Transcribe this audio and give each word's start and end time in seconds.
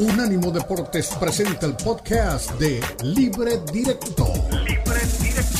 Unánimo 0.00 0.50
Deportes 0.50 1.14
presenta 1.20 1.66
el 1.66 1.74
podcast 1.76 2.52
de 2.52 2.80
Libre 3.02 3.60
Directo. 3.70 4.32
Libre 4.64 5.00
Directo. 5.20 5.58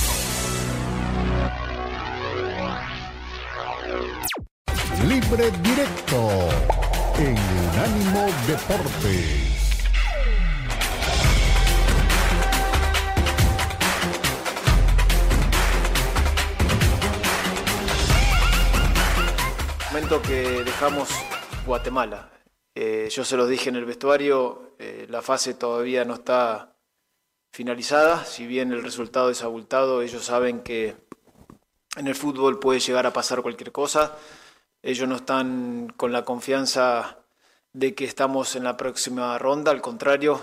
Libre 5.07 5.51
Directo 5.63 6.49
en 7.19 7.37
Unánimo 7.69 8.29
Deportes. 8.47 9.77
Momento 19.93 20.23
que 20.23 20.65
dejamos 20.65 21.11
Guatemala. 21.67 22.40
Eh, 22.75 23.09
yo 23.11 23.25
se 23.25 23.37
los 23.37 23.49
dije 23.49 23.69
en 23.69 23.77
el 23.77 23.85
vestuario, 23.85 24.75
eh, 24.79 25.07
la 25.09 25.23
fase 25.23 25.55
todavía 25.55 26.05
no 26.05 26.15
está 26.15 26.77
finalizada, 27.53 28.25
si 28.25 28.47
bien 28.47 28.73
el 28.73 28.83
resultado 28.83 29.31
es 29.31 29.43
abultado, 29.43 30.03
ellos 30.03 30.25
saben 30.25 30.61
que 30.61 30.97
en 31.97 32.07
el 32.07 32.15
fútbol 32.15 32.61
puede 32.61 32.79
llegar 32.79 33.07
a 33.07 33.13
pasar 33.13 33.43
cualquier 33.43 33.73
cosa, 33.73 34.17
ellos 34.83 35.09
no 35.09 35.17
están 35.17 35.93
con 35.97 36.13
la 36.13 36.25
confianza 36.25 37.19
de 37.73 37.95
que 37.95 38.05
estamos 38.05 38.55
en 38.55 38.65
la 38.65 38.77
próxima 38.77 39.37
ronda, 39.39 39.73
al 39.73 39.81
contrario, 39.81 40.41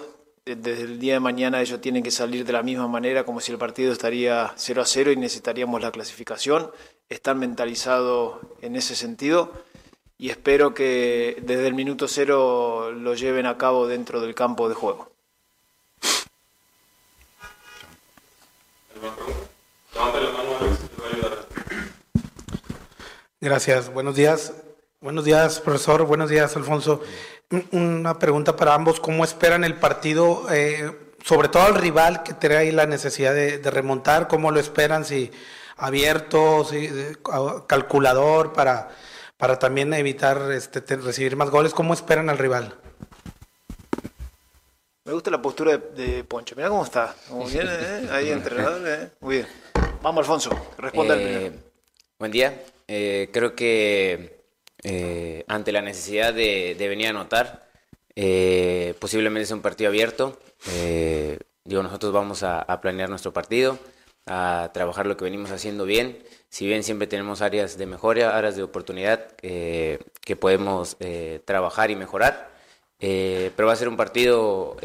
desde 0.55 0.83
el 0.83 0.99
día 0.99 1.13
de 1.13 1.19
mañana 1.19 1.61
ellos 1.61 1.81
tienen 1.81 2.03
que 2.03 2.11
salir 2.11 2.45
de 2.45 2.53
la 2.53 2.63
misma 2.63 2.87
manera 2.87 3.25
como 3.25 3.39
si 3.39 3.51
el 3.51 3.57
partido 3.57 3.91
estaría 3.91 4.53
0 4.55 4.81
a 4.81 4.85
0 4.85 5.11
y 5.11 5.17
necesitaríamos 5.17 5.81
la 5.81 5.91
clasificación, 5.91 6.71
están 7.09 7.39
mentalizados 7.39 8.39
en 8.61 8.75
ese 8.75 8.95
sentido 8.95 9.51
y 10.17 10.29
espero 10.29 10.73
que 10.73 11.37
desde 11.43 11.67
el 11.67 11.75
minuto 11.75 12.07
cero 12.07 12.91
lo 12.91 13.13
lleven 13.13 13.45
a 13.45 13.57
cabo 13.57 13.87
dentro 13.87 14.19
del 14.21 14.33
campo 14.33 14.67
de 14.69 14.75
juego. 14.75 15.11
Gracias, 23.39 23.93
buenos 23.93 24.15
días. 24.15 24.53
Buenos 24.99 25.23
días, 25.23 25.59
profesor. 25.61 26.05
Buenos 26.05 26.29
días, 26.29 26.55
Alfonso. 26.55 27.01
Una 27.71 28.17
pregunta 28.17 28.55
para 28.55 28.73
ambos. 28.73 28.99
¿Cómo 28.99 29.23
esperan 29.23 29.63
el 29.63 29.75
partido, 29.75 30.47
eh, 30.51 30.91
sobre 31.23 31.47
todo 31.47 31.63
al 31.63 31.75
rival 31.75 32.23
que 32.23 32.33
tiene 32.33 32.55
ahí 32.57 32.71
la 32.71 32.87
necesidad 32.87 33.35
de, 33.35 33.59
de 33.59 33.71
remontar? 33.71 34.27
¿Cómo 34.27 34.49
lo 34.49 34.59
esperan? 34.59 35.05
Si 35.05 35.31
abierto, 35.77 36.65
si, 36.65 36.89
calculador 37.67 38.53
para 38.53 38.89
para 39.37 39.59
también 39.59 39.93
evitar 39.93 40.51
este, 40.51 40.81
recibir 40.97 41.35
más 41.35 41.49
goles. 41.49 41.73
¿Cómo 41.73 41.93
esperan 41.93 42.29
al 42.29 42.37
rival? 42.37 42.75
Me 45.05 45.13
gusta 45.13 45.31
la 45.31 45.41
postura 45.41 45.77
de, 45.77 46.23
Poncho. 46.25 46.55
Mira 46.57 46.69
cómo 46.69 46.83
está. 46.83 47.15
Muy 47.29 47.49
bien, 47.51 47.67
¿eh? 47.69 48.09
ahí 48.11 48.29
entrenador. 48.29 48.81
¿eh? 48.85 49.09
Muy 49.21 49.35
bien. 49.37 49.47
Vamos, 50.01 50.19
Alfonso. 50.19 50.49
Responde 50.77 51.13
al 51.13 51.21
primero. 51.21 51.45
Eh, 51.45 51.59
buen 52.19 52.31
día. 52.31 52.61
Eh, 52.87 53.29
creo 53.31 53.55
que 53.55 54.35
ante 55.47 55.71
la 55.71 55.81
necesidad 55.81 56.33
de, 56.33 56.75
venir 56.77 57.07
a 57.07 57.09
anotar, 57.11 57.69
posiblemente 58.99 59.43
es 59.43 59.51
un 59.51 59.61
partido 59.61 59.89
abierto. 59.89 60.39
digo, 61.63 61.83
nosotros 61.83 62.11
vamos 62.11 62.43
a, 62.43 62.61
a 62.61 62.81
planear 62.81 63.09
nuestro 63.09 63.33
partido, 63.33 63.77
a 64.27 64.71
trabajar 64.73 65.05
lo 65.05 65.17
que 65.17 65.25
venimos 65.25 65.51
haciendo 65.51 65.85
bien 65.85 66.17
si 66.49 66.65
bien 66.65 66.83
siempre 66.83 67.07
tenemos 67.07 67.41
áreas 67.41 67.77
de 67.77 67.85
mejora, 67.85 68.37
áreas 68.37 68.55
de 68.55 68.63
oportunidad 68.63 69.33
eh, 69.41 69.99
que 70.21 70.35
podemos 70.35 70.95
eh, 70.99 71.41
trabajar 71.45 71.91
y 71.91 71.95
mejorar, 71.95 72.51
eh, 72.99 73.51
pero 73.55 73.67
va 73.67 73.73
a 73.73 73.77
ser 73.77 73.89
un 73.89 73.97
partido, 73.97 74.77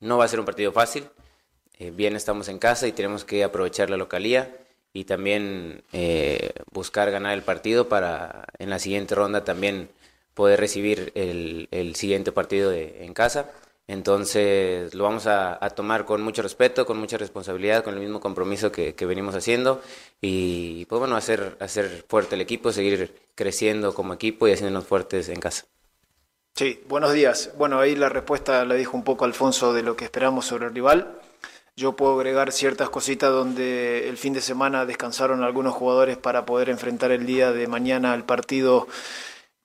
no 0.00 0.18
va 0.18 0.24
a 0.24 0.28
ser 0.28 0.40
un 0.40 0.46
partido 0.46 0.72
fácil. 0.72 1.08
bien 1.92 2.16
estamos 2.16 2.48
en 2.48 2.58
casa 2.58 2.86
y 2.86 2.92
tenemos 2.92 3.24
que 3.24 3.44
aprovechar 3.44 3.88
la 3.88 3.96
localía 3.96 4.54
y 4.92 5.04
también 5.04 5.82
buscar 6.72 7.10
ganar 7.10 7.34
el 7.34 7.42
partido 7.42 7.88
para 7.88 8.44
en 8.58 8.70
la 8.70 8.78
siguiente 8.78 9.14
ronda 9.14 9.44
también 9.44 9.88
poder 10.34 10.60
recibir 10.60 11.12
el, 11.14 11.68
el 11.70 11.94
siguiente 11.96 12.32
partido 12.32 12.70
de, 12.70 13.04
en 13.04 13.14
casa. 13.14 13.50
Entonces 13.90 14.94
lo 14.94 15.02
vamos 15.02 15.26
a, 15.26 15.58
tomar 15.74 16.04
con 16.04 16.22
mucho 16.22 16.42
respeto, 16.42 16.86
con 16.86 16.96
mucha 16.96 17.18
responsabilidad, 17.18 17.82
con 17.82 17.94
el 17.94 18.00
mismo 18.00 18.20
compromiso 18.20 18.70
que, 18.70 18.94
venimos 19.00 19.34
haciendo 19.34 19.82
y 20.20 20.84
pues 20.84 21.00
bueno, 21.00 21.16
hacer, 21.16 21.56
hacer 21.58 22.04
fuerte 22.06 22.36
el 22.36 22.40
equipo, 22.40 22.70
seguir 22.70 23.12
creciendo 23.34 23.92
como 23.92 24.14
equipo 24.14 24.46
y 24.46 24.52
haciéndonos 24.52 24.86
fuertes 24.86 25.28
en 25.28 25.40
casa. 25.40 25.64
Sí, 26.54 26.84
buenos 26.86 27.12
días. 27.12 27.50
Bueno, 27.58 27.80
ahí 27.80 27.96
la 27.96 28.08
respuesta 28.08 28.64
la 28.64 28.76
dijo 28.76 28.96
un 28.96 29.02
poco 29.02 29.24
Alfonso 29.24 29.72
de 29.72 29.82
lo 29.82 29.96
que 29.96 30.04
esperamos 30.04 30.46
sobre 30.46 30.66
el 30.66 30.74
rival. 30.74 31.18
Yo 31.74 31.96
puedo 31.96 32.14
agregar 32.14 32.52
ciertas 32.52 32.90
cositas 32.90 33.32
donde 33.32 34.08
el 34.08 34.16
fin 34.18 34.34
de 34.34 34.40
semana 34.40 34.86
descansaron 34.86 35.42
algunos 35.42 35.74
jugadores 35.74 36.16
para 36.16 36.46
poder 36.46 36.68
enfrentar 36.68 37.10
el 37.10 37.26
día 37.26 37.50
de 37.50 37.66
mañana 37.66 38.14
el 38.14 38.22
partido 38.22 38.86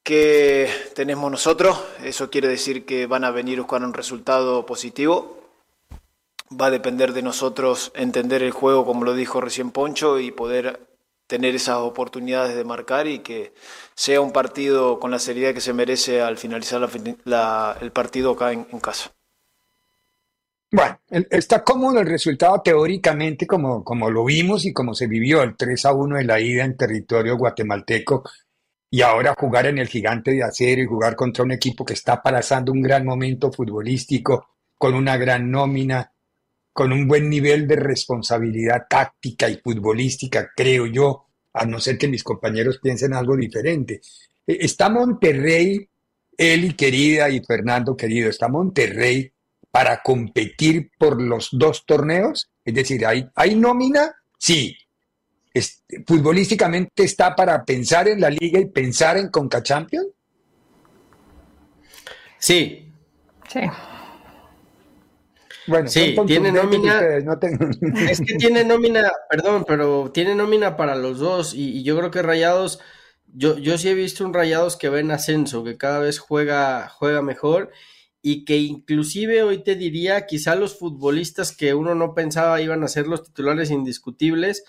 que 0.06 0.70
tenemos 0.94 1.30
nosotros. 1.32 1.84
Eso 2.04 2.30
quiere 2.30 2.48
decir 2.48 2.86
que 2.86 3.08
van 3.08 3.26
a 3.26 3.32
venir 3.32 3.58
a 3.58 3.64
buscar 3.64 3.84
un 3.84 3.94
resultado 3.94 4.66
positivo. 4.66 5.42
Va 6.50 6.68
a 6.68 6.72
depender 6.72 7.12
de 7.12 7.24
nosotros 7.24 7.92
entender 7.96 8.44
el 8.44 8.52
juego, 8.52 8.86
como 8.86 9.04
lo 9.04 9.16
dijo 9.16 9.42
recién 9.42 9.72
Poncho, 9.72 10.20
y 10.20 10.32
poder 10.32 10.80
tener 11.26 11.56
esas 11.56 11.78
oportunidades 11.78 12.56
de 12.56 12.64
marcar 12.64 13.08
y 13.08 13.20
que 13.20 13.52
sea 13.96 14.22
un 14.22 14.32
partido 14.32 15.00
con 15.00 15.10
la 15.10 15.18
seriedad 15.18 15.56
que 15.56 15.60
se 15.60 15.74
merece 15.74 16.22
al 16.22 16.38
finalizar 16.38 16.88
el 17.82 17.92
partido 17.92 18.32
acá 18.34 18.52
en, 18.52 18.66
casa. 18.80 19.12
Bueno, 20.72 21.00
está 21.10 21.64
cómodo 21.64 22.00
el 22.00 22.06
resultado 22.06 22.62
teóricamente 22.64 23.48
como, 23.48 23.84
como 23.84 24.12
lo 24.12 24.24
vimos 24.24 24.66
y 24.66 24.74
como 24.74 24.94
se 24.94 25.08
vivió 25.08 25.42
el 25.42 25.58
3 25.58 25.86
a 25.86 25.94
1 25.94 26.20
en 26.20 26.28
la 26.28 26.40
ida 26.40 26.64
en 26.64 26.78
territorio 26.78 27.38
guatemalteco 27.38 28.24
y 28.96 29.02
ahora 29.02 29.36
jugar 29.38 29.66
en 29.66 29.78
el 29.78 29.90
gigante 29.90 30.32
de 30.32 30.42
acero 30.42 30.82
y 30.82 30.86
jugar 30.86 31.18
contra 31.18 31.44
un 31.44 31.52
equipo 31.52 31.84
que 31.84 31.96
está 31.96 32.24
pasando 32.24 32.72
un 32.72 32.82
gran 32.82 33.04
momento 33.04 33.52
futbolístico, 33.52 34.48
con 34.78 34.94
una 34.94 35.18
gran 35.18 35.52
nómina, 35.52 36.14
con 36.72 36.94
un 36.94 37.06
buen 37.06 37.30
nivel 37.30 37.68
de 37.68 37.76
responsabilidad 37.76 38.86
táctica 38.90 39.50
y 39.50 39.58
futbolística, 39.58 40.50
creo 40.56 40.86
yo, 40.86 41.26
a 41.52 41.66
no 41.66 41.82
ser 41.82 41.98
que 41.98 42.08
mis 42.08 42.24
compañeros 42.24 42.80
piensen 42.82 43.14
algo 43.14 43.36
diferente. 43.36 44.00
E, 44.48 44.60
está 44.62 44.88
Monterrey, 44.88 45.90
Eli 46.38 46.74
querida 46.74 47.30
y 47.30 47.44
Fernando 47.44 47.98
querido, 47.98 48.30
está 48.30 48.48
Monterrey 48.48 49.30
para 49.72 50.02
competir 50.02 50.92
por 50.98 51.22
los 51.22 51.50
dos 51.52 51.86
torneos, 51.86 52.50
es 52.64 52.74
decir, 52.74 53.06
¿hay, 53.06 53.28
hay 53.36 53.56
nómina? 53.56 54.16
Sí, 54.38 54.78
futbolísticamente 56.06 57.04
está 57.04 57.36
para 57.36 57.64
pensar 57.64 58.08
en 58.08 58.20
la 58.22 58.30
liga 58.30 58.60
y 58.60 58.66
pensar 58.66 59.18
en 59.18 59.30
Conca 59.30 59.64
Champions? 59.64 60.08
Sí. 62.40 62.92
Sí. 63.48 63.62
Bueno, 65.68 65.88
sí, 65.90 66.16
tiene 66.28 66.52
nómina. 66.52 67.02
Es 68.10 68.20
que 68.22 68.36
tiene 68.36 68.64
nómina, 68.64 69.12
perdón, 69.30 69.66
pero 69.68 70.12
tiene 70.14 70.36
nómina 70.36 70.78
para 70.78 70.96
los 70.96 71.20
dos. 71.20 71.54
Y, 71.54 71.84
yo 71.84 71.98
creo 71.98 72.12
que 72.12 72.22
Rayados, 72.22 72.80
yo, 73.34 73.58
yo 73.58 73.78
sí 73.78 73.90
he 73.90 73.94
visto 73.94 74.26
un 74.26 74.34
Rayados 74.34 74.78
que 74.78 74.90
va 74.90 75.00
en 75.00 75.12
ascenso, 75.12 75.64
que 75.64 75.78
cada 75.78 76.00
vez 76.00 76.20
juega, 76.20 76.90
juega 76.90 77.22
mejor. 77.22 77.72
Y 78.22 78.44
que 78.46 78.58
inclusive 78.58 79.44
hoy 79.44 79.64
te 79.64 79.76
diría, 79.76 80.26
quizá 80.26 80.56
los 80.56 80.78
futbolistas 80.78 81.56
que 81.56 81.74
uno 81.76 81.94
no 81.96 82.16
pensaba 82.16 82.62
iban 82.62 82.84
a 82.84 82.88
ser 82.88 83.08
los 83.08 83.24
titulares 83.24 83.70
indiscutibles, 83.70 84.64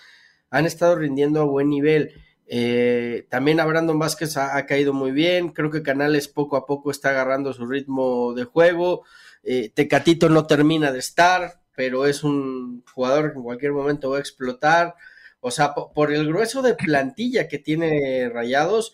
han 0.49 0.65
estado 0.65 0.95
rindiendo 0.95 1.41
a 1.41 1.45
buen 1.45 1.69
nivel. 1.69 2.13
Eh, 2.49 3.27
también 3.29 3.59
a 3.59 3.65
Brandon 3.65 3.99
Vázquez 3.99 4.37
ha, 4.37 4.65
caído 4.65 4.93
muy 4.93 5.11
bien. 5.11 5.49
Creo 5.49 5.69
que 5.69 5.83
Canales 5.83 6.27
poco 6.27 6.55
a 6.55 6.65
poco 6.65 6.91
está 6.91 7.09
agarrando 7.09 7.53
su 7.53 7.65
ritmo 7.65 8.33
de 8.33 8.45
juego. 8.45 9.03
Eh, 9.43 9.71
Tecatito 9.73 10.29
no 10.29 10.47
termina 10.47 10.91
de 10.91 10.99
estar, 10.99 11.61
pero 11.75 12.05
es 12.05 12.23
un 12.23 12.83
jugador 12.93 13.31
que 13.31 13.37
en 13.37 13.43
cualquier 13.43 13.73
momento 13.73 14.11
va 14.11 14.17
a 14.17 14.21
explotar. 14.21 14.95
O 15.39 15.51
sea, 15.51 15.73
por, 15.73 16.11
el 16.13 16.27
grueso 16.27 16.61
de 16.61 16.73
plantilla 16.73 17.47
que 17.47 17.59
tiene 17.59 18.29
Rayados, 18.29 18.93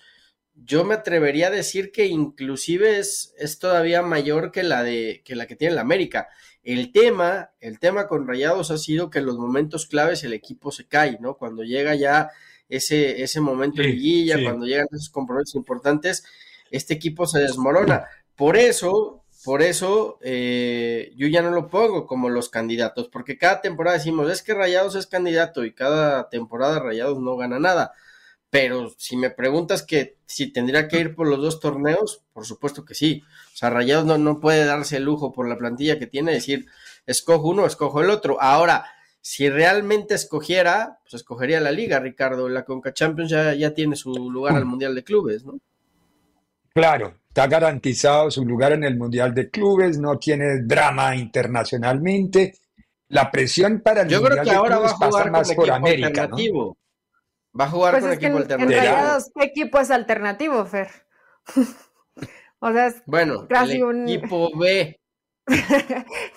yo 0.55 0.83
me 0.83 0.95
atrevería 0.95 1.47
a 1.47 1.51
decir 1.51 1.91
que 1.91 2.05
inclusive 2.07 2.99
es, 2.99 3.33
es 3.37 3.59
todavía 3.59 4.01
mayor 4.01 4.51
que 4.51 4.63
la 4.63 4.83
de 4.83 5.21
que 5.25 5.35
la 5.35 5.47
que 5.47 5.55
tiene 5.55 5.75
la 5.75 5.81
América. 5.81 6.27
El 6.63 6.91
tema, 6.93 7.51
el 7.59 7.77
tema 7.79 8.07
con 8.07 8.27
Rayados 8.27 8.71
ha 8.71 8.77
sido 8.77 9.09
que 9.09 9.19
en 9.19 9.25
los 9.25 9.37
momentos 9.37 9.85
claves 9.85 10.23
el 10.23 10.33
equipo 10.33 10.71
se 10.71 10.87
cae, 10.87 11.17
¿no? 11.19 11.35
Cuando 11.35 11.63
llega 11.63 11.93
ya 11.95 12.29
ese, 12.69 13.21
ese 13.21 13.41
momento 13.41 13.81
de 13.81 13.89
liguilla, 13.89 14.41
cuando 14.41 14.65
llegan 14.65 14.87
esos 14.91 15.09
compromisos 15.09 15.55
importantes, 15.55 16.23
este 16.71 16.93
equipo 16.93 17.27
se 17.27 17.39
desmorona. 17.39 18.05
Por 18.35 18.55
eso, 18.55 19.23
por 19.43 19.61
eso 19.61 20.19
eh, 20.21 21.11
yo 21.17 21.27
ya 21.27 21.41
no 21.41 21.51
lo 21.51 21.69
pongo 21.69 22.07
como 22.07 22.29
los 22.29 22.49
candidatos, 22.49 23.09
porque 23.09 23.37
cada 23.37 23.59
temporada 23.61 23.97
decimos, 23.97 24.31
es 24.31 24.41
que 24.41 24.53
Rayados 24.53 24.95
es 24.95 25.05
candidato 25.05 25.65
y 25.65 25.73
cada 25.73 26.29
temporada 26.29 26.79
Rayados 26.79 27.19
no 27.19 27.35
gana 27.35 27.59
nada. 27.59 27.93
Pero 28.53 28.93
si 28.99 29.17
me 29.17 29.31
preguntas 29.31 29.81
que 29.81 30.17
si 30.27 30.53
tendría 30.53 30.87
que 30.87 30.99
ir 30.99 31.15
por 31.15 31.27
los 31.27 31.41
dos 31.41 31.59
torneos, 31.59 32.21
por 32.33 32.45
supuesto 32.45 32.85
que 32.85 32.93
sí. 32.93 33.23
O 33.51 33.57
sea, 33.57 33.71
Rayados 33.71 34.05
no, 34.05 34.19
no 34.19 34.39
puede 34.39 34.63
darse 34.63 34.97
el 34.97 35.05
lujo 35.05 35.33
por 35.33 35.49
la 35.49 35.57
plantilla 35.57 35.97
que 35.97 36.05
tiene, 36.05 36.33
decir, 36.33 36.67
escojo 37.07 37.47
uno, 37.47 37.65
escojo 37.65 38.01
el 38.01 38.11
otro. 38.11 38.39
Ahora, 38.39 38.85
si 39.21 39.49
realmente 39.49 40.13
escogiera, 40.13 40.99
pues 41.01 41.15
escogería 41.15 41.59
la 41.61 41.71
liga, 41.71 41.99
Ricardo. 41.99 42.47
La 42.47 42.63
Conca 42.63 42.93
Champions 42.93 43.31
ya, 43.31 43.55
ya 43.55 43.73
tiene 43.73 43.95
su 43.95 44.13
lugar 44.13 44.55
al 44.55 44.65
Mundial 44.65 44.93
de 44.93 45.03
Clubes, 45.03 45.43
¿no? 45.43 45.57
Claro, 46.75 47.15
está 47.27 47.47
garantizado 47.47 48.29
su 48.29 48.45
lugar 48.45 48.73
en 48.73 48.83
el 48.83 48.97
Mundial 48.97 49.33
de 49.33 49.49
Clubes, 49.49 49.97
no 49.97 50.19
tiene 50.19 50.61
drama 50.61 51.15
internacionalmente. 51.15 52.53
La 53.07 53.31
presión 53.31 53.81
para 53.81 54.03
el 54.03 54.09
Yo 54.09 54.21
Mundial 54.21 54.41
creo 54.41 54.43
que 54.43 54.57
ahora 54.57 54.77
va 54.77 54.91
a 54.91 54.93
jugar 54.93 55.31
más 55.31 55.51
por 55.55 55.71
América, 55.71 56.07
alternativo. 56.07 56.77
Va 57.59 57.65
a 57.65 57.69
jugar 57.69 57.91
Pues 57.93 58.03
con 58.03 58.11
que 58.11 58.25
equipo 58.25 58.37
alternativo. 58.37 58.71
en 58.71 58.85
Rayados, 58.87 59.31
¿qué 59.35 59.45
equipo 59.45 59.79
es 59.79 59.91
alternativo, 59.91 60.65
Fer? 60.65 60.89
o 62.59 62.71
sea, 62.71 62.87
es 62.87 63.03
Bueno, 63.05 63.47
casi 63.47 63.77
el 63.77 63.83
un- 63.83 64.07
equipo 64.07 64.49
B. 64.57 64.99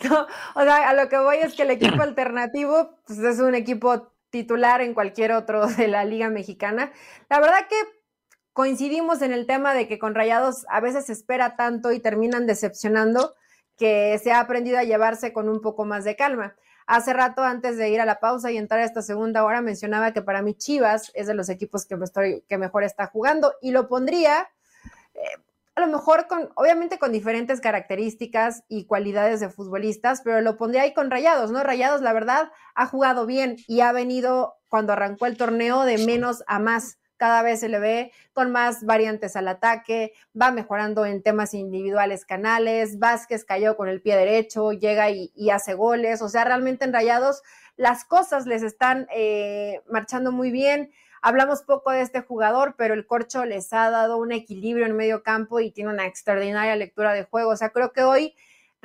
no, 0.09 0.27
o 0.55 0.63
sea, 0.63 0.89
a 0.89 0.95
lo 0.95 1.09
que 1.09 1.19
voy 1.19 1.37
es 1.39 1.55
que 1.55 1.63
el 1.63 1.71
equipo 1.71 2.03
alternativo 2.03 2.99
pues, 3.07 3.19
es 3.21 3.39
un 3.41 3.55
equipo 3.55 4.13
titular 4.31 4.81
en 4.81 4.95
cualquier 4.95 5.33
otro 5.33 5.67
de 5.79 5.89
la 5.89 6.05
Liga 6.05 6.29
Mexicana. 6.31 6.93
La 7.29 7.41
verdad 7.41 7.67
que 7.69 7.77
coincidimos 8.53 9.23
en 9.23 9.33
el 9.33 9.47
tema 9.47 9.75
de 9.75 9.87
que 9.89 9.99
con 9.99 10.15
Rayados 10.15 10.67
a 10.69 10.81
veces 10.81 11.07
se 11.07 11.13
espera 11.13 11.57
tanto 11.57 11.93
y 11.93 12.01
terminan 12.01 12.47
decepcionando 12.47 13.35
que 13.77 14.19
se 14.23 14.33
ha 14.33 14.41
aprendido 14.41 14.79
a 14.79 14.85
llevarse 14.85 15.33
con 15.33 15.49
un 15.49 15.61
poco 15.61 15.85
más 15.85 16.05
de 16.05 16.17
calma. 16.17 16.57
Hace 16.87 17.13
rato, 17.13 17.43
antes 17.43 17.77
de 17.77 17.91
ir 17.91 18.01
a 18.01 18.07
la 18.07 18.21
pausa 18.21 18.53
y 18.53 18.57
entrar 18.57 18.81
a 18.81 18.85
esta 18.85 19.03
segunda 19.03 19.45
hora, 19.45 19.61
mencionaba 19.61 20.13
que 20.13 20.23
para 20.23 20.41
mí 20.43 20.55
Chivas 20.55 21.11
es 21.15 21.27
de 21.27 21.35
los 21.35 21.49
equipos 21.49 21.85
que, 21.87 22.59
mejor 22.59 22.85
está 22.85 23.07
jugando 23.09 23.55
y 23.61 23.73
lo 23.73 23.89
pondría 23.89 24.49
eh, 25.15 25.21
a 25.77 25.81
lo 25.83 25.89
mejor 25.89 26.27
con, 26.27 26.49
obviamente 26.55 26.99
con 26.99 27.13
diferentes 27.13 27.61
características 27.61 28.65
y 28.67 28.87
cualidades 28.87 29.41
de 29.41 29.51
futbolistas, 29.51 30.23
pero 30.23 30.41
lo 30.41 30.57
pondría 30.57 30.83
ahí 30.83 30.95
con 30.95 31.11
Rayados, 31.11 31.51
¿no? 31.51 31.63
Rayados, 31.63 32.01
la 32.01 32.15
verdad, 32.15 32.51
ha 32.75 32.87
jugado 32.87 33.27
bien 33.27 33.57
y 33.67 33.81
ha 33.81 33.93
venido 33.93 34.55
cuando 34.69 34.95
arrancó 34.95 35.27
el 35.27 35.37
torneo 35.37 35.85
de 35.85 35.99
menos 35.99 36.45
a 36.47 36.59
más. 36.61 36.99
Cada 37.17 37.43
vez 37.43 37.61
se 37.61 37.69
le 37.69 37.79
ve 37.79 38.13
con 38.33 38.53
más 38.53 38.85
variantes 38.85 39.37
al 39.37 39.49
ataque, 39.49 40.13
va 40.41 40.51
mejorando 40.51 41.07
en 41.07 41.23
temas 41.23 41.55
individuales 41.55 42.25
canales, 42.25 42.99
Vázquez 42.99 43.45
cayó 43.45 43.77
con 43.77 43.89
el 43.89 44.03
pie 44.03 44.17
derecho, 44.17 44.73
llega 44.73 45.11
y, 45.11 45.51
hace 45.51 45.75
goles, 45.75 46.23
o 46.23 46.29
sea, 46.29 46.45
realmente 46.45 46.85
en 46.85 46.93
Rayados 46.93 47.43
las 47.77 48.05
cosas 48.05 48.47
les 48.47 48.63
están 48.63 49.07
eh, 49.15 49.83
marchando 49.91 50.33
muy 50.33 50.51
bien. 50.51 50.91
Hablamos 51.23 51.63
poco 51.63 51.91
de 51.91 52.03
este 52.03 52.21
jugador, 52.21 52.75
pero 52.77 52.95
el 52.95 53.07
corcho 53.07 53.45
les 53.45 53.73
ha 53.73 53.91
dado 53.91 54.17
un 54.17 54.33
equilibrio 54.33 54.87
en 54.87 54.97
medio 54.97 55.23
campo 55.23 55.61
y 55.61 55.71
tiene 55.71 55.91
una 55.91 56.07
extraordinaria 56.07 56.77
lectura 56.77 57.13
de 57.13 57.25
juego. 57.25 57.51
O 57.51 57.57
sea, 57.57 57.71
creo 57.71 57.93
que 57.93 58.03
hoy 58.03 58.35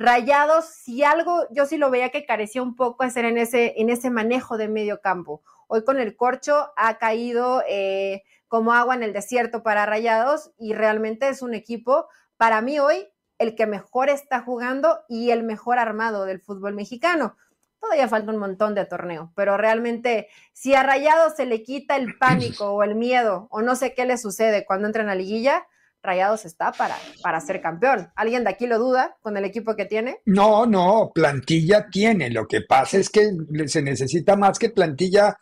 Rayados, 0.01 0.65
si 0.65 1.03
algo, 1.03 1.45
yo 1.51 1.65
sí 1.65 1.77
lo 1.77 1.89
veía 1.89 2.09
que 2.09 2.25
carecía 2.25 2.61
un 2.61 2.75
poco 2.75 3.03
hacer 3.03 3.25
en 3.25 3.37
ese, 3.37 3.75
en 3.77 3.89
ese 3.89 4.09
manejo 4.09 4.57
de 4.57 4.67
medio 4.67 4.99
campo. 4.99 5.41
Hoy 5.67 5.83
con 5.83 5.99
el 5.99 6.15
corcho 6.15 6.71
ha 6.75 6.97
caído 6.97 7.63
eh, 7.67 8.23
como 8.47 8.73
agua 8.73 8.95
en 8.95 9.03
el 9.03 9.13
desierto 9.13 9.63
para 9.63 9.85
Rayados 9.85 10.51
y 10.57 10.73
realmente 10.73 11.29
es 11.29 11.41
un 11.41 11.53
equipo, 11.53 12.07
para 12.37 12.61
mí 12.61 12.79
hoy, 12.79 13.07
el 13.37 13.55
que 13.55 13.67
mejor 13.67 14.09
está 14.09 14.41
jugando 14.41 14.99
y 15.07 15.31
el 15.31 15.43
mejor 15.43 15.79
armado 15.79 16.25
del 16.25 16.41
fútbol 16.41 16.73
mexicano 16.73 17.37
todavía 17.81 18.07
falta 18.07 18.31
un 18.31 18.37
montón 18.37 18.75
de 18.75 18.85
torneo, 18.85 19.33
pero 19.35 19.57
realmente 19.57 20.27
si 20.53 20.75
a 20.75 20.83
Rayados 20.83 21.35
se 21.35 21.45
le 21.45 21.63
quita 21.63 21.97
el 21.97 22.15
pánico 22.19 22.71
o 22.71 22.83
el 22.83 22.95
miedo 22.95 23.47
o 23.49 23.61
no 23.61 23.75
sé 23.75 23.93
qué 23.93 24.05
le 24.05 24.17
sucede 24.17 24.65
cuando 24.65 24.87
entra 24.87 25.01
en 25.01 25.07
la 25.07 25.15
liguilla, 25.15 25.65
Rayados 26.03 26.45
está 26.45 26.71
para, 26.71 26.97
para 27.21 27.39
ser 27.41 27.61
campeón. 27.61 28.11
¿Alguien 28.15 28.43
de 28.43 28.49
aquí 28.49 28.65
lo 28.67 28.79
duda 28.79 29.17
con 29.21 29.37
el 29.37 29.45
equipo 29.45 29.75
que 29.75 29.85
tiene? 29.85 30.19
No, 30.25 30.65
no, 30.65 31.11
plantilla 31.13 31.87
tiene. 31.91 32.29
Lo 32.31 32.47
que 32.47 32.61
pasa 32.61 32.97
es 32.97 33.09
que 33.09 33.29
se 33.67 33.81
necesita 33.81 34.35
más 34.35 34.57
que 34.57 34.69
plantilla, 34.71 35.37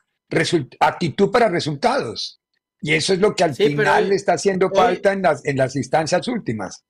actitud 0.80 1.32
para 1.32 1.48
resultados. 1.50 2.42
Y 2.82 2.94
eso 2.94 3.14
es 3.14 3.20
lo 3.20 3.36
que 3.36 3.44
al 3.44 3.56
Sí, 3.56 3.68
final 3.68 4.04
hoy- 4.04 4.10
le 4.10 4.16
está 4.16 4.34
haciendo 4.34 4.68
hoy- 4.68 4.76
falta 4.76 5.14
en 5.14 5.22
las, 5.22 5.46
en 5.46 5.58
las 5.58 5.76
instancias 5.76 6.28
últimas. 6.28 6.84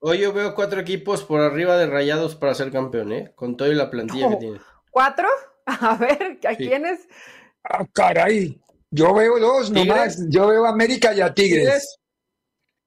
Hoy 0.00 0.18
yo 0.18 0.32
veo 0.32 0.54
cuatro 0.54 0.80
equipos 0.80 1.24
por 1.24 1.40
arriba 1.40 1.76
de 1.76 1.86
Rayados 1.86 2.36
para 2.36 2.54
ser 2.54 2.70
campeón, 2.70 3.12
¿eh? 3.12 3.32
Con 3.34 3.56
todo 3.56 3.70
y 3.72 3.74
la 3.74 3.90
plantilla 3.90 4.28
que 4.30 4.36
tiene. 4.36 4.60
¿Cuatro? 4.90 5.26
A 5.66 5.96
ver, 5.96 6.38
¿a 6.46 6.50
Sí. 6.50 6.56
quiénes? 6.68 7.08
Ah, 7.64 7.84
caray. 7.92 8.60
Yo 8.90 9.14
veo 9.14 9.38
dos 9.40 9.72
Tigres. 9.72 9.86
nomás. 9.86 10.18
Yo 10.28 10.46
veo 10.48 10.66
América 10.66 11.14
y 11.14 11.20
a 11.22 11.32
Tigres. 11.32 11.96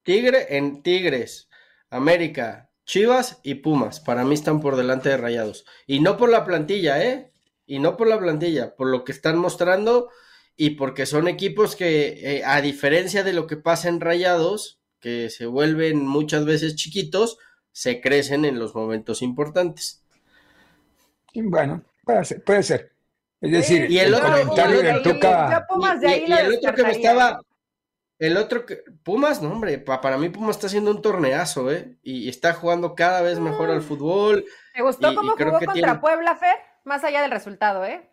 Tigre 0.08 0.56
en 0.56 0.82
Tigres, 0.84 1.50
América, 1.90 2.70
Chivas 2.86 3.42
y 3.44 3.56
Pumas. 3.56 4.00
Para 4.00 4.24
mí 4.24 4.34
están 4.36 4.62
por 4.62 4.78
delante 4.78 5.10
de 5.10 5.18
Rayados. 5.18 5.66
Y 5.86 6.00
no 6.00 6.16
por 6.16 6.30
la 6.30 6.46
plantilla, 6.46 7.04
¿eh? 7.04 7.34
Y 7.66 7.80
no 7.80 7.98
por 7.98 8.08
la 8.08 8.18
plantilla, 8.18 8.74
por 8.78 8.88
lo 8.88 9.04
que 9.04 9.12
están 9.12 9.38
mostrando 9.38 10.08
y 10.56 10.72
porque 10.72 11.06
son 11.06 11.28
equipos 11.28 11.76
que, 11.76 12.38
eh, 12.38 12.44
a 12.46 12.62
diferencia 12.62 13.26
de 13.26 13.34
lo 13.34 13.48
que 13.48 13.58
pasa 13.58 13.90
en 13.90 14.00
Rayados, 14.00 14.80
que 15.02 15.30
se 15.30 15.46
vuelven 15.46 16.08
muchas 16.08 16.46
veces 16.46 16.78
chiquitos, 16.78 17.38
se 17.74 18.00
crecen 18.00 18.46
en 18.46 18.60
los 18.60 18.74
momentos 18.76 19.22
importantes. 19.22 20.06
Bueno, 21.36 21.84
puede 22.06 22.24
ser. 22.24 22.44
Puede 22.46 22.64
ser. 22.64 22.92
Es 23.42 23.52
decir, 23.52 23.92
Y 23.92 24.00
el 24.00 24.08
el, 24.08 24.14
otro- 24.14 24.30
comentario 24.32 24.76
y 24.78 24.80
el 24.80 24.86
del 24.86 24.96
otro- 25.00 25.14
Tuca. 25.16 25.68
Y- 26.04 26.08
y, 26.08 26.32
el 26.32 26.74
que 26.76 26.84
me 26.84 26.92
estaba. 26.92 27.42
El 28.20 28.36
otro 28.38 28.66
que. 28.66 28.80
Pumas, 29.04 29.42
no, 29.42 29.52
hombre. 29.52 29.78
pa- 29.78 30.02
para 30.02 30.18
mí, 30.18 30.30
Pumas 30.30 30.56
está 30.56 30.68
haciendo 30.68 30.90
un 30.92 31.02
torneazo, 31.02 31.72
¿eh? 31.72 31.98
Y 32.02 32.30
está 32.30 32.54
jugando 32.54 32.96
cada 32.96 33.22
vez 33.22 33.40
mejor 33.40 33.70
al 33.70 33.82
fútbol. 33.84 34.44
¿Te 34.74 34.82
gustó 34.82 35.12
y- 35.12 35.16
cómo 35.16 35.32
jugó 35.34 35.52
contra 35.52 35.74
tiene- 35.74 35.96
Puebla, 36.00 36.36
Fer? 36.36 36.56
Más 36.84 37.04
allá 37.04 37.22
del 37.22 37.32
resultado, 37.32 37.86
¿eh? 37.86 38.10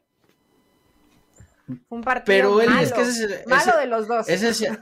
Un 1.88 2.02
partido 2.02 2.24
Pero 2.26 2.60
él, 2.60 2.68
malo, 2.68 2.82
es 2.82 2.92
que 2.92 3.00
ese 3.02 3.44
malo 3.46 3.78
de 3.78 3.86
los 3.86 4.06
dos. 4.06 4.28
ese 4.28 4.50
es- 4.50 4.60
Ese 4.62 4.78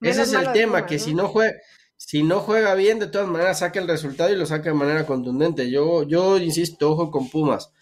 Menos 0.00 0.18
es 0.18 0.32
el 0.34 0.52
tema, 0.52 0.72
Pumas, 0.78 0.88
que 0.90 0.98
¿no? 0.98 1.04
si 1.04 1.14
no 1.14 1.28
juega. 1.28 1.52
Si 1.98 2.22
no 2.22 2.40
juega 2.40 2.74
bien, 2.74 2.98
de 2.98 3.06
todas 3.06 3.26
maneras 3.26 3.60
saca 3.60 3.80
el 3.80 3.88
resultado 3.88 4.30
y 4.30 4.36
lo 4.36 4.44
saca 4.44 4.68
de 4.68 4.74
manera 4.74 5.06
contundente. 5.06 5.70
Yo, 5.70 6.02
yo 6.02 6.36
insisto, 6.36 6.90
ojo 6.92 7.10
con 7.10 7.30
Pumas. 7.30 7.72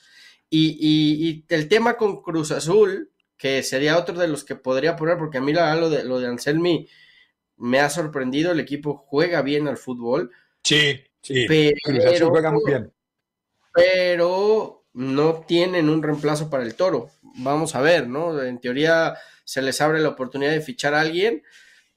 Y, 0.48 0.68
y- 0.78 1.28
y 1.28 1.44
el 1.48 1.68
tema 1.68 1.96
con 1.96 2.22
Cruz 2.22 2.52
Azul, 2.52 3.10
que 3.44 3.62
sería 3.62 3.98
otro 3.98 4.18
de 4.18 4.26
los 4.26 4.42
que 4.42 4.56
podría 4.56 4.96
poner, 4.96 5.18
porque 5.18 5.36
a 5.36 5.42
mí 5.42 5.52
la, 5.52 5.76
lo, 5.76 5.90
de, 5.90 6.02
lo 6.02 6.18
de 6.18 6.28
Anselmi 6.28 6.88
me 7.58 7.78
ha 7.78 7.90
sorprendido. 7.90 8.52
El 8.52 8.58
equipo 8.60 8.96
juega 8.96 9.42
bien 9.42 9.68
al 9.68 9.76
fútbol, 9.76 10.30
Sí, 10.62 10.98
sí. 11.20 11.44
pero, 11.46 12.30
juega 12.30 12.50
muy 12.50 12.62
bien. 12.64 12.90
pero 13.70 14.86
no 14.94 15.44
tienen 15.46 15.90
un 15.90 16.02
reemplazo 16.02 16.48
para 16.48 16.62
el 16.62 16.74
toro. 16.74 17.10
Vamos 17.36 17.74
a 17.74 17.82
ver, 17.82 18.08
¿no? 18.08 18.42
En 18.42 18.60
teoría 18.60 19.18
se 19.44 19.60
les 19.60 19.78
abre 19.82 20.00
la 20.00 20.08
oportunidad 20.08 20.52
de 20.52 20.62
fichar 20.62 20.94
a 20.94 21.02
alguien 21.02 21.42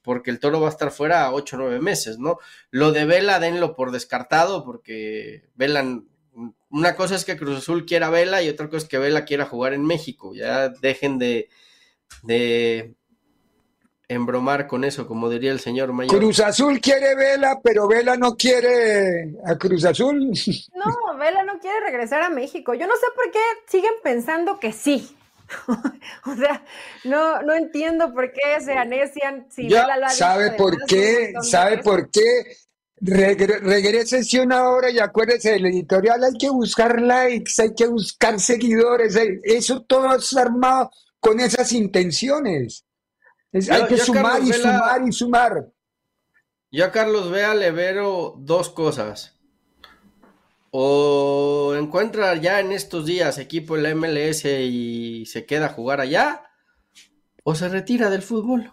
porque 0.02 0.30
el 0.30 0.40
toro 0.40 0.60
va 0.60 0.66
a 0.68 0.70
estar 0.70 0.90
fuera 0.90 1.24
a 1.24 1.32
8 1.32 1.56
o 1.56 1.60
9 1.60 1.80
meses, 1.80 2.18
¿no? 2.18 2.36
Lo 2.70 2.92
de 2.92 3.06
Vela 3.06 3.40
denlo 3.40 3.74
por 3.74 3.90
descartado 3.90 4.66
porque 4.66 5.44
Vela, 5.54 6.02
una 6.70 6.94
cosa 6.94 7.14
es 7.14 7.24
que 7.24 7.36
Cruz 7.36 7.58
Azul 7.58 7.86
quiera 7.86 8.10
Vela 8.10 8.42
y 8.42 8.48
otra 8.48 8.66
cosa 8.66 8.78
es 8.78 8.88
que 8.88 8.98
Vela 8.98 9.24
quiera 9.24 9.46
jugar 9.46 9.72
en 9.72 9.84
México. 9.84 10.34
Ya 10.34 10.68
dejen 10.68 11.18
de, 11.18 11.48
de 12.22 12.94
embromar 14.08 14.66
con 14.66 14.84
eso, 14.84 15.06
como 15.06 15.28
diría 15.28 15.52
el 15.52 15.60
señor 15.60 15.92
Mayor. 15.92 16.18
Cruz 16.18 16.40
Azul 16.40 16.80
quiere 16.80 17.14
Vela, 17.14 17.60
pero 17.62 17.86
Vela 17.86 18.16
no 18.16 18.36
quiere 18.36 19.34
a 19.46 19.56
Cruz 19.56 19.84
Azul. 19.84 20.30
No, 20.74 21.18
Vela 21.18 21.42
no 21.44 21.58
quiere 21.58 21.80
regresar 21.80 22.22
a 22.22 22.30
México. 22.30 22.74
Yo 22.74 22.86
no 22.86 22.94
sé 22.96 23.06
por 23.14 23.30
qué 23.30 23.40
siguen 23.66 23.94
pensando 24.02 24.58
que 24.58 24.72
sí. 24.72 25.14
o 26.26 26.36
sea, 26.36 26.62
no, 27.04 27.40
no 27.42 27.54
entiendo 27.54 28.12
por 28.12 28.30
qué 28.32 28.60
se 28.60 28.72
anecian 28.72 29.46
si 29.50 29.68
Vela 29.68 29.96
lo 29.96 30.06
ha 30.06 30.10
dicho 30.10 30.18
¿Sabe 30.18 30.50
por 30.52 30.84
qué? 30.84 31.32
¿Sabe 31.40 31.78
por 31.78 32.10
qué? 32.10 32.56
Regre- 33.00 33.60
regrésese 33.60 34.40
una 34.40 34.68
hora 34.68 34.90
y 34.90 34.98
acuérdese 34.98 35.52
del 35.52 35.66
editorial. 35.66 36.22
Hay 36.24 36.32
que 36.38 36.50
buscar 36.50 37.00
likes, 37.00 37.52
hay 37.62 37.74
que 37.74 37.86
buscar 37.86 38.40
seguidores. 38.40 39.16
hay- 39.16 39.38
Eso 39.44 39.82
todo 39.82 40.14
es 40.14 40.36
armado 40.36 40.90
con 41.20 41.38
esas 41.40 41.72
intenciones. 41.72 42.84
Es- 43.52 43.66
Yo- 43.66 43.74
hay 43.74 43.86
que 43.86 43.98
sumar 43.98 44.22
Carlos 44.24 44.48
y 44.48 44.50
Vela- 44.52 44.78
sumar 44.78 45.08
y 45.08 45.12
sumar. 45.12 45.66
Yo 46.70 46.84
a 46.84 46.92
Carlos 46.92 47.30
Vea 47.30 47.54
le 47.54 47.70
veo 47.70 48.34
dos 48.38 48.68
cosas. 48.70 49.34
O 50.70 51.74
encuentra 51.78 52.34
ya 52.34 52.60
en 52.60 52.72
estos 52.72 53.06
días 53.06 53.38
equipo 53.38 53.76
en 53.76 53.82
la 53.84 53.90
MLS 53.90 54.44
y 54.64 55.24
se 55.26 55.46
queda 55.46 55.66
a 55.66 55.70
jugar 55.70 56.00
allá, 56.00 56.42
o 57.42 57.54
se 57.54 57.68
retira 57.70 58.10
del 58.10 58.20
fútbol. 58.22 58.70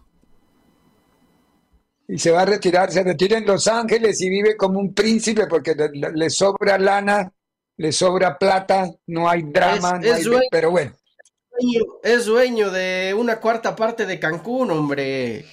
Y 2.08 2.20
se 2.20 2.32
va 2.32 2.42
a 2.42 2.46
retirar, 2.46 2.92
se 2.92 3.04
retira 3.04 3.38
en 3.38 3.46
Los 3.46 3.68
Ángeles 3.68 4.22
y 4.22 4.30
vive 4.30 4.56
como 4.56 4.80
un 4.80 4.94
príncipe 4.94 5.48
porque 5.48 5.76
le, 5.76 6.30
sobra 6.30 6.78
lana, 6.78 7.32
le 7.78 7.92
sobra 7.92 8.38
plata, 8.38 8.90
no 9.08 9.28
hay 9.28 9.42
drama, 9.44 10.00
Es- 10.02 10.06
no 10.06 10.08
es 10.12 10.14
hay- 10.18 10.24
dueño- 10.24 10.48
pero 10.52 10.72
bueno. 10.72 10.94
es 12.04 12.26
dueño 12.26 12.70
de 12.70 13.16
una 13.18 13.40
cuarta 13.40 13.76
parte 13.76 14.06
de 14.06 14.20
Cancún, 14.20 14.70
hombre. 14.72 15.46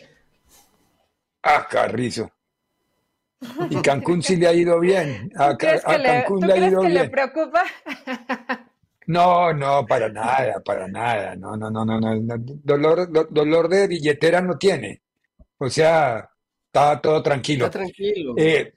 Ah, 1.42 1.66
Carrizo. 1.68 2.30
Y 3.70 3.80
Cancún 3.82 4.22
sí 4.22 4.36
le 4.36 4.46
ha 4.46 4.52
ido 4.52 4.78
bien. 4.78 5.32
A, 5.36 5.56
Cancún 5.56 6.46
le, 6.46 6.52
ha 6.52 6.68
ido 6.68 6.80
bien. 6.82 6.94
le 6.94 7.08
preocupa? 7.08 7.64
No, 9.06 9.52
no, 9.52 9.84
para 9.86 10.08
nada, 10.08 10.60
para 10.64 10.86
nada. 10.86 11.34
No, 11.34 11.56
no, 11.56 11.68
no, 11.70 11.84
no, 11.84 11.98
no. 11.98 12.14
Dolor, 12.38 13.08
dolor 13.32 13.68
de 13.68 13.88
billetera 13.88 14.40
no 14.40 14.56
tiene. 14.58 15.02
O 15.58 15.68
sea, 15.68 16.28
está 16.72 17.00
todo 17.00 17.22
tranquilo. 17.22 17.66
Está 17.66 17.78
tranquilo. 17.78 18.34
Eh, 18.38 18.72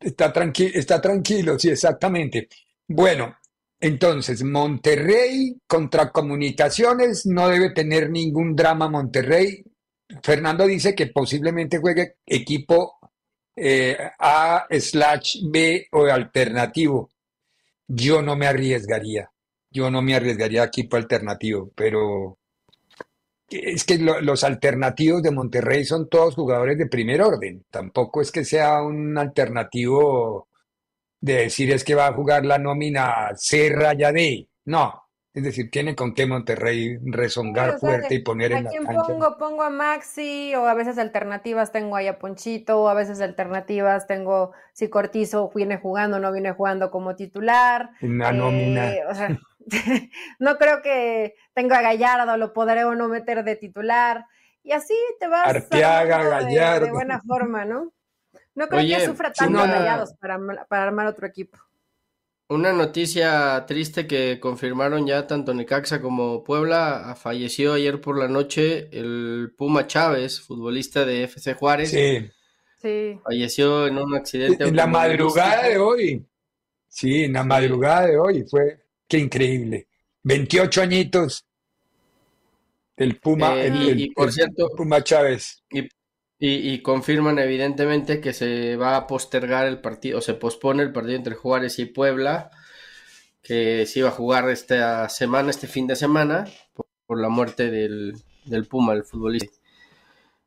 está, 0.00 0.32
tranquilo 0.32 0.70
está 0.74 1.00
tranquilo, 1.00 1.58
sí, 1.58 1.70
exactamente. 1.70 2.48
Bueno, 2.88 3.36
entonces, 3.78 4.42
Monterrey 4.42 5.56
contra 5.66 6.10
Comunicaciones 6.10 7.26
no 7.26 7.48
debe 7.48 7.70
tener 7.70 8.10
ningún 8.10 8.56
drama 8.56 8.88
Monterrey. 8.88 9.62
Fernando 10.22 10.66
dice 10.66 10.94
que 10.94 11.06
posiblemente 11.08 11.78
juegue 11.78 12.16
equipo 12.26 12.98
eh, 13.54 13.96
A 14.18 14.66
slash 14.70 15.38
B 15.48 15.86
o 15.92 16.06
alternativo. 16.06 17.10
Yo 17.86 18.20
no 18.20 18.34
me 18.34 18.46
arriesgaría. 18.48 19.30
Yo 19.70 19.90
no 19.90 20.02
me 20.02 20.14
arriesgaría 20.14 20.62
a 20.62 20.66
equipo 20.66 20.96
alternativo, 20.96 21.70
pero 21.74 22.38
es 23.48 23.84
que 23.84 23.98
los 23.98 24.44
alternativos 24.44 25.22
de 25.22 25.30
Monterrey 25.30 25.84
son 25.84 26.08
todos 26.08 26.34
jugadores 26.34 26.78
de 26.78 26.86
primer 26.86 27.22
orden. 27.22 27.64
Tampoco 27.70 28.20
es 28.20 28.32
que 28.32 28.44
sea 28.44 28.82
un 28.82 29.16
alternativo 29.16 30.48
de 31.20 31.34
decir 31.34 31.70
es 31.70 31.84
que 31.84 31.94
va 31.94 32.08
a 32.08 32.12
jugar 32.12 32.44
la 32.44 32.58
nómina 32.58 33.30
C 33.36 33.70
raya 33.74 34.12
D. 34.12 34.48
No, 34.64 35.06
es 35.36 35.42
decir, 35.42 35.70
tiene 35.70 35.94
con 35.94 36.14
qué 36.14 36.26
Monterrey 36.26 36.98
rezongar 37.04 37.78
fuerte 37.78 38.14
y 38.14 38.22
poner 38.22 38.52
en 38.52 38.64
la 38.64 38.70
quién 38.70 38.86
pongo? 38.86 39.36
Pongo 39.36 39.62
a 39.62 39.68
Maxi, 39.68 40.54
o 40.54 40.66
a 40.66 40.72
veces 40.72 40.96
alternativas 40.96 41.72
tengo 41.72 41.94
ahí 41.94 42.06
a 42.06 42.18
Ponchito, 42.18 42.80
o 42.80 42.88
a 42.88 42.94
veces 42.94 43.20
alternativas 43.20 44.06
tengo 44.06 44.52
si 44.72 44.88
Cortizo 44.88 45.52
viene 45.54 45.76
jugando 45.76 46.16
o 46.16 46.20
no 46.20 46.32
viene 46.32 46.52
jugando 46.52 46.90
como 46.90 47.16
titular. 47.16 47.90
Una 48.00 48.32
nómina. 48.32 48.94
Eh, 48.94 49.02
o 49.06 49.14
sea, 49.14 49.38
no 50.38 50.56
creo 50.58 50.82
que 50.82 51.34
tenga 51.54 51.78
a 51.78 51.82
Gallardo, 51.82 52.36
lo 52.36 52.52
podré 52.52 52.84
o 52.84 52.94
no 52.94 53.08
meter 53.08 53.44
de 53.44 53.56
titular. 53.56 54.24
Y 54.62 54.72
así 54.72 54.94
te 55.20 55.28
vas 55.28 55.46
Arteaga, 55.46 56.22
Gallardo. 56.22 56.86
De, 56.86 56.92
buena 56.92 57.20
forma, 57.20 57.64
¿no? 57.64 57.92
No 58.54 58.68
creo 58.68 58.80
que 58.80 59.04
sufra 59.04 59.32
tanto 59.32 59.58
Rayados 59.58 60.14
para, 60.14 60.38
para 60.68 60.84
armar 60.84 61.06
otro 61.06 61.26
equipo. 61.26 61.58
Una 62.48 62.72
noticia 62.72 63.64
triste 63.66 64.06
que 64.06 64.38
confirmaron 64.38 65.04
ya 65.04 65.26
tanto 65.26 65.52
Necaxa 65.52 66.00
como 66.00 66.44
Puebla. 66.44 67.16
Falleció 67.20 67.72
ayer 67.72 68.00
por 68.00 68.18
la 68.18 68.28
noche 68.28 68.88
el 68.92 69.52
Puma 69.56 69.86
Chávez, 69.88 70.40
futbolista 70.40 71.04
de 71.04 71.24
FC 71.24 71.54
Juárez. 71.54 71.90
Sí. 71.90 72.30
sí. 72.80 73.20
Falleció 73.24 73.88
en 73.88 73.98
un 73.98 74.14
accidente. 74.14 74.64
En 74.64 74.76
la 74.76 74.86
madrugada 74.86 75.64
de 75.64 75.78
hoy. 75.78 76.26
Sí, 76.88 77.24
en 77.24 77.32
la 77.32 77.42
madrugada 77.42 78.06
de 78.06 78.16
hoy. 78.16 78.44
Fue, 78.48 78.85
qué 79.08 79.18
increíble. 79.18 79.88
28 80.22 80.82
añitos 80.82 81.46
del 82.96 83.18
Puma, 83.18 83.54
eh, 83.56 83.66
el, 83.66 84.12
por 84.14 84.32
cierto, 84.32 84.70
Puma 84.76 85.02
Chávez. 85.02 85.62
Y, 86.38 86.82
confirman 86.82 87.38
evidentemente 87.38 88.20
que 88.20 88.32
se 88.32 88.76
va 88.76 88.96
a 88.96 89.06
postergar 89.06 89.66
el 89.66 89.80
partido, 89.80 90.18
o 90.18 90.20
se 90.20 90.34
pospone 90.34 90.82
el 90.82 90.92
partido 90.92 91.16
entre 91.16 91.34
Juárez 91.34 91.78
y 91.78 91.86
Puebla, 91.86 92.50
que 93.42 93.86
se 93.86 94.00
iba 94.00 94.08
a 94.08 94.12
jugar 94.12 94.50
esta 94.50 95.08
semana, 95.08 95.50
este 95.50 95.66
fin 95.66 95.86
de 95.86 95.96
semana, 95.96 96.46
por, 97.06 97.20
la 97.20 97.28
muerte 97.28 97.70
del, 97.70 98.14
Puma, 98.68 98.92
el 98.92 99.04
futbolista 99.04 99.56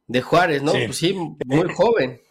de 0.08 0.22
Juárez, 0.22 0.62
¿no? 0.62 0.74
Sí, 0.74 0.84
pues 0.86 0.98
sí 0.98 1.14
muy 1.14 1.74
joven. 1.74 2.22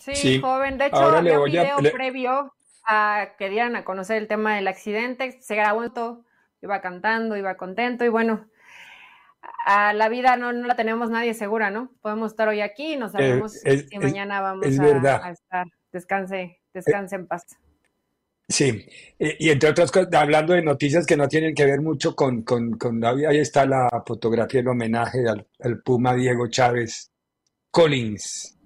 Sí, 0.00 0.40
joven. 0.40 0.78
De 0.78 0.86
hecho, 0.86 0.96
había 0.96 1.40
un 1.40 1.50
video 1.50 1.78
previo 1.92 2.52
a 2.88 3.34
que 3.38 3.50
dieran 3.50 3.76
a 3.76 3.84
conocer 3.84 4.16
el 4.16 4.28
tema 4.28 4.56
del 4.56 4.66
accidente, 4.66 5.38
se 5.42 5.54
grabó 5.54 5.90
todo, 5.92 6.24
iba 6.62 6.80
cantando, 6.80 7.36
iba 7.36 7.56
contento 7.56 8.04
y 8.04 8.08
bueno, 8.08 8.48
a 9.66 9.92
la 9.92 10.08
vida 10.08 10.36
no, 10.36 10.50
la 10.52 10.74
tenemos 10.74 11.10
nadie 11.10 11.34
segura, 11.34 11.70
¿no? 11.70 11.92
Podemos 12.00 12.32
estar 12.32 12.48
hoy 12.48 12.60
aquí 12.60 12.94
y 12.94 12.96
no 12.96 13.08
sabemos 13.08 13.52
si 13.52 13.98
mañana 13.98 14.40
vamos 14.40 14.66
a, 14.66 15.30
estar. 15.30 15.66
Descanse, 15.92 16.60
descanse 16.72 17.16
en 17.16 17.26
paz. 17.26 17.44
Sí, 18.48 18.86
y 19.18 19.50
entre 19.50 19.68
otras 19.68 19.92
cosas, 19.92 20.12
hablando 20.14 20.54
de 20.54 20.62
noticias 20.62 21.04
que 21.04 21.18
no 21.18 21.28
tienen 21.28 21.54
que 21.54 21.66
ver 21.66 21.82
mucho 21.82 22.16
con, 22.16 22.42
con, 22.42 22.78
ahí 23.04 23.38
está 23.38 23.66
la 23.66 23.88
fotografía, 24.06 24.60
el 24.60 24.68
homenaje 24.68 25.28
al, 25.28 25.46
al, 25.60 25.82
Puma 25.82 26.14
Diego 26.14 26.48
Chávez 26.48 27.10
Collins, 27.70 28.58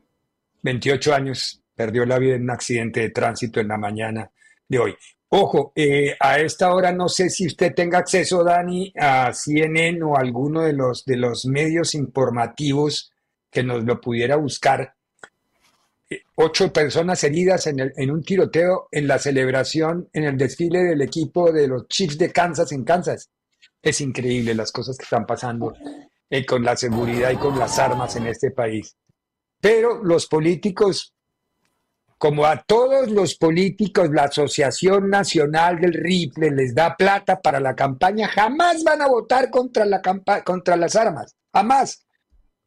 28 0.63 1.15
años, 1.15 1.62
perdió 1.75 2.05
la 2.05 2.19
vida 2.19 2.37
en 2.37 2.43
un 2.43 2.51
accidente 2.51 3.01
de 3.01 3.11
tránsito 3.11 3.61
en 3.61 3.69
la 3.69 3.79
mañana 3.79 4.31
de 4.69 4.79
hoy. 4.79 4.97
Ojo, 5.35 5.73
eh, 5.75 6.15
a 6.21 6.39
esta 6.41 6.75
hora 6.75 6.93
no 6.93 7.09
sé 7.09 7.31
si 7.31 7.47
usted 7.47 7.75
tenga 7.75 7.99
acceso, 7.99 8.45
Dani, 8.45 8.93
a 8.99 9.33
CNN 9.33 10.03
o 10.03 10.17
alguno 10.17 10.61
de 10.61 10.75
los, 10.75 11.07
de 11.07 11.17
los 11.17 11.47
medios 11.47 11.95
informativos 11.95 13.11
que 13.51 13.63
nos 13.63 13.83
lo 13.85 13.99
pudiera 13.99 14.37
buscar. 14.37 14.95
Eh, 16.11 16.23
ocho 16.35 16.71
personas 16.71 17.25
heridas 17.25 17.67
en, 17.67 17.81
el, 17.81 17.93
en 17.97 18.11
un 18.11 18.23
tiroteo 18.23 18.89
en 18.91 19.07
la 19.09 19.19
celebración, 19.19 20.11
en 20.13 20.25
el 20.25 20.37
desfile 20.37 20.85
del 20.85 21.01
equipo 21.01 21.51
de 21.51 21.67
los 21.67 21.89
Chiefs 21.89 22.19
de 22.19 22.31
Kansas 22.31 22.71
en 22.73 22.85
Kansas. 22.85 23.31
Es 23.81 24.03
increíble 24.03 24.55
las 24.55 24.71
cosas 24.71 24.99
que 24.99 25.05
están 25.05 25.25
pasando 25.25 25.73
eh, 26.29 26.45
con 26.45 26.63
la 26.63 26.77
seguridad 26.77 27.31
y 27.31 27.37
con 27.37 27.59
las 27.59 27.79
armas 27.79 28.17
en 28.17 28.27
este 28.27 28.51
país. 28.51 28.97
Pero 29.61 30.05
los 30.05 30.27
políticos 30.27 31.15
como 32.23 32.47
a 32.47 32.63
todos 32.63 33.11
los 33.11 33.35
políticos 33.35 34.11
la 34.13 34.27
Asociación 34.27 35.11
Nacional 35.11 35.81
del 35.81 35.93
Rifle 35.93 36.53
les 36.53 36.73
da 36.73 36.95
plata 36.97 37.41
para 37.41 37.59
la 37.59 37.75
campaña, 37.75 38.29
jamás 38.29 38.85
van 38.85 39.03
a 39.03 39.09
votar 39.09 39.51
contra, 39.51 39.85
la 39.85 40.01
contra 40.45 40.77
las 40.77 40.95
armas, 40.95 41.35
jamás. 41.53 42.07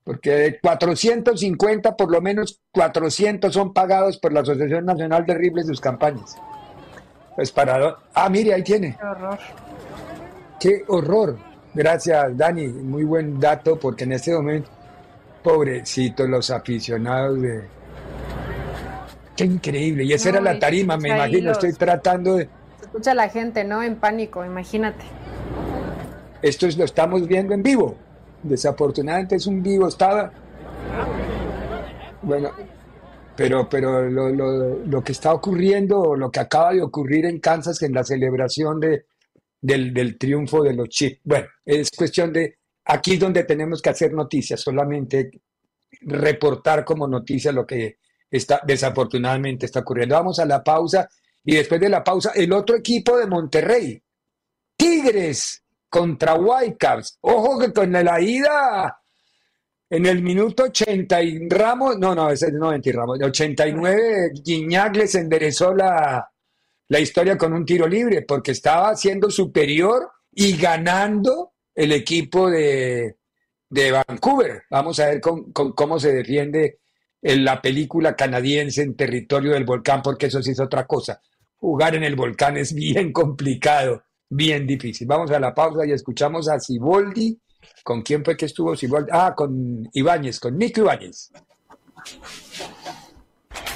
Porque 0.04 0.32
de 0.32 0.60
450, 0.60 1.96
por 1.96 2.12
lo 2.12 2.20
menos 2.20 2.60
400 2.74 3.54
son 3.54 3.72
pagados 3.72 4.18
por 4.18 4.34
la 4.34 4.42
Asociación 4.42 4.84
Nacional 4.84 5.26
de 5.26 5.36
Rifles 5.36 5.68
sus 5.68 5.80
campañas. 5.80 6.36
Pues 7.38 7.50
para... 7.50 7.96
Ah, 8.14 8.28
mire, 8.28 8.54
ahí 8.54 8.62
tiene. 8.62 8.98
Qué 9.00 9.08
horror. 9.08 9.40
Qué 10.60 10.84
horror. 10.90 11.38
Gracias, 11.74 12.36
Dani. 12.36 12.68
Muy 12.68 13.06
buen 13.06 13.40
dato, 13.40 13.80
porque 13.80 14.04
en 14.04 14.12
este 14.12 14.34
momento, 14.34 14.70
pobrecitos 15.42 16.28
los 16.28 16.50
aficionados 16.50 17.42
de, 17.42 17.75
Qué 19.36 19.44
increíble. 19.44 20.04
Y 20.06 20.14
esa 20.14 20.30
era 20.30 20.42
la 20.42 20.58
tarima, 20.58 20.98
me 20.98 21.10
imagino. 21.10 21.52
Estoy 21.52 21.74
tratando 21.74 22.36
de. 22.36 22.50
Se 22.80 22.86
escucha 22.86 23.14
la 23.14 23.30
gente, 23.30 23.64
¿no? 23.64 23.84
En 23.84 23.98
pánico, 23.98 24.46
imagínate. 24.46 25.04
Esto 26.42 26.68
es, 26.68 26.78
lo 26.78 26.86
estamos 26.86 27.28
viendo 27.28 27.54
en 27.54 27.64
vivo. 27.64 27.98
Desafortunadamente 28.44 29.36
es 29.36 29.48
un 29.48 29.62
vivo. 29.62 29.88
Estaba. 29.88 30.32
Bueno, 32.22 32.52
pero, 33.36 33.68
pero 33.70 34.10
lo, 34.10 34.30
lo, 34.30 34.76
lo, 34.86 35.04
que 35.04 35.12
está 35.12 35.34
ocurriendo, 35.34 36.16
lo 36.16 36.32
que 36.32 36.40
acaba 36.40 36.74
de 36.74 36.82
ocurrir 36.82 37.26
en 37.26 37.40
Kansas 37.40 37.82
en 37.82 37.94
la 37.94 38.04
celebración 38.04 38.80
de, 38.80 39.06
del, 39.62 39.94
del 39.94 40.18
triunfo 40.18 40.64
de 40.64 40.74
los 40.74 40.90
Chiefs. 40.90 41.20
Bueno, 41.24 41.48
es 41.66 41.92
cuestión 41.92 42.32
de. 42.32 42.58
Aquí 42.86 43.14
es 43.14 43.20
donde 43.20 43.44
tenemos 43.44 43.82
que 43.82 43.90
hacer 43.90 44.14
noticias, 44.14 44.62
solamente 44.62 45.32
reportar 46.02 46.86
como 46.86 47.08
noticia 47.08 47.52
lo 47.52 47.66
que 47.66 47.98
está, 48.30 48.62
desafortunadamente 48.66 49.66
está 49.66 49.82
ocurriendo. 49.82 50.16
Vamos 50.16 50.40
a 50.40 50.46
la 50.46 50.64
pausa 50.64 51.08
y 51.44 51.56
después 51.56 51.80
de 51.80 51.90
la 51.90 52.04
pausa, 52.04 52.32
el 52.36 52.52
otro 52.54 52.76
equipo 52.76 53.18
de 53.18 53.28
Monterrey, 53.28 54.02
Tigres 54.76 55.64
contra 55.90 56.36
Whitecaps. 56.36 57.20
Ojo 57.22 57.60
que 57.60 57.72
con 57.72 57.92
la 57.92 58.20
ida 58.20 59.00
en 59.90 60.06
el 60.06 60.22
minuto 60.24 60.64
80 60.64 61.22
y 61.22 61.48
Ramos, 61.48 61.98
no, 62.00 62.16
no, 62.16 62.30
ese 62.30 62.48
es 62.48 62.54
90 62.54 62.90
y 62.90 62.92
Ramos, 62.92 63.20
89 63.22 64.32
Guiñac 64.44 64.96
les 64.96 65.16
enderezó 65.16 65.74
la, 65.74 66.28
la 66.88 67.00
historia 67.00 67.38
con 67.38 67.54
un 67.54 67.66
tiro 67.66 67.88
libre 67.88 68.24
porque 68.24 68.52
estaba 68.52 68.96
siendo 68.96 69.30
superior 69.30 70.12
y 70.32 70.58
ganando 70.58 71.54
el 71.74 71.92
equipo 71.92 72.50
de, 72.50 73.18
de 73.70 73.92
Vancouver. 73.92 74.64
Vamos 74.70 75.00
a 75.00 75.08
ver 75.08 75.22
con, 75.22 75.52
cómo 75.52 76.00
se 76.00 76.14
defiende 76.14 76.80
en 77.26 77.44
la 77.44 77.60
película 77.60 78.16
canadiense 78.16 78.84
en 78.84 78.96
territorio 78.96 79.54
del 79.54 79.66
volcán, 79.66 80.04
porque 80.04 80.28
eso 80.28 80.44
sí 80.44 80.52
es 80.52 80.60
otra 80.60 80.86
cosa. 80.86 81.20
Jugar 81.56 81.96
en 81.96 82.04
el 82.04 82.16
volcán 82.16 82.56
es 82.56 82.72
bien 82.72 83.12
complicado, 83.12 84.04
bien 84.30 84.68
difícil. 84.68 85.08
Vamos 85.08 85.32
a 85.32 85.40
la 85.40 85.52
pausa 85.52 85.88
y 85.88 85.92
escuchamos 85.92 86.48
a 86.48 86.60
Siboldi. 86.60 87.36
¿Con 87.84 88.04
quién 88.04 88.24
fue 88.24 88.38
que 88.38 88.46
estuvo 88.46 88.76
Siboldi? 88.76 89.10
Ah, 89.12 89.34
con 89.36 89.90
Ibáñez, 89.92 90.40
con 90.40 90.56
Nico 90.56 90.82
Ibáñez. 90.82 91.32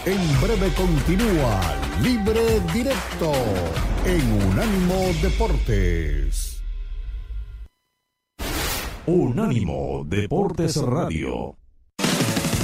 En 0.06 0.42
breve 0.42 0.72
continúa 0.76 1.60
Libre 2.04 2.60
Directo 2.72 3.34
en 4.06 4.32
Unánimo 4.48 4.96
Deportes. 5.24 6.62
Unánimo 9.08 10.06
Deportes 10.08 10.76
Radio. 10.78 11.59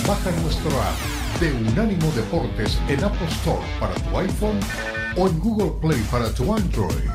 Baja 0.08 0.30
nuestro 0.44 0.70
app 0.70 1.40
de 1.40 1.52
Unánimo 1.52 2.12
Deportes 2.12 2.78
en 2.88 3.04
Apple 3.04 3.28
Store 3.28 3.66
para 3.80 3.96
tu 3.96 4.20
iPhone 4.20 4.60
o 5.18 5.28
en 5.28 5.40
Google 5.40 5.72
Play 5.82 6.00
para 6.12 6.32
tu 6.32 6.54
Android. 6.54 7.10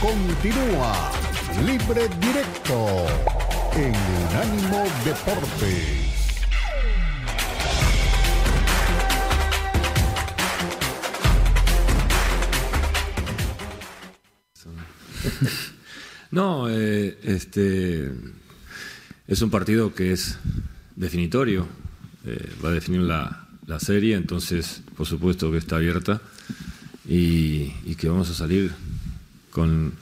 Continúa 0.00 1.10
Libre 1.66 2.08
Directo 2.20 3.04
en 3.74 3.94
Unánimo 4.30 4.84
Deportes. 5.04 6.06
No, 16.30 16.68
eh, 16.68 17.18
este 17.22 18.10
es 19.28 19.42
un 19.42 19.50
partido 19.50 19.94
que 19.94 20.12
es 20.12 20.38
definitorio, 20.96 21.66
eh, 22.24 22.50
va 22.64 22.70
a 22.70 22.72
definir 22.72 23.02
la, 23.02 23.42
serie, 23.78 24.14
entonces 24.14 24.82
por 24.96 25.06
supuesto 25.06 25.50
que 25.50 25.58
está 25.58 25.76
abierta 25.76 26.20
y, 27.08 27.68
que 27.96 28.08
vamos 28.08 28.30
a 28.30 28.34
salir 28.34 28.70
con, 29.50 29.92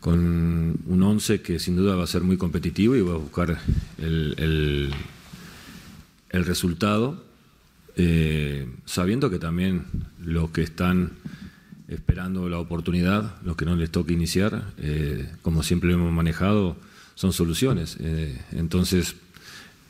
con 0.00 0.78
un 0.86 1.02
11 1.02 1.40
que 1.40 1.58
sin 1.58 1.76
duda 1.76 1.96
va 1.96 2.04
a 2.04 2.06
ser 2.06 2.22
muy 2.22 2.36
competitivo 2.36 2.94
y 2.94 3.00
va 3.00 3.14
a 3.14 3.18
buscar 3.18 3.58
el, 3.98 4.92
el, 6.30 6.44
resultado, 6.44 7.24
eh, 7.96 8.68
sabiendo 8.84 9.30
que 9.30 9.38
también 9.38 9.84
los 10.22 10.50
que 10.50 10.62
están 10.62 11.12
esperando 11.88 12.48
la 12.48 12.58
oportunidad, 12.58 13.34
los 13.44 13.56
que 13.56 13.64
no 13.64 13.76
les 13.76 13.90
toque 13.90 14.12
iniciar, 14.12 14.72
eh, 14.78 15.28
como 15.42 15.62
siempre 15.62 15.90
lo 15.90 15.96
hemos 15.96 16.12
manejado, 16.12 16.76
son 17.14 17.32
soluciones. 17.32 17.96
Eh, 18.00 18.40
entonces, 18.52 19.16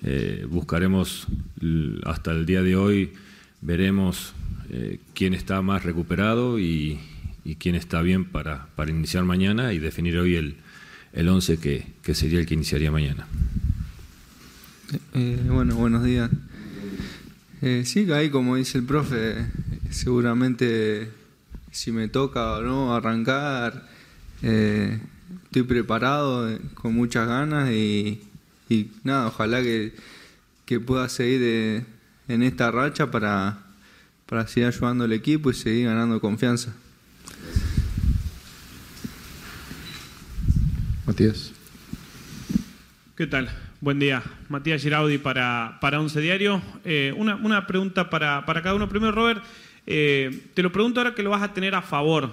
eh, 0.02 0.46
buscaremos 0.48 1.26
hasta 2.04 2.32
el 2.32 2.46
día 2.46 2.62
de 2.62 2.76
hoy, 2.76 3.12
veremos 3.60 4.34
quién 5.14 5.34
está 5.34 5.62
más 5.62 5.84
recuperado 5.84 6.58
y, 6.58 6.98
quién 7.58 7.76
está 7.76 8.02
bien 8.02 8.24
para, 8.24 8.66
para, 8.74 8.90
iniciar 8.90 9.22
mañana 9.24 9.72
y 9.72 9.78
definir 9.78 10.16
hoy 10.18 10.34
el, 10.34 10.56
el 11.12 11.28
11 11.28 11.58
que, 11.58 11.86
que 12.02 12.14
sería 12.14 12.40
el 12.40 12.46
que 12.46 12.54
iniciaría 12.54 12.90
mañana. 12.90 13.26
bueno, 15.48 15.76
buenos 15.76 16.02
días. 16.02 16.30
sí, 17.84 18.10
ahí 18.10 18.30
como 18.30 18.56
dice 18.56 18.78
el 18.78 18.84
profe, 18.84 19.46
seguramente 19.90 21.08
si 21.74 21.90
me 21.90 22.06
toca 22.06 22.52
o 22.52 22.62
no 22.62 22.94
arrancar, 22.94 23.88
eh, 24.42 25.00
estoy 25.46 25.64
preparado 25.64 26.48
eh, 26.48 26.60
con 26.74 26.94
muchas 26.94 27.26
ganas 27.26 27.70
y, 27.72 28.22
nada, 29.02 29.26
ojalá 29.26 29.60
que, 29.60 29.92
pueda 30.86 31.08
seguir 31.08 31.84
en 32.28 32.42
esta 32.42 32.70
racha 32.70 33.10
para, 33.10 33.58
para 34.26 34.46
seguir 34.46 34.68
ayudando 34.68 35.04
al 35.04 35.12
equipo 35.12 35.50
y 35.50 35.54
seguir 35.54 35.86
ganando 35.86 36.20
confianza. 36.20 36.72
Matías. 41.06 41.52
¿Qué 43.16 43.26
tal? 43.26 43.50
Buen 43.80 43.98
día. 43.98 44.22
Matías 44.48 44.80
Giraudi 44.80 45.18
para, 45.18 45.78
para 45.80 46.00
Once 46.00 46.18
Diario. 46.20 46.62
Eh, 46.84 47.12
una, 47.16 47.34
una, 47.34 47.66
pregunta 47.66 48.08
para, 48.10 48.46
para 48.46 48.62
cada 48.62 48.74
uno. 48.74 48.88
Primero, 48.88 49.12
Robert, 49.12 49.42
eh, 49.86 50.40
te 50.54 50.62
lo 50.62 50.72
pregunto 50.72 51.00
ahora 51.00 51.14
que 51.14 51.22
lo 51.22 51.30
vas 51.30 51.42
a 51.42 51.52
tener 51.52 51.74
a 51.74 51.82
favor. 51.82 52.30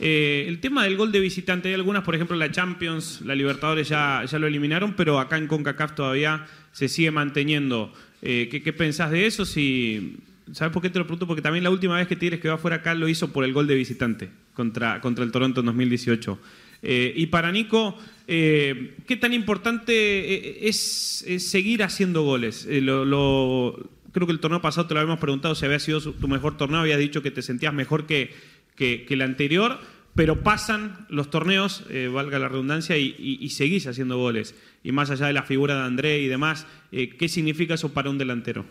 Eh, 0.00 0.44
el 0.48 0.60
tema 0.60 0.84
del 0.84 0.96
gol 0.96 1.12
de 1.12 1.20
visitante, 1.20 1.68
hay 1.68 1.74
algunas, 1.74 2.02
por 2.02 2.14
ejemplo, 2.14 2.36
la 2.36 2.50
Champions, 2.50 3.20
la 3.24 3.34
Libertadores 3.34 3.88
ya, 3.88 4.24
ya 4.24 4.38
lo 4.38 4.46
eliminaron, 4.46 4.94
pero 4.94 5.18
acá 5.18 5.36
en 5.36 5.46
CONCACAF 5.46 5.94
todavía 5.94 6.46
se 6.72 6.88
sigue 6.88 7.10
manteniendo. 7.10 7.92
Eh, 8.22 8.48
¿qué, 8.50 8.72
pensás 8.72 9.10
de 9.10 9.26
eso? 9.26 9.44
¿Sabes 9.44 10.72
por 10.72 10.82
qué 10.82 10.90
te 10.90 10.98
lo 10.98 11.06
pregunto? 11.06 11.26
Porque 11.26 11.42
también 11.42 11.64
la 11.64 11.70
última 11.70 11.96
vez 11.96 12.08
que 12.08 12.16
Tigres 12.16 12.40
quedó 12.40 12.54
afuera 12.54 12.76
acá 12.76 12.94
lo 12.94 13.08
hizo 13.08 13.32
por 13.32 13.44
el 13.44 13.52
gol 13.52 13.66
de 13.66 13.74
visitante 13.74 14.30
contra, 14.54 15.00
contra 15.00 15.24
el 15.24 15.32
Toronto 15.32 15.60
en 15.60 15.66
2018. 15.66 16.38
y 16.82 17.26
para 17.26 17.52
Nico, 17.52 17.96
¿qué 18.26 19.18
tan 19.20 19.32
importante 19.32 20.68
es, 20.68 21.24
seguir 21.38 21.82
haciendo 21.82 22.22
goles? 22.22 22.66
lo, 22.70 23.88
creo 24.12 24.26
que 24.26 24.32
el 24.32 24.40
torneo 24.40 24.60
pasado 24.60 24.86
te 24.86 24.94
lo 24.94 25.00
habíamos 25.00 25.20
preguntado 25.20 25.54
si 25.54 25.64
había 25.64 25.80
sido 25.80 26.00
tu 26.00 26.28
mejor 26.28 26.56
torneo, 26.56 26.80
habías 26.80 26.98
dicho 26.98 27.22
que 27.22 27.30
te 27.30 27.42
sentías 27.42 27.74
mejor 27.74 28.06
que, 28.06 28.34
que, 28.76 29.06
el 29.08 29.22
anterior, 29.22 29.78
pero 30.14 30.42
pasan 30.42 31.06
los 31.08 31.30
torneos, 31.30 31.84
eh, 31.88 32.08
valga 32.12 32.38
la 32.38 32.48
redundancia, 32.48 32.96
y, 32.98 33.48
seguís 33.50 33.86
haciendo 33.86 34.18
goles. 34.18 34.54
Y 34.84 34.92
más 34.92 35.10
allá 35.10 35.26
de 35.26 35.32
la 35.32 35.42
figura 35.42 35.76
de 35.76 35.82
André 35.82 36.20
y 36.20 36.28
demás, 36.28 36.66
eh, 36.92 37.10
¿qué 37.16 37.28
significa 37.28 37.74
eso 37.74 37.92
para 37.92 38.10
un 38.10 38.18
delantero? 38.18 38.64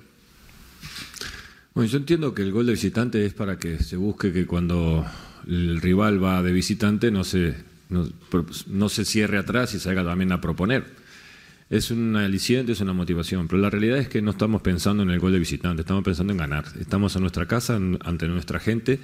Bueno, 1.74 1.90
yo 1.90 1.98
entiendo 1.98 2.34
que 2.34 2.42
el 2.42 2.52
gol 2.52 2.66
de 2.66 2.74
visitante 2.74 3.26
es 3.26 3.34
para 3.34 3.58
que 3.58 3.80
se 3.80 3.96
busque 3.96 4.34
que 4.34 4.46
cuando 4.46 5.06
el 5.48 5.82
rival 5.82 6.24
va 6.24 6.44
de 6.44 6.52
visitante 6.52 7.12
no 7.12 7.24
se, 7.24 7.56
no 8.68 8.90
se 8.90 9.06
cierre 9.06 9.38
atrás 9.38 9.74
y 9.74 9.80
salga 9.80 10.04
también 10.04 10.32
a 10.34 10.42
proponer 10.42 11.01
es 11.72 11.90
un 11.90 12.18
aliciente, 12.18 12.74
es 12.74 12.82
una 12.82 12.92
motivación, 12.92 13.48
pero 13.48 13.62
la 13.62 13.70
realidad 13.70 13.98
es 13.98 14.10
que 14.10 14.22
no 14.22 14.32
estamos 14.32 14.62
pensando 14.62 15.04
en 15.04 15.10
el 15.10 15.20
gol 15.20 15.32
de 15.32 15.40
visitante, 15.40 15.82
estamos 15.82 16.04
pensando 16.04 16.34
en 16.34 16.38
ganar. 16.38 16.66
Estamos 16.78 17.16
en 17.16 17.22
nuestra 17.22 17.48
casa, 17.48 17.78
ante 17.78 18.28
nuestra 18.28 18.60
gente, 18.60 19.00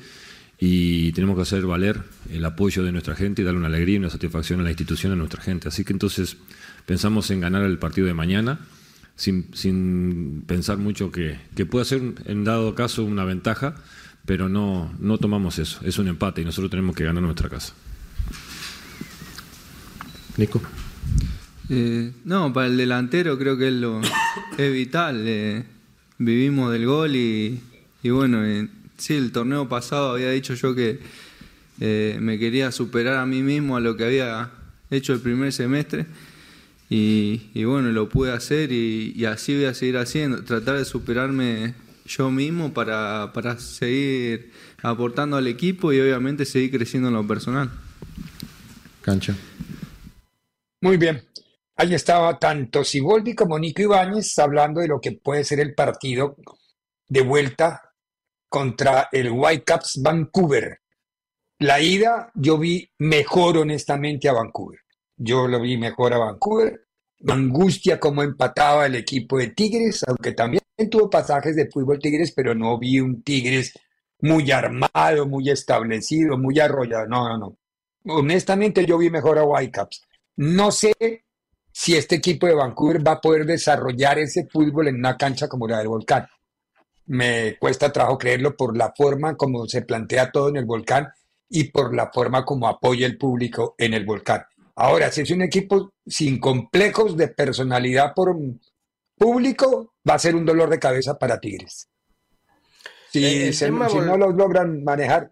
y 0.59 1.13
tenemos 1.13 1.37
que 1.37 1.43
hacer 1.43 1.65
valer 1.65 2.03
el 2.29 2.43
apoyo 2.43 2.83
de 2.83 2.91
nuestra 2.91 3.15
gente 3.15 3.41
y 3.41 3.45
darle 3.45 3.59
una 3.59 3.69
alegría 3.69 3.95
y 3.95 3.99
una 3.99 4.09
satisfacción 4.09 4.59
a 4.59 4.63
la 4.63 4.71
institución, 4.71 5.13
a 5.13 5.15
nuestra 5.15 5.41
gente. 5.41 5.69
Así 5.69 5.85
que 5.85 5.93
entonces 5.93 6.35
pensamos 6.85 7.31
en 7.31 7.39
ganar 7.39 7.63
el 7.63 7.79
partido 7.79 8.05
de 8.05 8.13
mañana, 8.13 8.59
sin, 9.15 10.43
pensar 10.45 10.77
mucho 10.77 11.09
que, 11.09 11.39
que 11.55 11.65
pueda 11.65 11.85
ser 11.85 12.01
en 12.25 12.43
dado 12.43 12.75
caso 12.75 13.05
una 13.05 13.23
ventaja, 13.23 13.75
pero 14.25 14.49
no, 14.49 14.93
no 14.99 15.17
tomamos 15.19 15.57
eso, 15.57 15.79
es 15.85 15.99
un 15.99 16.09
empate 16.09 16.41
y 16.41 16.45
nosotros 16.45 16.69
tenemos 16.69 16.97
que 16.97 17.05
ganar 17.05 17.23
nuestra 17.23 17.47
casa. 17.47 17.73
Nico. 20.35 20.61
Eh, 21.69 22.11
no, 22.23 22.53
para 22.53 22.67
el 22.67 22.77
delantero 22.77 23.37
creo 23.37 23.57
que 23.57 23.67
es, 23.67 23.73
lo, 23.73 24.01
es 24.57 24.73
vital. 24.73 25.23
Eh, 25.25 25.63
vivimos 26.17 26.71
del 26.71 26.85
gol 26.85 27.15
y, 27.15 27.59
bueno, 28.03 28.45
eh, 28.45 28.67
sí, 28.97 29.15
el 29.15 29.31
torneo 29.31 29.67
pasado 29.67 30.11
había 30.11 30.31
dicho 30.31 30.53
yo 30.53 30.73
que 30.75 30.99
me 31.79 32.39
quería 32.39 32.71
superar 32.71 33.17
a 33.17 33.25
mí 33.27 33.43
mismo 33.43 33.77
a 33.77 33.79
lo 33.79 33.95
que 33.95 34.05
había 34.05 34.49
hecho 34.89 35.13
el 35.13 35.19
primer 35.19 35.53
semestre. 35.53 36.05
Y, 36.89 37.63
bueno, 37.65 37.91
lo 37.91 38.07
pude 38.07 38.31
hacer 38.31 38.71
y, 38.71 39.25
así 39.25 39.55
voy 39.55 39.65
a 39.65 39.73
seguir 39.73 39.97
haciendo, 39.97 40.43
tratar 40.43 40.77
de 40.77 40.85
superarme 40.85 41.73
yo 42.05 42.31
mismo 42.31 42.73
para, 42.73 43.31
para 43.33 43.59
seguir 43.59 44.51
aportando 44.81 45.35
al 45.35 45.47
equipo 45.47 45.91
y 45.91 45.99
obviamente 45.99 46.45
seguir 46.45 46.71
creciendo 46.71 47.09
en 47.09 47.15
lo 47.15 47.27
personal. 47.27 47.69
Cancha. 49.01 49.35
Muy 50.81 50.95
bien. 50.95 51.26
Ahí 51.79 51.93
estaba 51.93 52.39
tanto 52.39 52.83
Siboldi 52.83 53.35
como 53.35 53.59
Nico 53.59 53.83
Ibáñez 53.83 54.39
hablando 54.39 54.81
de 54.81 54.87
lo 54.87 54.99
que 54.99 55.11
puede 55.11 55.43
ser 55.43 55.59
el 55.59 55.75
partido 55.75 56.35
de 57.07 57.21
vuelta 57.21 57.93
contra 58.49 59.09
el 59.11 59.29
Whitecaps 59.29 60.01
Vancouver. 60.01 60.79
La 61.59 61.79
ida 61.79 62.31
yo 62.33 62.57
vi 62.57 62.89
mejor 62.97 63.59
honestamente 63.59 64.27
a 64.27 64.33
Vancouver. 64.33 64.79
Yo 65.15 65.47
lo 65.47 65.61
vi 65.61 65.77
mejor 65.77 66.15
a 66.15 66.17
Vancouver. 66.17 66.87
Angustia 67.27 67.99
como 67.99 68.23
empataba 68.23 68.87
el 68.87 68.95
equipo 68.95 69.37
de 69.37 69.49
Tigres, 69.49 70.03
aunque 70.07 70.31
también 70.31 70.63
tuvo 70.89 71.11
pasajes 71.11 71.55
de 71.55 71.69
fútbol 71.69 71.99
Tigres, 71.99 72.31
pero 72.35 72.55
no 72.55 72.79
vi 72.79 72.99
un 72.99 73.21
Tigres 73.21 73.73
muy 74.21 74.49
armado, 74.49 75.27
muy 75.27 75.51
establecido, 75.51 76.39
muy 76.39 76.59
arrollado. 76.59 77.05
No, 77.07 77.29
no, 77.29 77.37
no. 77.37 77.57
Honestamente 78.15 78.83
yo 78.83 78.97
vi 78.97 79.11
mejor 79.11 79.37
a 79.37 79.43
Whitecaps. 79.43 80.01
No 80.37 80.71
sé 80.71 81.26
si 81.79 81.95
este 81.95 82.15
equipo 82.15 82.47
de 82.47 82.55
Vancouver 82.55 83.07
va 83.07 83.11
a 83.11 83.21
poder 83.21 83.45
desarrollar 83.45 84.17
ese 84.17 84.47
fútbol 84.47 84.87
en 84.87 84.95
una 84.95 85.15
cancha 85.15 85.47
como 85.47 85.67
la 85.67 85.77
del 85.77 85.89
Volcán. 85.89 86.27
Me 87.05 87.55
cuesta 87.59 87.93
trabajo 87.93 88.17
creerlo 88.17 88.57
por 88.57 88.75
la 88.75 88.91
forma 88.97 89.37
como 89.37 89.67
se 89.67 89.83
plantea 89.83 90.31
todo 90.31 90.49
en 90.49 90.57
el 90.57 90.65
Volcán 90.65 91.07
y 91.47 91.65
por 91.65 91.93
la 91.93 92.09
forma 92.11 92.43
como 92.43 92.67
apoya 92.67 93.05
el 93.05 93.15
público 93.15 93.75
en 93.77 93.93
el 93.93 94.05
Volcán. 94.05 94.43
Ahora, 94.75 95.11
si 95.11 95.21
es 95.21 95.29
un 95.29 95.43
equipo 95.43 95.91
sin 96.03 96.39
complejos 96.39 97.15
de 97.15 97.27
personalidad 97.27 98.11
por 98.15 98.35
público, 99.15 99.93
va 100.09 100.15
a 100.15 100.19
ser 100.19 100.35
un 100.35 100.47
dolor 100.47 100.71
de 100.71 100.79
cabeza 100.79 101.19
para 101.19 101.39
Tigres. 101.39 101.89
Si, 103.11 103.53
si 103.53 103.69
no 103.69 104.17
los 104.17 104.33
logran 104.33 104.83
manejar, 104.83 105.31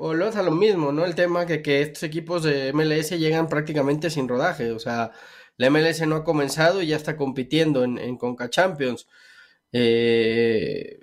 o, 0.00 0.14
lo 0.14 0.28
es 0.28 0.36
a 0.36 0.42
lo 0.42 0.52
mismo, 0.52 0.92
¿no? 0.92 1.04
El 1.04 1.14
tema 1.14 1.46
que, 1.46 1.62
que 1.62 1.82
estos 1.82 2.02
equipos 2.02 2.42
de 2.42 2.72
MLS 2.72 3.10
llegan 3.10 3.48
prácticamente 3.48 4.10
sin 4.10 4.28
rodaje. 4.28 4.72
O 4.72 4.78
sea, 4.78 5.12
la 5.56 5.70
MLS 5.70 6.06
no 6.06 6.16
ha 6.16 6.24
comenzado 6.24 6.82
y 6.82 6.88
ya 6.88 6.96
está 6.96 7.16
compitiendo 7.16 7.84
en, 7.84 7.98
en 7.98 8.16
Conca 8.16 8.50
Champions. 8.50 9.06
Eh, 9.72 11.00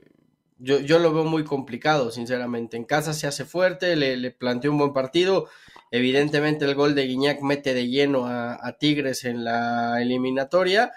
yo, 0.57 0.79
yo 0.79 0.99
lo 0.99 1.13
veo 1.13 1.23
muy 1.25 1.43
complicado, 1.43 2.11
sinceramente. 2.11 2.77
En 2.77 2.85
casa 2.85 3.13
se 3.13 3.27
hace 3.27 3.45
fuerte, 3.45 3.95
le, 3.95 4.17
le 4.17 4.31
planteó 4.31 4.71
un 4.71 4.77
buen 4.77 4.93
partido. 4.93 5.47
Evidentemente 5.91 6.63
el 6.63 6.75
gol 6.75 6.95
de 6.95 7.05
Guiñac 7.05 7.41
mete 7.41 7.73
de 7.73 7.89
lleno 7.89 8.25
a, 8.25 8.77
Tigres 8.79 9.25
en 9.25 9.43
la 9.43 10.01
eliminatoria 10.01 10.93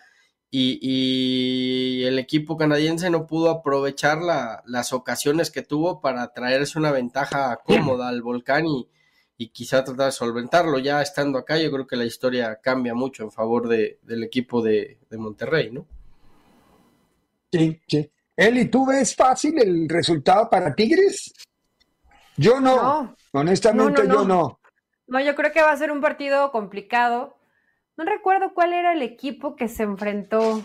y, 0.56 2.04
el 2.04 2.18
equipo 2.18 2.56
canadiense 2.56 3.10
no 3.10 3.26
pudo 3.26 3.50
aprovechar 3.50 4.18
las 4.64 4.92
ocasiones 4.92 5.50
que 5.50 5.62
tuvo 5.62 6.00
para 6.00 6.32
traerse 6.32 6.78
una 6.78 6.92
ventaja 6.92 7.58
cómoda 7.64 8.08
al 8.08 8.22
volcán 8.22 8.66
y, 8.66 8.88
y 9.36 9.48
quizá 9.48 9.82
tratar 9.84 10.06
de 10.06 10.12
solventarlo. 10.12 10.78
Ya 10.78 11.02
estando 11.02 11.38
acá, 11.38 11.58
yo 11.58 11.72
creo 11.72 11.86
que 11.86 11.96
la 11.96 12.04
historia 12.04 12.60
cambia 12.62 12.94
mucho 12.94 13.24
en 13.24 13.32
favor 13.32 13.68
de, 13.68 13.98
del 14.02 14.22
equipo 14.22 14.62
de, 14.62 14.98
de 15.10 15.18
Monterrey, 15.18 15.72
¿no? 15.72 15.86
Sí, 17.50 17.80
sí. 17.88 18.10
Eli, 18.36 18.66
¿tú 18.66 18.86
ves 18.86 19.14
fácil 19.14 19.58
el 19.60 19.88
resultado 19.88 20.48
para 20.50 20.74
Tigres? 20.74 21.32
Yo 22.36 22.60
no, 22.60 23.14
honestamente 23.32 24.02
yo 24.06 24.24
no. 24.24 24.58
No, 25.06 25.20
yo 25.20 25.34
creo 25.34 25.52
que 25.52 25.62
va 25.62 25.70
a 25.70 25.76
ser 25.76 25.92
un 25.92 26.00
partido 26.00 26.50
complicado. 26.50 27.36
No 27.96 28.04
recuerdo 28.04 28.54
cuál 28.54 28.72
era 28.72 28.92
el 28.92 29.02
equipo 29.02 29.54
que 29.54 29.68
se 29.68 29.84
enfrentó. 29.84 30.62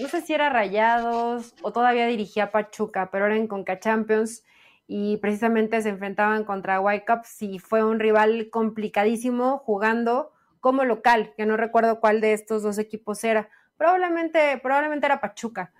No 0.00 0.08
sé 0.08 0.22
si 0.22 0.32
era 0.32 0.48
Rayados 0.48 1.54
o 1.62 1.70
todavía 1.70 2.06
dirigía 2.06 2.50
Pachuca, 2.50 3.10
pero 3.10 3.26
era 3.26 3.36
en 3.36 3.46
Conca 3.46 3.78
Champions 3.78 4.42
y 4.88 5.18
precisamente 5.18 5.82
se 5.82 5.90
enfrentaban 5.90 6.44
contra 6.44 6.80
Whitecaps 6.80 7.42
y 7.42 7.58
fue 7.58 7.84
un 7.84 8.00
rival 8.00 8.48
complicadísimo 8.50 9.58
jugando 9.58 10.32
como 10.60 10.84
local, 10.84 11.34
que 11.36 11.44
no 11.44 11.58
recuerdo 11.58 12.00
cuál 12.00 12.22
de 12.22 12.32
estos 12.32 12.62
dos 12.62 12.78
equipos 12.78 13.22
era. 13.22 13.50
Probablemente, 13.76 14.58
probablemente 14.62 15.06
era 15.06 15.20
Pachuca. 15.20 15.72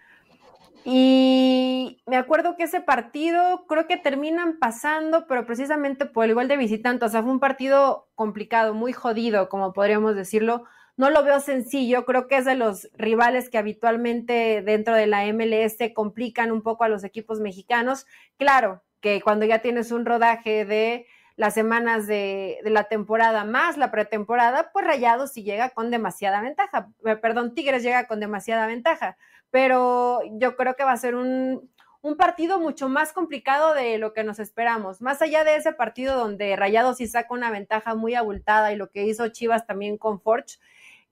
Y 0.88 2.00
me 2.06 2.16
acuerdo 2.16 2.56
que 2.56 2.62
ese 2.62 2.80
partido 2.80 3.66
creo 3.66 3.88
que 3.88 3.96
terminan 3.96 4.60
pasando, 4.60 5.26
pero 5.26 5.44
precisamente 5.44 6.06
por 6.06 6.26
el 6.26 6.34
gol 6.34 6.46
de 6.46 6.56
visitante, 6.56 7.04
o 7.04 7.08
sea, 7.08 7.24
fue 7.24 7.32
un 7.32 7.40
partido 7.40 8.08
complicado, 8.14 8.72
muy 8.72 8.92
jodido, 8.92 9.48
como 9.48 9.72
podríamos 9.72 10.14
decirlo. 10.14 10.62
No 10.96 11.10
lo 11.10 11.24
veo 11.24 11.40
sencillo, 11.40 12.04
creo 12.04 12.28
que 12.28 12.36
es 12.36 12.44
de 12.44 12.54
los 12.54 12.88
rivales 12.94 13.50
que 13.50 13.58
habitualmente 13.58 14.62
dentro 14.62 14.94
de 14.94 15.08
la 15.08 15.24
MLS 15.32 15.76
complican 15.92 16.52
un 16.52 16.62
poco 16.62 16.84
a 16.84 16.88
los 16.88 17.02
equipos 17.02 17.40
mexicanos. 17.40 18.06
Claro 18.36 18.84
que 19.00 19.20
cuando 19.20 19.44
ya 19.44 19.58
tienes 19.58 19.90
un 19.90 20.06
rodaje 20.06 20.64
de 20.64 21.08
las 21.34 21.52
semanas 21.52 22.06
de, 22.06 22.58
la 22.62 22.84
temporada 22.84 23.42
más 23.44 23.76
la 23.76 23.90
pretemporada, 23.90 24.70
pues 24.72 24.86
Rayados 24.86 25.32
sí 25.32 25.42
llega 25.42 25.70
con 25.70 25.90
demasiada 25.90 26.40
ventaja. 26.40 26.90
Eh, 27.04 27.16
perdón, 27.16 27.56
Tigres 27.56 27.82
llega 27.82 28.06
con 28.06 28.20
demasiada 28.20 28.68
ventaja 28.68 29.16
pero 29.56 30.20
yo 30.32 30.54
creo 30.54 30.76
que 30.76 30.84
va 30.84 30.92
a 30.92 30.98
ser 30.98 31.14
un, 31.14 31.70
partido 32.18 32.60
mucho 32.60 32.90
más 32.90 33.14
complicado 33.14 33.72
de 33.72 33.96
lo 33.96 34.12
que 34.12 34.22
nos 34.22 34.38
esperamos. 34.38 35.00
Más 35.00 35.22
allá 35.22 35.44
de 35.44 35.56
ese 35.56 35.72
partido 35.72 36.14
donde 36.14 36.54
Rayados 36.56 36.98
sí 36.98 37.06
saca 37.06 37.32
una 37.32 37.50
ventaja 37.50 37.94
muy 37.94 38.14
abultada 38.14 38.70
y 38.70 38.76
lo 38.76 38.90
que 38.90 39.04
hizo 39.04 39.28
Chivas 39.28 39.66
también 39.66 39.96
con 39.96 40.20
Forge, 40.20 40.58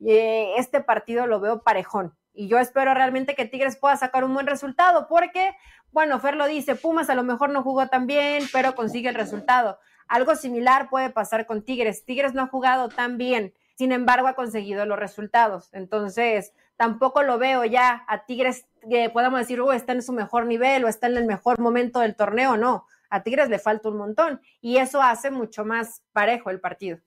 eh, 0.06 0.52
este 0.58 0.82
partido 0.82 1.26
lo 1.26 1.40
veo 1.40 1.62
parejón. 1.62 2.14
Y 2.34 2.46
yo 2.46 2.58
espero 2.58 2.92
realmente 2.92 3.34
que 3.34 3.46
Tigres 3.46 3.76
pueda 3.76 3.96
sacar 3.96 4.24
un 4.24 4.34
buen 4.34 4.46
resultado, 4.46 5.08
porque, 5.08 5.56
bueno, 5.90 6.20
Fer 6.20 6.36
lo 6.36 6.46
dice, 6.46 6.74
Pumas 6.74 7.08
a 7.08 7.14
lo 7.14 7.22
mejor 7.22 7.48
no 7.48 7.62
jugó 7.62 7.86
tan 7.88 8.06
bien, 8.06 8.42
pero 8.52 8.74
consigue 8.74 9.08
el 9.08 9.14
resultado. 9.14 9.78
Algo 10.06 10.36
similar 10.36 10.90
puede 10.90 11.08
pasar 11.08 11.46
con 11.46 11.64
Tigres. 11.64 12.04
Tigres 12.04 12.34
no 12.34 12.42
ha 12.42 12.48
jugado 12.48 12.90
tan 12.90 13.16
bien, 13.16 13.54
sin 13.74 13.90
embargo 13.90 14.28
ha 14.28 14.34
conseguido 14.34 14.84
los 14.84 14.98
resultados. 14.98 15.70
Entonces, 15.72 16.52
tampoco 16.76 17.22
lo 17.22 17.38
veo 17.38 17.64
ya 17.64 18.04
a 18.08 18.24
Tigres 18.26 18.66
que 18.88 19.10
podamos 19.10 19.40
decir, 19.40 19.60
oh, 19.60 19.72
está 19.72 19.92
en 19.92 20.02
su 20.02 20.12
mejor 20.12 20.46
nivel 20.46 20.84
o 20.84 20.88
está 20.88 21.06
en 21.06 21.16
el 21.16 21.26
mejor 21.26 21.60
momento 21.60 22.00
del 22.00 22.16
torneo, 22.16 22.56
no. 22.56 22.86
A 23.10 23.22
Tigres 23.22 23.48
le 23.48 23.58
falta 23.58 23.88
un 23.88 23.96
montón 23.96 24.40
y 24.60 24.78
eso 24.78 25.00
hace 25.00 25.30
mucho 25.30 25.64
más 25.64 26.02
parejo 26.12 26.50
el 26.50 26.60
partido. 26.60 26.98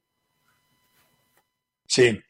Sí. 1.85 2.21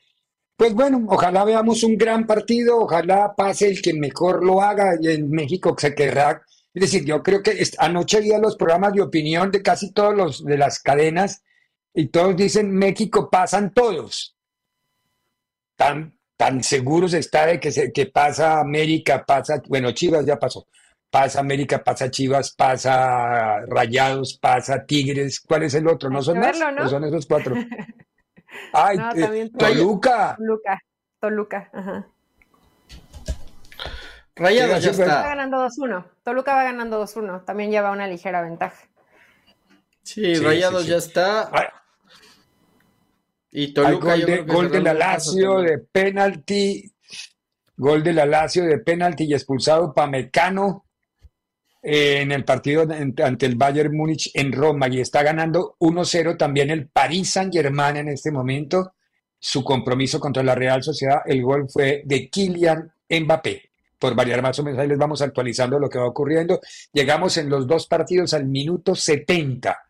Pues 0.56 0.74
bueno, 0.74 1.06
ojalá 1.08 1.46
veamos 1.46 1.84
un 1.84 1.98
gran 1.98 2.26
partido, 2.26 2.80
ojalá 2.80 3.36
pase 3.36 3.70
el 3.70 3.82
que 3.82 3.94
mejor 3.94 4.44
lo 4.44 4.62
haga 4.62 4.96
y 5.00 5.10
en 5.10 5.30
México 5.30 5.76
se 5.78 5.94
querrá. 5.94 6.42
Es 6.74 6.82
decir, 6.82 7.06
yo 7.06 7.22
creo 7.22 7.44
que 7.44 7.64
anoche 7.78 8.22
vi 8.22 8.32
los 8.40 8.56
programas 8.56 8.94
de 8.94 9.02
opinión 9.02 9.52
de 9.52 9.62
casi 9.62 9.92
todos 9.92 10.16
los 10.16 10.44
de 10.44 10.58
las 10.58 10.80
cadenas 10.80 11.44
y 11.94 12.08
todos 12.08 12.36
dicen 12.36 12.72
México 12.72 13.30
pasan 13.30 13.74
todos. 13.74 14.36
Tan, 15.76 16.17
tan 16.38 16.64
seguros 16.64 17.14
está 17.14 17.48
de 17.48 17.60
que, 17.60 17.72
se, 17.72 17.92
que 17.92 18.06
pasa 18.06 18.60
América, 18.60 19.26
pasa, 19.26 19.62
bueno, 19.68 19.92
Chivas 19.92 20.26
ya 20.26 20.38
pasó, 20.38 20.68
pasa 21.10 21.40
América, 21.40 21.84
pasa 21.84 22.12
Chivas, 22.12 22.52
pasa 22.52 23.60
Rayados, 23.68 24.38
pasa 24.38 24.86
Tigres, 24.86 25.40
¿cuál 25.42 25.64
es 25.64 25.74
el 25.74 25.88
otro? 25.88 26.10
¿No 26.12 26.22
son 26.22 26.40
más? 26.40 26.58
¿no? 26.60 26.88
son 26.88 27.04
esos 27.04 27.26
cuatro? 27.26 27.56
Ay, 28.74 28.98
eh, 29.16 29.50
Toluca. 29.58 30.36
Toluca, 30.38 30.82
Toluca, 31.20 31.70
ajá. 31.74 32.08
Rayados 34.36 34.84
ya 34.84 34.92
está. 34.92 35.22
Va 35.22 35.28
ganando 35.30 35.58
2-1. 35.66 36.06
Toluca 36.24 36.56
va 36.56 36.64
ganando 36.64 37.04
2-1. 37.04 37.44
También 37.46 37.72
lleva 37.72 37.92
una 37.92 38.08
ligera 38.08 38.44
ventaja. 38.44 38.78
Sí, 40.04 40.36
Rayados 40.36 40.86
ya 40.86 40.98
está. 40.98 41.50
Y 43.60 43.74
Toluca, 43.74 44.12
gol, 44.12 44.22
de, 44.24 44.42
gol 44.44 44.70
de 44.70 44.82
la 44.82 44.94
Lazio 44.94 45.62
de 45.62 45.80
penalti, 45.80 46.94
gol 47.76 48.04
de 48.04 48.14
la 48.14 48.28
Lazio 48.28 48.64
de 48.64 48.78
penalti 48.78 49.24
y 49.24 49.34
expulsado 49.34 49.96
Pamecano 49.96 50.86
eh, 51.82 52.22
en 52.22 52.32
el 52.32 52.46
partido 52.46 52.84
ante 52.84 53.46
el 53.48 53.56
Bayern 53.56 53.98
Múnich 53.98 54.30
en 54.36 54.52
Roma 54.52 54.88
y 54.90 55.00
está 55.00 55.24
ganando 55.24 55.76
1-0 55.80 56.38
también 56.38 56.70
el 56.70 56.88
Paris 56.88 57.32
Saint-Germain 57.32 57.98
en 57.98 58.10
este 58.10 58.30
momento. 58.30 58.94
Su 59.40 59.64
compromiso 59.64 60.20
contra 60.20 60.44
la 60.44 60.54
Real 60.54 60.84
Sociedad, 60.84 61.22
el 61.26 61.42
gol 61.42 61.68
fue 61.68 62.04
de 62.06 62.30
Kylian 62.30 62.92
Mbappé. 63.10 63.72
Por 63.98 64.14
variar 64.14 64.44
más 64.44 64.60
o 64.60 64.64
menos, 64.64 64.80
ahí 64.80 64.88
les 64.88 65.00
vamos 65.00 65.24
actualizando 65.24 65.80
lo 65.80 65.90
que 65.90 65.98
va 65.98 66.06
ocurriendo. 66.06 66.60
Llegamos 66.94 67.38
en 67.38 67.50
los 67.50 67.66
dos 67.66 67.88
partidos 67.88 68.36
al 68.36 68.46
minuto 68.46 68.94
70 68.94 69.87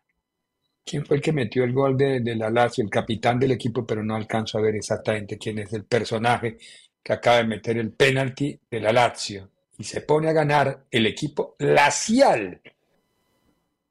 quién 0.88 1.04
fue 1.04 1.16
el 1.16 1.22
que 1.22 1.32
metió 1.32 1.64
el 1.64 1.72
gol 1.72 1.96
de, 1.96 2.20
la 2.34 2.50
Lazio, 2.50 2.82
el 2.84 2.90
capitán 2.90 3.38
del 3.38 3.52
equipo, 3.52 3.86
pero 3.86 4.02
no 4.02 4.14
alcanzo 4.14 4.58
a 4.58 4.62
ver 4.62 4.74
exactamente 4.76 5.36
quién 5.36 5.58
es 5.58 5.72
el 5.72 5.84
personaje 5.84 6.56
que 7.02 7.12
acaba 7.12 7.38
de 7.38 7.44
meter 7.44 7.76
el 7.76 7.92
penalti 7.92 8.58
de 8.70 8.80
la 8.80 8.92
Lazio. 8.92 9.50
Y 9.76 9.84
se 9.84 10.00
pone 10.00 10.28
a 10.28 10.32
ganar 10.32 10.86
el 10.90 11.06
equipo 11.06 11.54
lacial 11.58 12.60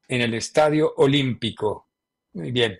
en 0.08 0.20
el 0.20 0.34
Estadio 0.34 0.92
Olímpico. 0.96 1.88
Muy 2.32 2.50
bien. 2.50 2.78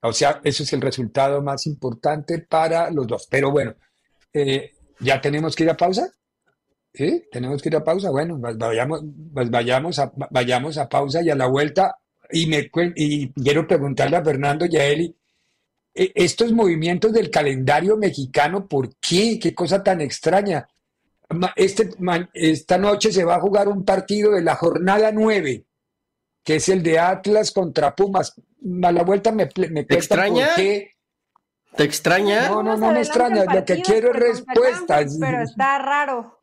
O 0.00 0.12
sea, 0.12 0.40
eso 0.42 0.62
es 0.62 0.72
el 0.72 0.80
resultado 0.80 1.42
más 1.42 1.66
importante 1.66 2.38
para 2.40 2.90
los 2.90 3.06
dos. 3.06 3.26
Pero 3.30 3.50
bueno, 3.50 3.74
eh, 4.32 4.72
¿ya 5.00 5.20
tenemos 5.20 5.54
que 5.54 5.64
ir 5.64 5.70
a 5.70 5.76
pausa? 5.76 6.10
¿Sí? 6.92 7.24
¿Tenemos 7.30 7.60
que 7.60 7.68
ir 7.68 7.76
a 7.76 7.84
pausa? 7.84 8.10
Bueno, 8.10 8.38
vayamos, 8.38 9.00
vayamos, 9.04 10.00
vayamos 10.30 10.78
a 10.78 10.88
pausa 10.88 11.22
y 11.22 11.30
a 11.30 11.34
la 11.34 11.46
vuelta 11.46 11.96
y, 12.30 12.46
me, 12.46 12.70
y 12.94 13.32
quiero 13.32 13.66
preguntarle 13.66 14.16
a 14.16 14.24
Fernando 14.24 14.66
y 14.66 14.76
a 14.76 14.84
Eli, 14.84 15.16
e, 15.94 16.12
estos 16.14 16.52
movimientos 16.52 17.12
del 17.12 17.30
calendario 17.30 17.96
mexicano, 17.96 18.66
¿por 18.66 18.94
qué? 18.96 19.38
¿Qué 19.38 19.54
cosa 19.54 19.82
tan 19.82 20.00
extraña? 20.00 20.68
Este, 21.56 21.90
esta 22.34 22.78
noche 22.78 23.10
se 23.10 23.24
va 23.24 23.36
a 23.36 23.40
jugar 23.40 23.68
un 23.68 23.84
partido 23.84 24.32
de 24.32 24.42
la 24.42 24.54
jornada 24.54 25.10
9, 25.12 25.64
que 26.44 26.56
es 26.56 26.68
el 26.68 26.82
de 26.82 26.98
Atlas 26.98 27.50
contra 27.50 27.94
Pumas. 27.94 28.34
A 28.82 28.92
la 28.92 29.02
vuelta 29.02 29.32
me, 29.32 29.48
me 29.70 29.84
¿Te 29.84 29.96
extraña? 29.96 30.54
¿Te 30.54 30.94
extraña? 31.84 32.48
No, 32.48 32.62
no, 32.62 32.76
no 32.76 32.92
me 32.92 33.00
extraña. 33.00 33.44
Lo 33.44 33.64
que 33.64 33.82
quiero 33.82 34.10
es 34.12 34.16
respuestas. 34.16 35.16
Pero 35.20 35.42
está 35.42 35.78
raro. 35.78 36.40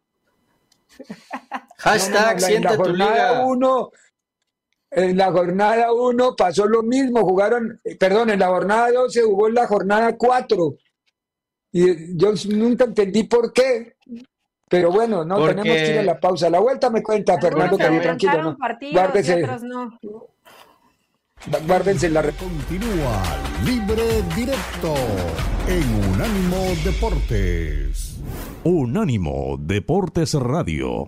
Hashtag 1.78 2.39
siente 2.39 2.78
tu 2.78 2.93
liga. 2.93 3.46
Uno, 3.46 3.91
en 4.96 5.18
la 5.18 5.32
jornada 5.32 5.92
1 5.92 6.36
pasó 6.36 6.66
lo 6.66 6.84
mismo, 6.84 7.22
jugaron, 7.22 7.82
perdón, 8.00 8.30
en 8.30 8.40
la 8.40 8.48
jornada 8.48 8.92
2 8.92 9.14
se 9.14 9.24
jugó 9.24 9.48
en 9.48 9.56
la 9.56 9.68
jornada 9.68 10.16
4. 10.18 10.76
Y 11.72 12.18
yo 12.18 12.34
nunca 12.50 12.86
entendí 12.86 13.24
por 13.24 13.52
qué. 13.52 13.96
Pero 14.70 14.92
bueno, 14.92 15.24
no 15.24 15.36
tenemos 15.46 15.64
que 15.64 15.92
ir 15.94 16.00
a 16.00 16.04
la 16.04 16.20
pausa. 16.20 16.50
la 16.50 16.60
vuelta 16.60 16.90
me 16.90 17.04
cuenta, 17.04 17.40
Fernando, 17.40 17.78
que 17.78 18.00
tranquilo. 18.00 18.44
¿no? 18.44 18.58
Guárdese. 18.92 19.46
Guárdense 21.68 22.10
la 22.10 22.22
Continúa 22.22 23.22
Libre 23.66 24.22
Directo 24.34 24.96
en 25.68 26.14
Unánimo 26.14 26.58
Deportes. 26.86 28.22
Unánimo 28.64 29.58
Deportes 29.60 30.36
Radio. 30.36 31.08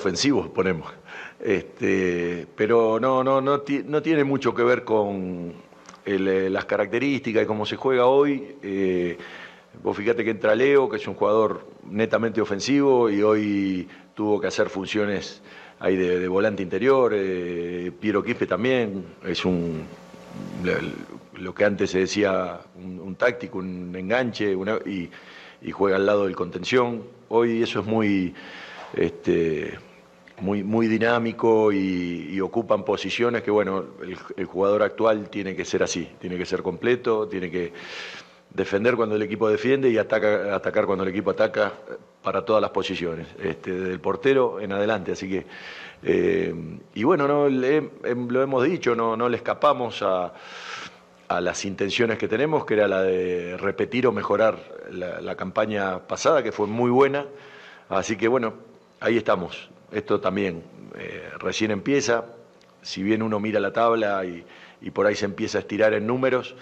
Ofensivos, 0.00 0.48
ponemos. 0.48 0.90
Este, 1.38 2.46
pero 2.56 2.98
no, 2.98 3.22
no, 3.22 3.40
no, 3.40 3.62
no 3.84 4.02
tiene 4.02 4.24
mucho 4.24 4.54
que 4.54 4.62
ver 4.62 4.82
con 4.82 5.52
eh, 6.06 6.48
las 6.50 6.64
características 6.64 7.42
y 7.44 7.46
cómo 7.46 7.66
se 7.66 7.76
juega 7.76 8.06
hoy. 8.06 8.56
Eh, 8.62 9.18
vos 9.82 9.96
fíjate 9.96 10.24
que 10.24 10.30
entra 10.30 10.54
Leo, 10.54 10.88
que 10.88 10.96
es 10.96 11.06
un 11.06 11.14
jugador 11.14 11.66
netamente 11.90 12.40
ofensivo 12.40 13.10
y 13.10 13.22
hoy 13.22 13.88
tuvo 14.14 14.40
que 14.40 14.46
hacer 14.46 14.70
funciones 14.70 15.42
ahí 15.78 15.96
de, 15.96 16.26
volante 16.28 16.62
interior. 16.62 17.12
Eh, 17.14 17.92
Piero 18.00 18.22
Quispe 18.22 18.46
también 18.46 19.04
es 19.24 19.44
un 19.44 19.84
lo 21.38 21.54
que 21.54 21.64
antes 21.64 21.90
se 21.90 22.00
decía 22.00 22.60
un, 22.76 23.16
táctico, 23.16 23.58
un 23.58 23.94
enganche 23.96 24.54
y, 24.86 25.10
y, 25.62 25.70
juega 25.70 25.96
al 25.96 26.06
lado 26.06 26.26
del 26.26 26.36
contención. 26.36 27.02
Hoy 27.28 27.62
eso 27.62 27.80
es 27.80 27.86
muy 27.86 28.34
este, 28.94 29.78
muy, 30.40 30.62
muy 30.62 30.86
dinámico 30.86 31.72
y, 31.72 32.40
ocupan 32.40 32.84
posiciones 32.84 33.42
que, 33.42 33.50
bueno, 33.50 33.84
el, 34.36 34.46
jugador 34.46 34.82
actual 34.82 35.28
tiene 35.28 35.54
que 35.54 35.64
ser 35.64 35.82
así, 35.82 36.08
tiene 36.18 36.38
que 36.38 36.46
ser 36.46 36.62
completo, 36.62 37.28
tiene 37.28 37.50
que 37.50 37.72
defender 38.48 38.96
cuando 38.96 39.14
el 39.16 39.22
equipo 39.22 39.48
defiende 39.48 39.90
y 39.90 39.98
ataca, 39.98 40.54
atacar 40.54 40.86
cuando 40.86 41.04
el 41.04 41.10
equipo 41.10 41.30
ataca 41.30 41.74
para 42.22 42.44
todas 42.44 42.62
las 42.62 42.70
posiciones, 42.70 43.28
este, 43.42 43.72
desde 43.72 43.92
el 43.92 44.00
portero 44.00 44.58
en 44.58 44.72
adelante. 44.72 45.12
Así 45.12 45.28
que, 45.28 45.46
eh, 46.02 46.54
y 46.94 47.04
bueno, 47.04 47.28
no, 47.28 47.48
lo 47.48 48.42
hemos 48.42 48.64
dicho, 48.64 48.94
no, 48.96 49.16
no 49.16 49.28
le 49.28 49.36
escapamos 49.36 50.02
a, 50.02 50.32
a, 51.28 51.40
las 51.40 51.64
intenciones 51.66 52.18
que 52.18 52.26
tenemos, 52.26 52.64
que 52.64 52.74
era 52.74 52.88
la 52.88 53.02
de 53.02 53.56
repetir 53.58 54.06
o 54.06 54.12
mejorar 54.12 54.58
la 54.90 55.36
campaña 55.36 55.98
pasada, 56.00 56.42
que 56.42 56.52
fue 56.52 56.66
muy 56.66 56.90
buena. 56.90 57.26
Así 57.90 58.16
que 58.16 58.28
bueno, 58.28 58.54
ahí 59.00 59.18
estamos. 59.18 59.70
Esto 59.92 60.20
también 60.20 60.62
eh, 60.98 61.30
recién 61.38 61.70
empieza, 61.70 62.24
si 62.82 63.02
bien 63.02 63.22
uno 63.22 63.40
mira 63.40 63.60
la 63.60 63.72
tabla 63.72 64.24
y, 64.24 64.44
por 64.90 65.06
ahí 65.06 65.14
se 65.14 65.26
empieza 65.26 65.58
a 65.58 65.60
estirar 65.60 65.92
en 65.94 66.06
números, 66.06 66.54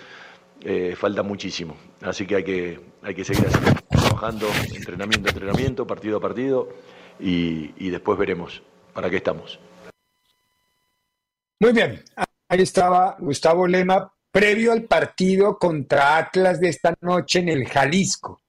eh, 0.63 0.95
falta 0.97 1.23
muchísimo. 1.23 1.77
Así 2.03 2.27
que 2.27 2.37
hay 2.37 2.45
que, 2.45 2.81
hay 3.03 3.15
que 3.15 3.25
seguir 3.25 3.47
trabajando 3.89 4.49
entrenamiento 4.75 5.29
a 5.29 5.31
entrenamiento, 5.31 5.87
partido 5.87 6.19
a 6.19 6.21
partido, 6.21 6.69
y, 7.21 7.73
y 7.77 7.91
después 7.91 8.19
veremos 8.19 8.63
para 8.93 9.09
qué 9.09 9.17
estamos. 9.17 9.61
Muy 11.61 11.73
bien, 11.73 12.03
ahí 12.49 12.63
estaba 12.63 13.17
Gustavo 13.19 13.67
Lema, 13.67 14.13
previo 14.31 14.73
al 14.73 14.85
partido 14.85 15.59
contra 15.59 16.17
Atlas 16.17 16.61
de 16.61 16.69
esta 16.69 16.95
noche 17.01 17.41
en 17.41 17.49
el 17.49 17.69
Jalisco. 17.69 18.41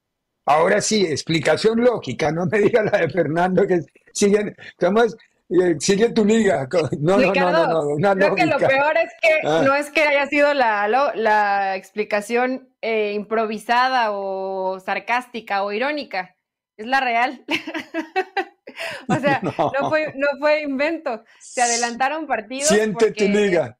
Ahora 0.49 0.81
sí, 0.81 1.05
explicación 1.05 1.79
lógica, 1.79 2.31
no 2.31 2.47
me 2.47 2.57
diga 2.59 2.81
la 2.81 2.97
de 2.97 3.09
Fernando 3.09 3.67
que 3.67 3.81
siguen, 4.13 4.55
¿cómo 4.79 5.03
es? 5.03 5.15
Eh, 5.49 5.75
sigue 5.79 6.09
tu 6.09 6.25
liga. 6.25 6.67
No, 6.99 7.17
no, 7.17 7.33
no, 7.33 7.97
no, 7.97 8.15
no, 8.15 8.15
Creo 8.15 8.35
que 8.35 8.45
lo 8.47 8.57
peor 8.57 8.97
es 8.97 9.11
que 9.21 9.47
ah. 9.47 9.61
no 9.63 9.75
es 9.75 9.91
que 9.91 10.01
haya 10.01 10.25
sido 10.25 10.53
la, 10.55 10.87
la 10.87 11.75
explicación 11.75 12.69
eh, 12.81 13.13
improvisada 13.13 14.11
o 14.11 14.79
sarcástica 14.79 15.63
o 15.63 15.71
irónica, 15.71 16.35
es 16.77 16.87
la 16.87 16.99
real. 16.99 17.45
o 19.07 19.15
sea, 19.15 19.41
no. 19.43 19.89
fue, 19.89 20.13
no 20.15 20.27
fue 20.39 20.61
invento. 20.61 21.23
Se 21.39 21.61
adelantaron 21.61 22.25
partidos. 22.25 22.69
Siente 22.69 23.11
tu 23.11 23.25
liga 23.25 23.78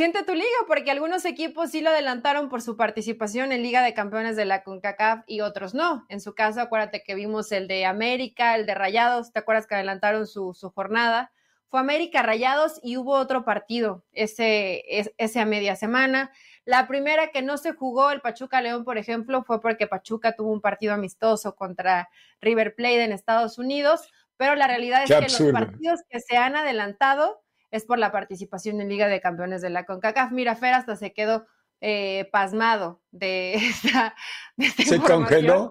siente 0.00 0.24
tu 0.24 0.32
liga, 0.32 0.46
porque 0.66 0.90
algunos 0.90 1.26
equipos 1.26 1.72
sí 1.72 1.82
lo 1.82 1.90
adelantaron 1.90 2.48
por 2.48 2.62
su 2.62 2.74
participación 2.74 3.52
en 3.52 3.62
Liga 3.62 3.82
de 3.82 3.92
Campeones 3.92 4.34
de 4.34 4.46
la 4.46 4.62
CONCACAF 4.62 5.24
y 5.26 5.42
otros 5.42 5.74
no. 5.74 6.06
En 6.08 6.22
su 6.22 6.34
caso, 6.34 6.62
acuérdate 6.62 7.02
que 7.02 7.14
vimos 7.14 7.52
el 7.52 7.68
de 7.68 7.84
América, 7.84 8.56
el 8.56 8.64
de 8.64 8.74
Rayados, 8.74 9.30
¿te 9.30 9.40
acuerdas 9.40 9.66
que 9.66 9.74
adelantaron 9.74 10.26
su, 10.26 10.54
jornada? 10.74 11.32
Fue 11.68 11.80
América 11.80 12.22
Rayados 12.22 12.80
y 12.82 12.96
hubo 12.96 13.12
otro 13.12 13.44
partido 13.44 14.02
ese, 14.12 15.12
ese 15.18 15.38
a 15.38 15.44
media 15.44 15.76
semana. 15.76 16.32
La 16.64 16.88
primera 16.88 17.30
que 17.30 17.42
no 17.42 17.58
se 17.58 17.72
jugó, 17.72 18.10
el 18.10 18.22
Pachuca 18.22 18.62
León, 18.62 18.84
por 18.84 18.96
ejemplo, 18.96 19.44
fue 19.44 19.60
porque 19.60 19.86
Pachuca 19.86 20.34
tuvo 20.34 20.50
un 20.50 20.62
partido 20.62 20.94
amistoso 20.94 21.56
contra 21.56 22.08
River 22.40 22.74
Plate 22.74 23.04
en 23.04 23.12
Estados 23.12 23.58
Unidos, 23.58 24.10
pero 24.38 24.54
la 24.54 24.66
realidad 24.66 25.02
es 25.02 25.10
que 25.10 25.42
los 25.42 25.52
partidos 25.52 26.00
que 26.08 26.20
se 26.20 26.38
han 26.38 26.56
adelantado 26.56 27.42
es 27.70 27.84
por 27.84 27.98
la 27.98 28.12
participación 28.12 28.80
en 28.80 28.88
Liga 28.88 29.08
de 29.08 29.20
Campeones 29.20 29.62
de 29.62 29.70
la 29.70 29.84
CONCACAF. 29.84 30.32
Mira, 30.32 30.56
Fer 30.56 30.74
hasta 30.74 30.96
se 30.96 31.12
quedó 31.12 31.46
eh, 31.80 32.28
pasmado 32.30 33.00
de 33.10 33.54
esta, 33.54 34.14
¿Se 34.58 34.98
congeló? 34.98 35.70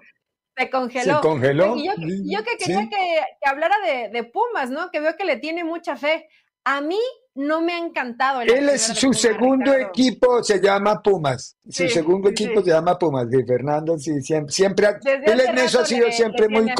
Se 0.57 0.69
congeló. 0.69 1.15
Se 1.15 1.21
congeló. 1.21 1.75
Y 1.77 1.85
yo, 1.85 2.43
que 2.43 2.57
quería 2.57 2.89
que, 2.89 3.21
hablara 3.45 3.75
de, 4.11 4.23
Pumas, 4.25 4.69
¿no? 4.69 4.89
Que 4.91 4.99
veo 4.99 5.15
que 5.15 5.25
le 5.25 5.37
tiene 5.37 5.63
mucha 5.63 5.95
fe. 5.95 6.27
A 6.65 6.81
mí 6.81 6.99
no 7.35 7.61
me 7.61 7.73
ha 7.73 7.77
encantado. 7.77 8.41
El 8.41 8.49
Él 8.49 8.69
es 8.69 8.81
su 8.81 9.13
segundo 9.13 9.73
equipo, 9.73 10.43
se 10.43 10.59
llama 10.59 11.01
Pumas. 11.01 11.55
Su 11.69 11.87
segundo 11.87 12.29
equipo 12.29 12.61
se 12.61 12.71
llama 12.71 12.97
Pumas. 12.97 13.29
De 13.29 13.45
Fernando, 13.45 13.97
sí, 13.97 14.21
siempre. 14.21 14.51
siempre 14.51 14.87
él 15.25 15.39
en 15.39 15.57
eso 15.59 15.79
ha 15.79 15.85
sido 15.85 16.11
siempre 16.11 16.49
muy, 16.49 16.73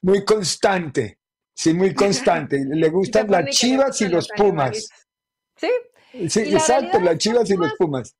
muy 0.00 0.24
constante. 0.24 1.18
Sí, 1.54 1.72
muy 1.72 1.94
constante. 1.94 2.64
Le 2.64 2.88
gustan 2.90 3.30
las 3.30 3.46
chivas 3.50 4.00
y 4.00 4.08
los 4.08 4.28
pumas. 4.36 4.88
Sí. 5.56 5.70
Sí, 6.28 6.40
exacto, 6.40 7.00
las 7.00 7.18
chivas 7.18 7.50
y 7.50 7.56
los 7.56 7.72
pumas. 7.74 8.14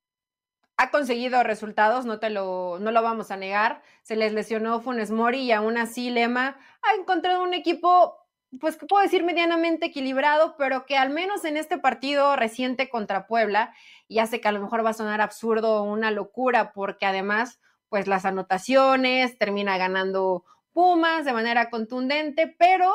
Ha 0.76 0.90
conseguido 0.90 1.44
resultados, 1.44 2.04
no 2.04 2.18
te 2.18 2.30
lo, 2.30 2.78
no 2.80 2.90
lo 2.90 3.02
vamos 3.02 3.30
a 3.30 3.36
negar. 3.36 3.82
Se 4.02 4.16
les 4.16 4.32
lesionó 4.32 4.80
Funes 4.80 5.12
Mori 5.12 5.42
y 5.42 5.52
aún 5.52 5.78
así 5.78 6.10
Lema 6.10 6.56
ha 6.82 7.00
encontrado 7.00 7.44
un 7.44 7.54
equipo, 7.54 8.16
pues 8.60 8.76
que 8.76 8.86
puedo 8.86 9.02
decir 9.02 9.22
medianamente 9.22 9.86
equilibrado, 9.86 10.56
pero 10.58 10.86
que 10.86 10.96
al 10.96 11.10
menos 11.10 11.44
en 11.44 11.56
este 11.56 11.78
partido 11.78 12.34
reciente 12.34 12.88
contra 12.88 13.28
Puebla, 13.28 13.72
ya 14.08 14.26
sé 14.26 14.40
que 14.40 14.48
a 14.48 14.52
lo 14.52 14.60
mejor 14.60 14.84
va 14.84 14.90
a 14.90 14.94
sonar 14.94 15.20
absurdo 15.20 15.76
o 15.76 15.82
una 15.84 16.10
locura, 16.10 16.72
porque 16.72 17.06
además, 17.06 17.60
pues 17.88 18.08
las 18.08 18.24
anotaciones, 18.24 19.38
termina 19.38 19.78
ganando 19.78 20.44
Pumas 20.72 21.24
de 21.24 21.32
manera 21.32 21.70
contundente, 21.70 22.52
pero 22.58 22.92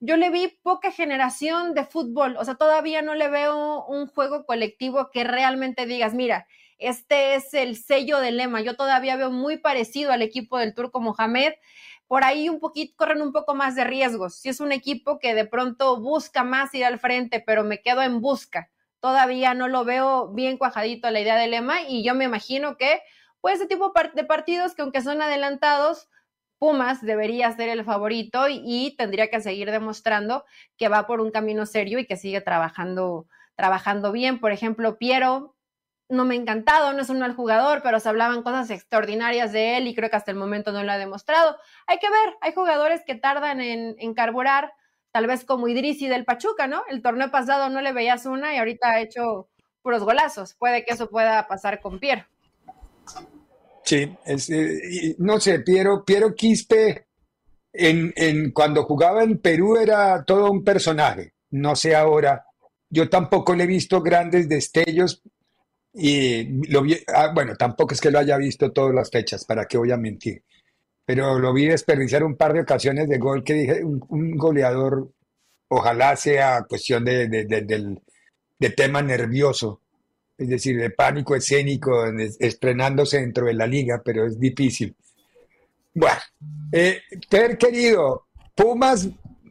yo 0.00 0.16
le 0.16 0.30
vi 0.30 0.48
poca 0.62 0.90
generación 0.90 1.74
de 1.74 1.84
fútbol, 1.84 2.36
o 2.38 2.44
sea, 2.44 2.54
todavía 2.56 3.02
no 3.02 3.14
le 3.14 3.28
veo 3.28 3.84
un 3.86 4.06
juego 4.06 4.44
colectivo 4.44 5.10
que 5.10 5.24
realmente 5.24 5.86
digas, 5.86 6.14
mira, 6.14 6.46
este 6.78 7.34
es 7.34 7.54
el 7.54 7.76
sello 7.76 8.20
del 8.20 8.36
lema, 8.36 8.60
yo 8.60 8.76
todavía 8.76 9.16
veo 9.16 9.30
muy 9.30 9.56
parecido 9.56 10.12
al 10.12 10.22
equipo 10.22 10.58
del 10.58 10.74
Turco 10.74 11.00
Mohamed, 11.00 11.54
por 12.06 12.24
ahí 12.24 12.48
un 12.48 12.60
poquito, 12.60 12.94
corren 12.96 13.22
un 13.22 13.32
poco 13.32 13.54
más 13.54 13.74
de 13.74 13.84
riesgos, 13.84 14.36
si 14.36 14.50
es 14.50 14.60
un 14.60 14.72
equipo 14.72 15.18
que 15.18 15.34
de 15.34 15.46
pronto 15.46 16.00
busca 16.00 16.44
más 16.44 16.74
ir 16.74 16.84
al 16.84 16.98
frente, 16.98 17.42
pero 17.44 17.64
me 17.64 17.80
quedo 17.80 18.02
en 18.02 18.20
busca, 18.20 18.70
todavía 19.00 19.54
no 19.54 19.66
lo 19.68 19.84
veo 19.84 20.28
bien 20.28 20.58
cuajadito 20.58 21.10
la 21.10 21.20
idea 21.20 21.36
del 21.36 21.52
lema 21.52 21.82
y 21.88 22.04
yo 22.04 22.14
me 22.14 22.24
imagino 22.26 22.76
que, 22.76 23.00
pues, 23.40 23.56
ese 23.56 23.66
tipo 23.66 23.92
de 24.14 24.24
partidos 24.24 24.74
que 24.74 24.82
aunque 24.82 25.00
son 25.00 25.22
adelantados, 25.22 26.08
Pumas 26.58 27.02
debería 27.02 27.52
ser 27.52 27.68
el 27.68 27.84
favorito 27.84 28.46
y, 28.48 28.94
tendría 28.96 29.28
que 29.28 29.40
seguir 29.40 29.70
demostrando 29.70 30.44
que 30.76 30.88
va 30.88 31.06
por 31.06 31.20
un 31.20 31.30
camino 31.30 31.66
serio 31.66 31.98
y 31.98 32.06
que 32.06 32.16
sigue 32.16 32.40
trabajando, 32.40 33.26
trabajando 33.56 34.12
bien. 34.12 34.40
Por 34.40 34.52
ejemplo, 34.52 34.96
Piero, 34.98 35.54
no 36.08 36.24
me 36.24 36.34
ha 36.34 36.38
encantado, 36.38 36.92
no 36.92 37.02
es 37.02 37.10
un 37.10 37.18
mal 37.18 37.34
jugador, 37.34 37.82
pero 37.82 38.00
se 38.00 38.08
hablaban 38.08 38.42
cosas 38.42 38.70
extraordinarias 38.70 39.52
de 39.52 39.76
él 39.76 39.86
y 39.88 39.94
creo 39.94 40.08
que 40.08 40.16
hasta 40.16 40.30
el 40.30 40.36
momento 40.36 40.72
no 40.72 40.82
lo 40.82 40.92
ha 40.92 40.98
demostrado. 40.98 41.56
Hay 41.86 41.98
que 41.98 42.08
ver, 42.10 42.36
hay 42.40 42.52
jugadores 42.52 43.02
que 43.06 43.16
tardan 43.16 43.60
en, 43.60 43.96
en 43.98 44.14
carburar, 44.14 44.72
tal 45.12 45.26
vez 45.26 45.44
como 45.44 45.68
Idrisi 45.68 46.08
del 46.08 46.24
Pachuca, 46.24 46.66
¿no? 46.68 46.82
El 46.88 47.02
torneo 47.02 47.30
pasado 47.30 47.68
no 47.68 47.82
le 47.82 47.92
veías 47.92 48.26
una 48.26 48.54
y 48.54 48.58
ahorita 48.58 48.90
ha 48.90 49.00
hecho 49.00 49.48
puros 49.82 50.02
golazos. 50.04 50.54
Puede 50.54 50.84
que 50.84 50.94
eso 50.94 51.10
pueda 51.10 51.46
pasar 51.48 51.80
con 51.80 52.00
Piero. 52.00 52.26
Sí, 53.86 54.16
eh, 54.26 55.14
no 55.18 55.38
sé, 55.38 55.60
Piero, 55.60 56.04
Piero 56.04 56.34
Quispe 56.34 57.06
en, 57.72 58.12
en, 58.16 58.50
cuando 58.50 58.82
jugaba 58.82 59.22
en 59.22 59.38
Perú 59.38 59.76
era 59.76 60.24
todo 60.24 60.50
un 60.50 60.64
personaje, 60.64 61.34
no 61.50 61.76
sé 61.76 61.94
ahora. 61.94 62.44
Yo 62.90 63.08
tampoco 63.08 63.54
le 63.54 63.64
he 63.64 63.66
visto 63.68 64.02
grandes 64.02 64.48
destellos 64.48 65.22
y 65.92 66.66
lo 66.68 66.82
vi, 66.82 66.98
ah, 67.14 67.30
bueno, 67.32 67.54
tampoco 67.54 67.94
es 67.94 68.00
que 68.00 68.10
lo 68.10 68.18
haya 68.18 68.36
visto 68.38 68.72
todas 68.72 68.92
las 68.92 69.08
fechas, 69.08 69.44
¿para 69.44 69.66
qué 69.66 69.78
voy 69.78 69.92
a 69.92 69.96
mentir? 69.96 70.42
Pero 71.04 71.38
lo 71.38 71.52
vi 71.52 71.66
desperdiciar 71.66 72.24
un 72.24 72.36
par 72.36 72.54
de 72.54 72.62
ocasiones 72.62 73.08
de 73.08 73.18
gol 73.18 73.44
que 73.44 73.54
dije, 73.54 73.84
un, 73.84 74.36
goleador, 74.36 75.12
ojalá 75.68 76.16
sea 76.16 76.64
cuestión 76.68 77.04
de, 77.04 77.28
de 77.28 78.70
tema 78.70 79.02
nervioso 79.02 79.82
es 80.38 80.48
decir, 80.48 80.78
de 80.78 80.90
pánico 80.90 81.34
escénico, 81.34 82.04
estrenándose 82.38 83.20
dentro 83.20 83.46
de 83.46 83.54
la 83.54 83.66
liga, 83.66 84.02
pero 84.04 84.26
es 84.26 84.38
difícil. 84.38 84.94
Bueno, 85.94 86.18
eh, 86.72 87.00
querido, 87.58 88.26
Pumas 88.54 89.08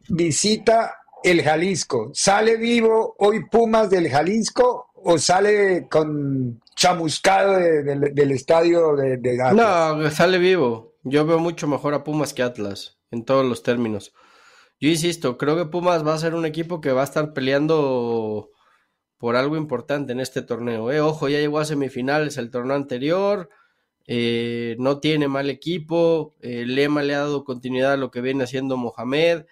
visita 0.10 0.96
el 1.24 1.42
Jalisco. 1.42 2.12
¿Sale 2.14 2.58
vivo 2.58 3.16
hoy 3.18 3.46
Pumas 3.50 3.90
del 3.90 4.10
Jalisco 4.10 4.92
o 4.94 5.18
sale 5.18 5.88
con 5.90 6.62
chamuscado 6.76 7.58
del 7.58 8.32
estadio 8.32 8.96
de, 8.96 9.18
de 9.18 9.38
No, 9.54 10.10
sale 10.12 10.38
vivo. 10.38 10.94
Yo 11.04 11.26
veo 11.26 11.40
mucho 11.40 11.68
mejor 11.68 11.94
a 11.94 12.04
Pumas 12.04 12.34
que 12.34 12.44
Atlas, 12.44 12.98
en 13.12 13.26
todos 13.26 13.46
los 13.46 13.64
términos. 13.64 14.14
yo 14.80 14.90
insisto, 14.90 15.38
creo 15.38 15.56
que 15.56 15.66
Pumas 15.66 16.06
va 16.06 16.14
a 16.14 16.20
ser 16.20 16.34
un 16.36 16.46
equipo 16.46 16.82
que 16.82 16.92
va 16.92 17.02
a 17.02 17.06
estar 17.06 17.34
peleando 17.34 18.52
por 19.18 19.36
algo 19.36 19.58
importante 19.58 20.14
en 20.14 20.20
este 20.20 20.42
torneo. 20.42 20.92
¿eh? 20.92 21.02
Ojo, 21.02 21.30
ya 21.30 21.40
llegó 21.40 21.60
a 21.60 21.66
semifinales 21.66 22.38
el 22.38 22.52
torneo 22.52 22.76
anterior, 22.76 23.50
eh, 24.08 24.76
no 24.80 25.00
tiene 25.00 25.28
mal 25.28 25.50
equipo, 25.50 26.36
eh, 26.42 26.66
Lema 26.66 27.02
le 27.02 27.16
ha 27.16 27.20
dado 27.20 27.44
continuidad 27.44 27.94
a 27.94 27.98
lo 27.98 28.12
que 28.12 28.22
viene 28.22 28.44
haciendo 28.44 28.78
Mohamed. 28.78 29.46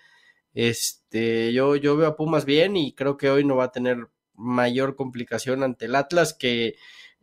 Este, 0.53 1.51
yo, 1.53 1.75
yo 1.75 1.97
veo 1.97 2.07
a 2.07 2.15
Pumas 2.15 2.45
bien 2.45 2.77
y 2.77 2.93
creo 2.93 3.17
que 3.17 3.29
hoy 3.29 3.43
no 3.43 3.55
va 3.55 3.65
a 3.65 3.71
tener 3.71 4.09
mayor 4.35 4.95
complicación 4.95 5.63
ante 5.63 5.85
el 5.85 5.95
Atlas, 5.95 6.33
que 6.33 6.75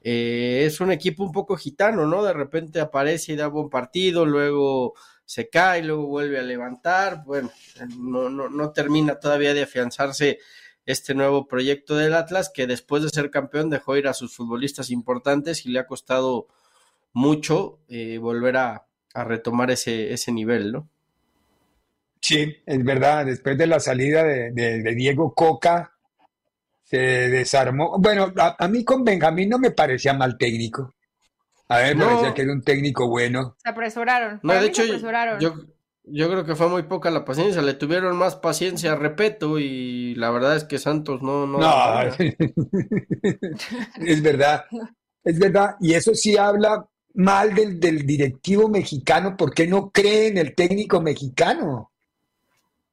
eh, 0.02 0.64
es 0.66 0.80
un 0.80 0.90
equipo 0.90 1.22
un 1.22 1.32
poco 1.32 1.56
gitano, 1.56 2.06
¿no? 2.06 2.24
De 2.24 2.32
repente 2.32 2.80
aparece 2.80 3.32
y 3.32 3.36
da 3.36 3.48
buen 3.48 3.68
partido, 3.68 4.24
luego 4.26 4.94
se 5.24 5.48
cae, 5.48 5.82
luego 5.84 6.06
vuelve 6.06 6.38
a 6.38 6.42
levantar. 6.42 7.22
Bueno, 7.24 7.50
no, 7.98 8.28
no, 8.30 8.48
no 8.48 8.72
termina 8.72 9.20
todavía 9.20 9.54
de 9.54 9.62
afianzarse 9.62 10.38
este 10.90 11.14
nuevo 11.14 11.46
proyecto 11.46 11.96
del 11.96 12.14
Atlas, 12.14 12.50
que 12.52 12.66
después 12.66 13.02
de 13.02 13.08
ser 13.08 13.30
campeón 13.30 13.70
dejó 13.70 13.96
ir 13.96 14.08
a 14.08 14.14
sus 14.14 14.34
futbolistas 14.34 14.90
importantes 14.90 15.66
y 15.66 15.70
le 15.70 15.78
ha 15.78 15.86
costado 15.86 16.46
mucho 17.12 17.78
eh, 17.88 18.18
volver 18.18 18.56
a, 18.56 18.86
a, 19.14 19.24
retomar 19.24 19.70
ese, 19.70 20.12
ese 20.12 20.32
nivel, 20.32 20.72
¿no? 20.72 20.88
Sí, 22.20 22.56
es 22.66 22.84
verdad, 22.84 23.26
después 23.26 23.56
de 23.56 23.66
la 23.66 23.80
salida 23.80 24.22
de, 24.22 24.52
de, 24.52 24.82
de 24.82 24.94
Diego 24.94 25.34
Coca, 25.34 25.92
se 26.84 26.98
desarmó. 26.98 27.98
Bueno, 27.98 28.32
a, 28.36 28.56
a, 28.58 28.68
mí 28.68 28.84
con 28.84 29.04
Benjamín 29.04 29.48
no 29.48 29.58
me 29.58 29.70
parecía 29.70 30.12
mal 30.12 30.36
técnico. 30.36 30.94
A 31.68 31.78
ver, 31.78 31.96
me 31.96 32.04
no, 32.04 32.10
parecía 32.10 32.34
que 32.34 32.42
era 32.42 32.52
un 32.52 32.62
técnico 32.62 33.08
bueno. 33.08 33.56
Se 33.62 33.68
apresuraron. 33.68 34.40
No, 34.42 34.52
de 34.54 34.66
hecho, 34.66 34.84
yo, 34.84 35.54
yo 36.12 36.28
creo 36.30 36.44
que 36.44 36.54
fue 36.54 36.68
muy 36.68 36.82
poca 36.84 37.10
la 37.10 37.24
paciencia, 37.24 37.62
le 37.62 37.74
tuvieron 37.74 38.16
más 38.16 38.36
paciencia 38.36 38.92
a 38.92 38.96
Repeto 38.96 39.58
y 39.58 40.14
la 40.16 40.30
verdad 40.30 40.56
es 40.56 40.64
que 40.64 40.78
Santos 40.78 41.22
no... 41.22 41.46
No, 41.46 41.58
no 41.58 42.00
es 43.98 44.22
verdad, 44.22 44.64
es 45.24 45.38
verdad, 45.38 45.76
y 45.80 45.94
eso 45.94 46.14
sí 46.14 46.36
habla 46.36 46.86
mal 47.14 47.54
del, 47.54 47.80
del 47.80 48.06
directivo 48.06 48.68
mexicano, 48.68 49.36
porque 49.36 49.66
no 49.66 49.90
cree 49.90 50.28
en 50.28 50.38
el 50.38 50.54
técnico 50.54 51.00
mexicano? 51.00 51.90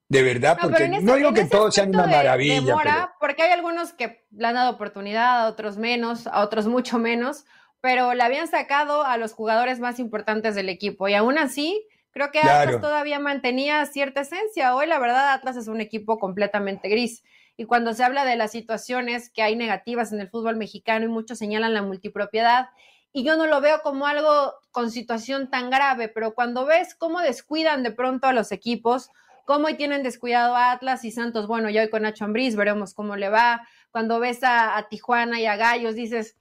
De 0.10 0.24
verdad, 0.24 0.58
no, 0.62 0.70
porque 0.70 0.86
ese, 0.86 1.02
no 1.02 1.16
digo 1.16 1.34
que 1.34 1.46
todos 1.46 1.76
sean 1.76 1.90
una 1.90 2.08
de, 2.08 2.16
maravilla. 2.16 2.56
De 2.56 2.62
Mora, 2.62 2.94
pero... 2.94 3.08
Porque 3.20 3.44
hay 3.44 3.52
algunos 3.52 3.92
que 3.94 4.26
le 4.32 4.48
han 4.48 4.56
dado 4.56 4.72
oportunidad, 4.72 5.46
a 5.46 5.50
otros 5.50 5.78
menos, 5.78 6.28
a 6.28 6.42
otros 6.42 6.68
mucho 6.68 6.98
menos, 6.98 7.46
pero 7.82 8.14
le 8.14 8.24
habían 8.24 8.48
sacado 8.48 9.04
a 9.04 9.18
los 9.18 9.34
jugadores 9.34 9.80
más 9.80 10.00
importantes 10.00 10.56
del 10.56 10.70
equipo 10.70 11.10
y 11.10 11.14
aún 11.14 11.38
así 11.38 11.86
creo 12.18 12.32
que 12.32 12.40
Atlas 12.40 12.82
todavía 12.82 13.20
mantenía 13.20 13.86
cierta 13.86 14.22
esencia. 14.22 14.76
Hoy 14.76 14.88
la 14.88 14.98
verdad 14.98 15.34
Atlas 15.34 15.56
es 15.56 15.68
un 15.68 15.82
equipo 15.82 16.18
completamente 16.18 16.90
gris. 16.90 17.24
Y 17.58 17.66
cuando 17.66 17.94
se 17.94 18.04
habla 18.04 18.26
de 18.26 18.36
las 18.36 18.52
situaciones 18.52 19.30
que 19.30 19.44
hay 19.44 19.56
negativas 19.56 20.12
en 20.12 20.20
el 20.20 20.30
fútbol 20.30 20.56
mexicano 20.56 21.06
y 21.06 21.10
muchos 21.10 21.38
señalan 21.38 21.76
la 21.76 21.84
multipropiedad, 21.84 22.70
y 23.14 23.24
yo 23.24 23.38
no 23.38 23.46
lo 23.46 23.62
veo 23.62 23.82
como 23.84 24.08
algo 24.08 24.54
con 24.72 24.90
situación 24.90 25.50
tan 25.52 25.70
grave, 25.70 26.08
pero 26.08 26.34
cuando 26.34 26.66
ves 26.66 26.96
cómo 26.96 27.20
descuidan 27.22 27.84
de 27.84 27.92
pronto 27.92 28.28
a 28.28 28.34
los 28.34 28.52
equipos, 28.52 29.12
cómo 29.46 29.68
tienen 29.76 30.02
descuidado 30.02 30.56
a 30.56 30.72
Atlas 30.72 31.06
y 31.06 31.12
Santos, 31.12 31.46
bueno, 31.46 31.70
ya 31.70 31.82
hoy 31.82 31.90
con 31.90 32.02
Nacho 32.02 32.26
Ambriz 32.26 32.56
veremos 32.56 32.96
cómo 32.96 33.16
le 33.16 33.30
va. 33.30 33.68
Cuando 33.92 34.20
ves 34.20 34.44
a, 34.44 34.76
a 34.76 34.88
Tijuana 34.88 35.40
y 35.40 35.46
a 35.46 35.56
Gallos, 35.56 35.94
dices, 35.94 36.36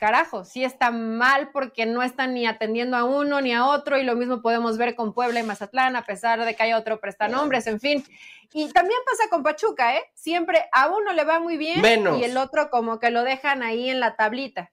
carajo, 0.00 0.44
sí 0.46 0.64
está 0.64 0.90
mal 0.90 1.50
porque 1.52 1.84
no 1.84 2.02
están 2.02 2.32
ni 2.32 2.46
atendiendo 2.46 2.96
a 2.96 3.04
uno 3.04 3.42
ni 3.42 3.52
a 3.52 3.66
otro 3.66 3.98
y 3.98 4.02
lo 4.02 4.16
mismo 4.16 4.40
podemos 4.40 4.78
ver 4.78 4.96
con 4.96 5.12
Puebla 5.12 5.40
y 5.40 5.42
Mazatlán 5.42 5.94
a 5.94 6.06
pesar 6.06 6.42
de 6.42 6.56
que 6.56 6.62
hay 6.62 6.72
otro 6.72 6.98
prestanombres, 7.00 7.66
en 7.66 7.78
fin. 7.78 8.04
Y 8.52 8.72
también 8.72 8.98
pasa 9.04 9.28
con 9.28 9.42
Pachuca, 9.42 9.94
¿eh? 9.94 10.02
Siempre 10.14 10.64
a 10.72 10.88
uno 10.88 11.12
le 11.12 11.24
va 11.24 11.38
muy 11.38 11.58
bien 11.58 11.82
Menos. 11.82 12.18
y 12.18 12.24
el 12.24 12.36
otro 12.38 12.70
como 12.70 12.98
que 12.98 13.10
lo 13.10 13.22
dejan 13.22 13.62
ahí 13.62 13.90
en 13.90 14.00
la 14.00 14.16
tablita. 14.16 14.72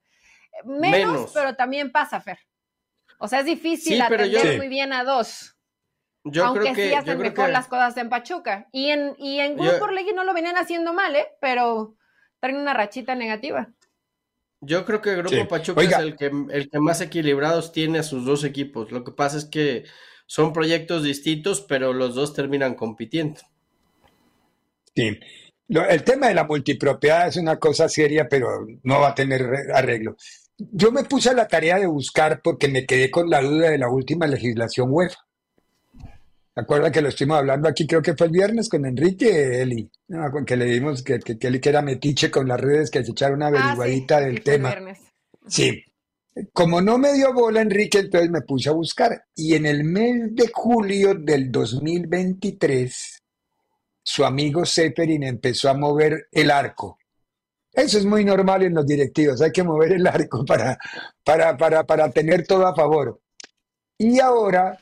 Menos, 0.64 0.92
Menos. 0.92 1.32
pero 1.34 1.56
también 1.56 1.92
pasa, 1.92 2.22
Fer. 2.22 2.40
O 3.20 3.28
sea, 3.28 3.42
es 3.42 3.46
difícil 3.46 3.98
sí, 3.98 4.02
atender 4.02 4.54
yo... 4.54 4.58
muy 4.58 4.70
bien 4.70 4.94
a 4.94 5.04
dos. 5.04 5.56
Yo 6.24 6.46
aunque 6.46 6.72
creo 6.72 6.76
que, 6.76 6.90
sí 6.90 6.94
hacen 6.94 7.20
mejor 7.20 7.48
que... 7.48 7.52
las 7.52 7.68
cosas 7.68 7.98
en 7.98 8.10
Pachuca. 8.10 8.68
Y 8.72 8.90
en, 8.90 9.14
y 9.18 9.40
en 9.40 9.58
Grupo 9.58 9.88
yo... 9.90 10.16
No 10.16 10.24
lo 10.24 10.34
venían 10.34 10.58
haciendo 10.58 10.94
mal, 10.94 11.16
¿eh? 11.16 11.28
Pero 11.42 11.96
traen 12.40 12.58
una 12.58 12.74
rachita 12.74 13.14
negativa. 13.14 13.70
Yo 14.62 14.86
creo 14.86 15.02
que 15.02 15.12
el 15.12 15.18
Grupo 15.18 15.36
sí. 15.36 15.44
Pachuca 15.44 15.82
Oiga. 15.82 15.98
es 16.00 16.04
el 16.04 16.16
que, 16.16 16.26
el 16.26 16.70
que 16.70 16.80
más 16.80 17.02
equilibrados 17.02 17.72
tiene 17.72 18.00
a 18.00 18.04
sus 18.04 18.26
dos 18.26 18.44
equipos. 18.44 18.92
Lo 18.92 19.04
que 19.04 19.12
pasa 19.12 19.38
es 19.38 19.46
que 19.46 19.86
son 20.26 20.52
proyectos 20.52 21.04
distintos, 21.04 21.62
pero 21.62 21.94
los 21.94 22.16
dos 22.16 22.34
terminan 22.34 22.76
compitiendo. 22.76 23.40
Sí. 24.96 25.20
Lo, 25.68 25.88
el 25.88 26.04
tema 26.04 26.28
de 26.28 26.34
la 26.34 26.46
multipropiedad 26.46 27.28
es 27.28 27.38
una 27.38 27.58
cosa 27.58 27.88
seria, 27.88 28.28
pero 28.28 28.66
no 28.84 29.00
va 29.00 29.10
a 29.10 29.16
tener 29.16 29.48
arreglo. 29.74 30.16
Yo 30.58 30.92
me 30.92 31.04
puse 31.04 31.30
a 31.30 31.34
la 31.34 31.48
tarea 31.48 31.78
de 31.78 31.86
buscar 31.86 32.42
porque 32.42 32.68
me 32.68 32.86
quedé 32.86 33.12
con 33.12 33.30
la 33.30 33.42
duda 33.42 33.70
de 33.70 33.78
la 33.78 33.90
última 33.90 34.26
legislación 34.26 34.88
UEFA. 34.90 35.27
¿Se 36.58 36.62
acuerdan 36.62 36.92
que 36.92 37.04
lo 37.04 37.10
estuvimos 37.10 37.38
hablando 37.38 37.70
aquí? 37.70 37.86
Creo 37.86 38.02
que 38.02 38.16
fue 38.16 38.26
el 38.26 38.34
viernes 38.34 38.68
con 38.68 38.84
Enrique 38.84 39.62
Eli, 39.62 39.88
¿no? 40.08 40.44
que 40.44 40.58
le 40.58 40.66
dimos 40.66 41.04
que, 41.04 41.20
que, 41.20 41.38
que, 41.38 41.62
que, 41.62 41.70
era 41.70 41.84
metiche 41.84 42.32
con 42.32 42.48
las 42.48 42.60
redes, 42.60 42.90
que 42.90 43.06
se 43.06 43.12
echara 43.12 43.36
una 43.36 43.50
averiguadita 43.50 44.18
ah, 44.18 44.22
sí, 44.22 44.26
del 44.26 44.42
tema. 44.42 44.76
Sí. 45.46 45.84
Como 46.52 46.82
no 46.82 46.98
me 46.98 47.14
dio 47.14 47.32
bola 47.32 47.62
Enrique, 47.62 48.00
entonces 48.00 48.32
me 48.32 48.42
puse 48.42 48.70
a 48.70 48.72
buscar. 48.72 49.24
Y 49.36 49.54
en 49.54 49.68
el 49.68 49.84
mes 49.84 50.34
de 50.34 50.50
julio 50.52 51.14
del 51.14 51.52
2023, 51.52 53.22
su 54.02 54.26
amigo 54.26 54.66
Zeppelin 54.66 55.26
empezó 55.26 55.70
a 55.70 55.76
mover 55.76 56.28
el 56.32 56.50
arco. 56.50 56.98
Eso 57.72 58.00
es 58.00 58.06
muy 58.06 58.26
normal 58.26 58.64
en 58.64 58.74
los 58.74 58.88
directivos, 58.88 59.44
hay 59.44 59.52
que 59.52 59.62
mover 59.62 59.92
el 59.92 60.08
arco 60.08 60.44
para, 60.44 60.76
para, 61.24 61.56
para, 61.56 61.84
para 61.84 62.10
tener 62.10 62.48
todo 62.48 62.66
a 62.66 62.74
favor. 62.74 63.22
Y 64.00 64.20
ahora 64.20 64.76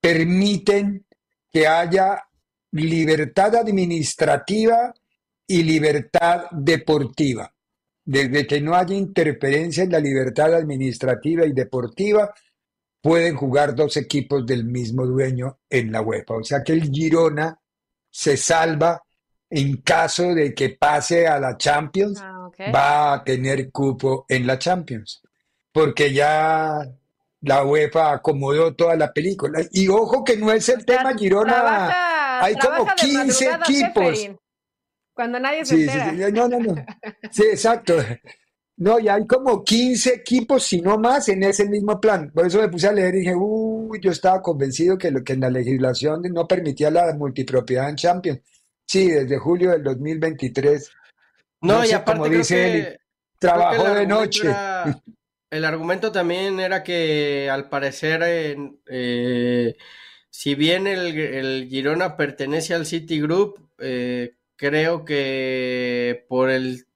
permiten 0.00 1.04
que 1.52 1.66
haya 1.66 2.22
libertad 2.72 3.56
administrativa 3.56 4.94
y 5.46 5.62
libertad 5.62 6.44
deportiva. 6.50 7.52
Desde 8.04 8.46
que 8.46 8.60
no 8.60 8.74
haya 8.74 8.94
interferencia 8.94 9.84
en 9.84 9.92
la 9.92 10.00
libertad 10.00 10.54
administrativa 10.54 11.46
y 11.46 11.52
deportiva, 11.52 12.32
pueden 13.00 13.36
jugar 13.36 13.74
dos 13.74 13.96
equipos 13.96 14.44
del 14.46 14.64
mismo 14.64 15.06
dueño 15.06 15.60
en 15.68 15.92
la 15.92 16.00
UEFA. 16.00 16.34
O 16.34 16.44
sea 16.44 16.62
que 16.62 16.72
el 16.72 16.90
Girona 16.90 17.58
se 18.10 18.36
salva 18.36 19.02
en 19.50 19.78
caso 19.78 20.34
de 20.34 20.54
que 20.54 20.70
pase 20.70 21.26
a 21.26 21.38
la 21.38 21.56
Champions, 21.56 22.20
ah, 22.22 22.46
okay. 22.48 22.70
va 22.70 23.14
a 23.14 23.24
tener 23.24 23.70
cupo 23.70 24.26
en 24.28 24.46
la 24.46 24.58
Champions. 24.58 25.22
Porque 25.72 26.12
ya 26.12 26.82
la 27.40 27.64
UEFA 27.64 28.12
acomodó 28.12 28.74
toda 28.74 28.96
la 28.96 29.12
película. 29.12 29.60
Y 29.72 29.88
ojo 29.88 30.24
que 30.24 30.36
no 30.36 30.50
es 30.52 30.68
el 30.68 30.84
tema 30.84 31.14
Girona. 31.16 31.52
Trabaja, 31.54 32.44
Hay 32.44 32.54
como 32.56 32.86
15 32.96 33.50
equipos. 33.52 34.28
Cuando 35.14 35.40
nadie 35.40 35.64
se 35.64 35.76
Sí, 35.76 35.82
entera. 35.82 36.10
sí, 36.10 36.16
sí, 36.24 36.32
no, 36.32 36.48
no, 36.48 36.58
no. 36.60 36.74
Sí, 37.30 37.42
exacto. 37.44 37.94
No, 38.76 39.00
y 39.00 39.08
hay 39.08 39.26
como 39.26 39.64
15 39.64 40.14
equipos, 40.14 40.62
si 40.64 40.80
no 40.80 40.96
más, 40.98 41.28
en 41.28 41.42
ese 41.42 41.68
mismo 41.68 42.00
plan. 42.00 42.30
Por 42.32 42.46
eso 42.46 42.60
me 42.60 42.68
puse 42.68 42.86
a 42.86 42.92
leer 42.92 43.16
y 43.16 43.18
dije, 43.20 43.34
uy, 43.34 43.98
yo 44.00 44.12
estaba 44.12 44.40
convencido 44.40 44.96
que, 44.96 45.10
lo, 45.10 45.24
que 45.24 45.32
en 45.32 45.40
la 45.40 45.50
legislación 45.50 46.22
no 46.32 46.46
permitía 46.46 46.88
la 46.90 47.12
multipropiedad 47.14 47.88
en 47.90 47.96
Champions. 47.96 48.40
Sí, 48.86 49.10
desde 49.10 49.36
julio 49.38 49.72
del 49.72 49.82
2023. 49.82 50.92
No, 51.62 51.78
No 51.78 51.84
y 51.84 51.88
sé, 51.88 51.94
aparte 51.96 52.12
como 52.12 52.24
creo 52.28 52.38
dice 52.38 52.54
que- 52.56 52.98
trabajó 53.40 53.86
el 53.88 53.94
de 53.94 54.06
noche. 54.06 54.46
era- 54.48 55.02
el 55.50 55.64
argumento 55.64 56.12
también 56.12 56.60
era 56.60 56.82
que 56.82 57.48
al 57.50 57.68
parecer, 57.68 58.22
eh, 58.86 59.76
si 60.30 60.54
bien 60.54 60.86
el, 60.86 61.16
el 61.18 61.68
Girona 61.68 62.16
pertenece 62.16 62.74
al 62.74 62.86
Citigroup, 62.86 63.58
eh, 63.78 64.34
creo 64.56 65.04
que 65.04 66.26
por 66.28 66.50
el, 66.50 66.86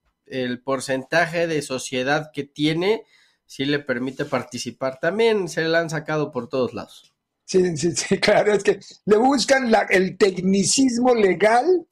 porcentaje 0.63 1.47
de 1.47 1.61
sociedad 1.61 2.31
que 2.33 2.43
tiene, 2.43 3.03
sí 3.45 3.65
le 3.65 3.79
permite 3.79 4.25
participar. 4.25 4.99
También 4.99 5.47
se 5.47 5.63
le 5.67 5.77
han 5.77 5.89
sacado 5.89 6.31
por 6.31 6.49
todos 6.49 6.73
lados. 6.73 7.13
Sí, 7.45 7.77
sí, 7.77 7.91
sí, 7.95 8.19
claro, 8.21 8.53
es 8.53 8.63
que 8.63 8.79
le 9.05 9.17
buscan 9.17 9.69
la- 9.71 9.87
el 9.89 10.17
tecnicismo 10.17 11.13
legal 11.13 11.85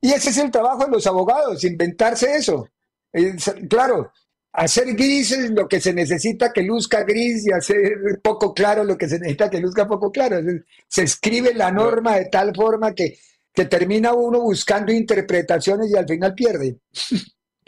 y 0.00 0.12
ese 0.12 0.30
es 0.30 0.38
el 0.38 0.50
trabajo 0.50 0.84
de 0.84 0.90
los 0.92 1.06
abogados, 1.06 1.62
inventarse 1.64 2.34
eso. 2.34 2.68
Es- 3.12 3.52
claro, 3.68 4.12
hacer 4.52 4.94
grises 4.94 5.50
lo 5.50 5.68
que 5.68 5.80
se 5.80 5.92
necesita 5.92 6.52
que 6.52 6.62
luzca 6.62 7.04
gris 7.04 7.46
y 7.46 7.52
hacer 7.52 8.20
poco 8.22 8.52
claro 8.54 8.84
lo 8.84 8.98
que 8.98 9.08
se 9.08 9.18
necesita 9.18 9.48
que 9.50 9.60
luzca 9.60 9.86
poco 9.86 10.10
claro. 10.10 10.38
Es- 10.38 10.62
Se 10.88 11.02
escribe 11.02 11.54
la 11.54 11.70
norma 11.70 12.16
de 12.16 12.26
tal 12.26 12.54
forma 12.54 12.94
que, 12.94 13.18
que 13.54 13.64
termina 13.66 14.12
uno 14.14 14.40
buscando 14.40 14.92
interpretaciones 14.92 15.90
y 15.90 15.96
al 15.96 16.06
final 16.08 16.34
pierde. 16.34 16.76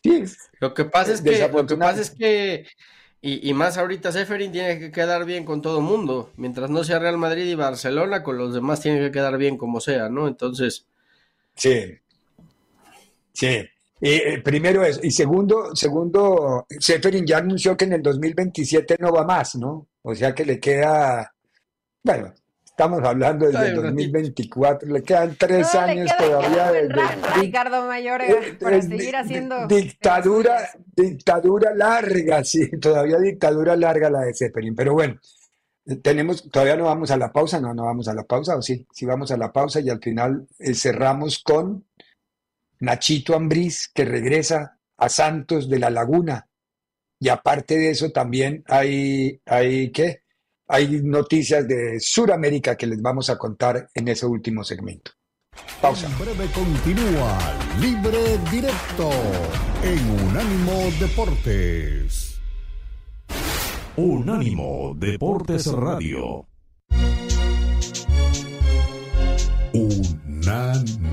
Sí, 0.05 0.25
Lo 0.59 0.75
que 0.75 0.85
pasa 0.87 1.13
es 1.13 1.21
que, 1.23 1.39
lo 1.39 1.65
que 1.65 1.77
pasa 1.77 2.01
es 2.01 2.11
que 2.11 2.67
Y, 3.21 3.55
más 3.55 3.79
ahorita 3.79 4.11
Seferin 4.11 4.51
tiene 4.51 4.79
que 4.81 4.91
quedar 4.91 5.25
bien 5.25 5.45
con 5.45 5.63
todo 5.63 5.81
mundo. 5.81 6.33
Mientras 6.37 6.71
no 6.71 6.83
sea 6.83 6.99
Real 6.99 7.19
Madrid 7.19 7.45
y 7.47 7.55
Barcelona, 7.55 8.25
con 8.25 8.37
los 8.37 8.53
demás 8.53 8.81
tiene 8.81 8.99
que 8.99 9.13
quedar 9.13 9.39
bien 9.39 9.57
como 9.57 9.81
sea, 9.81 10.09
¿no? 10.09 10.27
Entonces. 10.27 10.87
Sí. 11.55 11.99
Sí. 13.33 13.69
Y, 14.05 14.39
primero 14.39 14.85
es. 14.85 14.99
Y 15.03 15.13
segundo, 15.13 15.77
segundo, 15.77 16.67
Seferin 16.81 17.25
ya 17.25 17.39
anunció 17.39 17.77
que 17.77 17.85
en 17.85 17.93
el 17.93 18.03
2027 18.03 18.97
no 18.99 19.13
va 19.13 19.25
más, 19.25 19.55
¿no? 19.55 19.87
O 20.03 20.15
sea 20.15 20.35
que 20.35 20.45
le 20.45 20.59
queda. 20.59 21.33
Bueno, 22.03 22.35
Estamos 22.73 23.05
hablando 23.05 23.51
del 23.51 23.75
2024, 23.75 24.89
le 24.89 25.03
quedan 25.03 25.37
tres 25.39 25.75
años 25.75 26.11
todavía 26.17 26.73
de, 26.73 26.89
Ricardo 27.35 27.87
Mayor 27.87 28.23
eh, 28.23 28.57
para 28.59 28.81
seguir 28.81 29.15
haciendo 29.15 29.67
dictadura, 29.67 30.71
dictadura 30.97 31.75
larga, 31.75 32.43
sí, 32.45 32.71
todavía 32.81 33.19
dictadura 33.19 33.77
larga 33.77 34.09
la 34.09 34.21
de 34.21 34.33
Zeppelin, 34.33 34.75
pero 34.75 34.95
bueno, 34.95 35.21
tenemos, 36.03 36.49
todavía 36.51 36.77
no 36.77 36.85
vamos 36.85 37.11
a 37.11 37.19
la 37.19 37.31
pausa, 37.31 37.61
no, 37.61 37.75
no 37.75 37.85
vamos 37.85 38.09
a 38.09 38.15
la 38.15 38.25
pausa, 38.25 38.57
o 38.57 38.63
sí, 38.63 38.87
sí 38.91 39.05
vamos 39.05 39.31
a 39.31 39.37
la 39.37 39.53
pausa 39.53 39.81
y 39.81 39.91
al 39.91 40.01
final 40.01 40.49
eh, 40.59 40.75
cerramos 40.75 41.43
con 41.43 41.85
Nachito 42.83 43.35
Ambriz 43.37 43.89
que 43.95 44.05
regresa 44.05 44.79
a 44.99 45.09
Santos 45.09 45.71
de 45.71 45.79
la 45.79 45.89
Laguna 45.89 46.49
y 47.21 47.29
aparte 47.29 47.77
de 47.77 47.91
eso 47.91 48.11
también 48.11 48.65
hay, 48.67 49.41
hay 49.47 49.93
¿qué? 49.93 50.23
hay 50.67 51.01
noticias 51.03 51.67
de 51.69 52.01
Sudamérica 52.01 52.77
que 52.77 52.89
les 52.89 53.01
vamos 53.01 53.31
a 53.31 53.39
contar 53.39 53.89
en 53.95 54.09
ese 54.09 54.27
último 54.27 54.65
segmento. 54.65 55.13
Pausa. 55.81 56.09
En 56.09 56.19
breve 56.19 56.47
continúa 56.53 57.39
Libre 57.79 58.39
Directo 58.51 59.11
en 59.85 60.11
Unánimo 60.29 60.91
Deportes. 60.99 62.41
Unánimo 63.97 64.97
Deportes 64.97 65.67
Radio. 65.67 66.49
Unánimo 69.73 71.13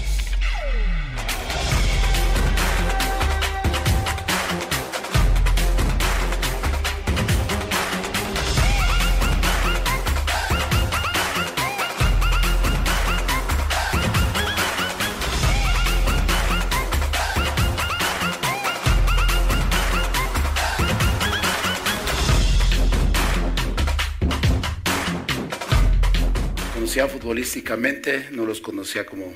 Futbolísticamente, 27.09 28.27
no 28.31 28.45
los 28.45 28.61
conocía 28.61 29.05
como 29.05 29.33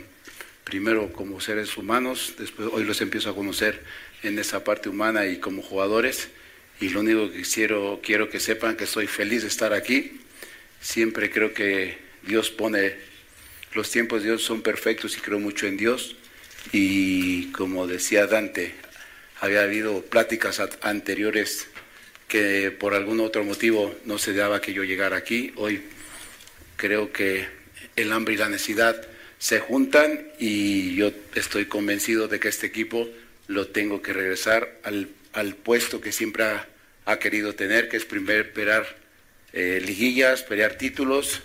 primero 0.64 1.12
como 1.12 1.40
seres 1.42 1.78
humanos, 1.78 2.36
después 2.38 2.70
hoy 2.72 2.84
los 2.84 3.02
empiezo 3.02 3.30
a 3.30 3.36
conocer 3.36 3.82
en 4.24 4.38
esa 4.40 4.64
parte 4.64 4.90
humana 4.90 5.26
y 5.26 5.40
como 5.40 5.62
jugadores. 5.62 6.30
Y 6.80 6.90
lo 6.90 7.00
único 7.00 7.32
que 7.32 7.42
quiero, 7.42 8.02
quiero 8.04 8.30
que 8.30 8.40
sepan 8.40 8.76
que 8.76 8.84
estoy 8.84 9.08
feliz 9.08 9.42
de 9.42 9.48
estar 9.48 9.74
aquí. 9.74 10.22
Siempre 10.80 11.32
creo 11.32 11.54
que 11.54 11.98
Dios 12.24 12.50
pone, 12.50 12.96
los 13.74 13.90
tiempos 13.90 14.22
de 14.22 14.30
Dios 14.30 14.44
son 14.44 14.62
perfectos 14.62 15.18
y 15.18 15.22
creo 15.22 15.40
mucho 15.40 15.66
en 15.66 15.78
Dios. 15.78 16.16
Y 16.72 17.52
como 17.52 17.88
decía 17.88 18.28
Dante, 18.28 18.76
había 19.40 19.64
habido 19.64 20.02
pláticas 20.02 20.62
anteriores 20.82 21.68
que 22.28 22.72
por 22.72 22.94
algún 22.94 23.20
otro 23.20 23.44
motivo 23.44 23.96
no 24.06 24.18
se 24.18 24.34
daba 24.34 24.62
que 24.62 24.74
yo 24.74 24.84
llegara 24.84 25.18
aquí. 25.18 25.54
Hoy 25.56 25.82
creo 26.76 27.12
que 27.12 27.48
el 27.96 28.12
hambre 28.12 28.34
y 28.34 28.38
la 28.38 28.50
necesidad 28.50 29.02
se 29.38 29.60
juntan 29.60 30.32
y 30.40 30.96
yo 30.96 31.12
estoy 31.36 31.66
convencido 31.66 32.28
de 32.28 32.40
que 32.40 32.48
este 32.48 32.68
equipo 32.68 33.08
lo 33.48 33.68
tengo 33.68 34.02
que 34.02 34.14
regresar 34.14 34.80
al, 34.84 35.08
puesto 35.56 36.02
que 36.02 36.12
siempre 36.12 36.46
ha, 37.06 37.20
querido 37.20 37.54
tener, 37.54 37.90
que 37.90 37.98
es 37.98 38.06
primero 38.06 38.42
esperar 38.42 38.86
eh, 39.54 39.82
liguillas, 39.86 40.44
pelear 40.44 40.78
títulos 40.78 41.42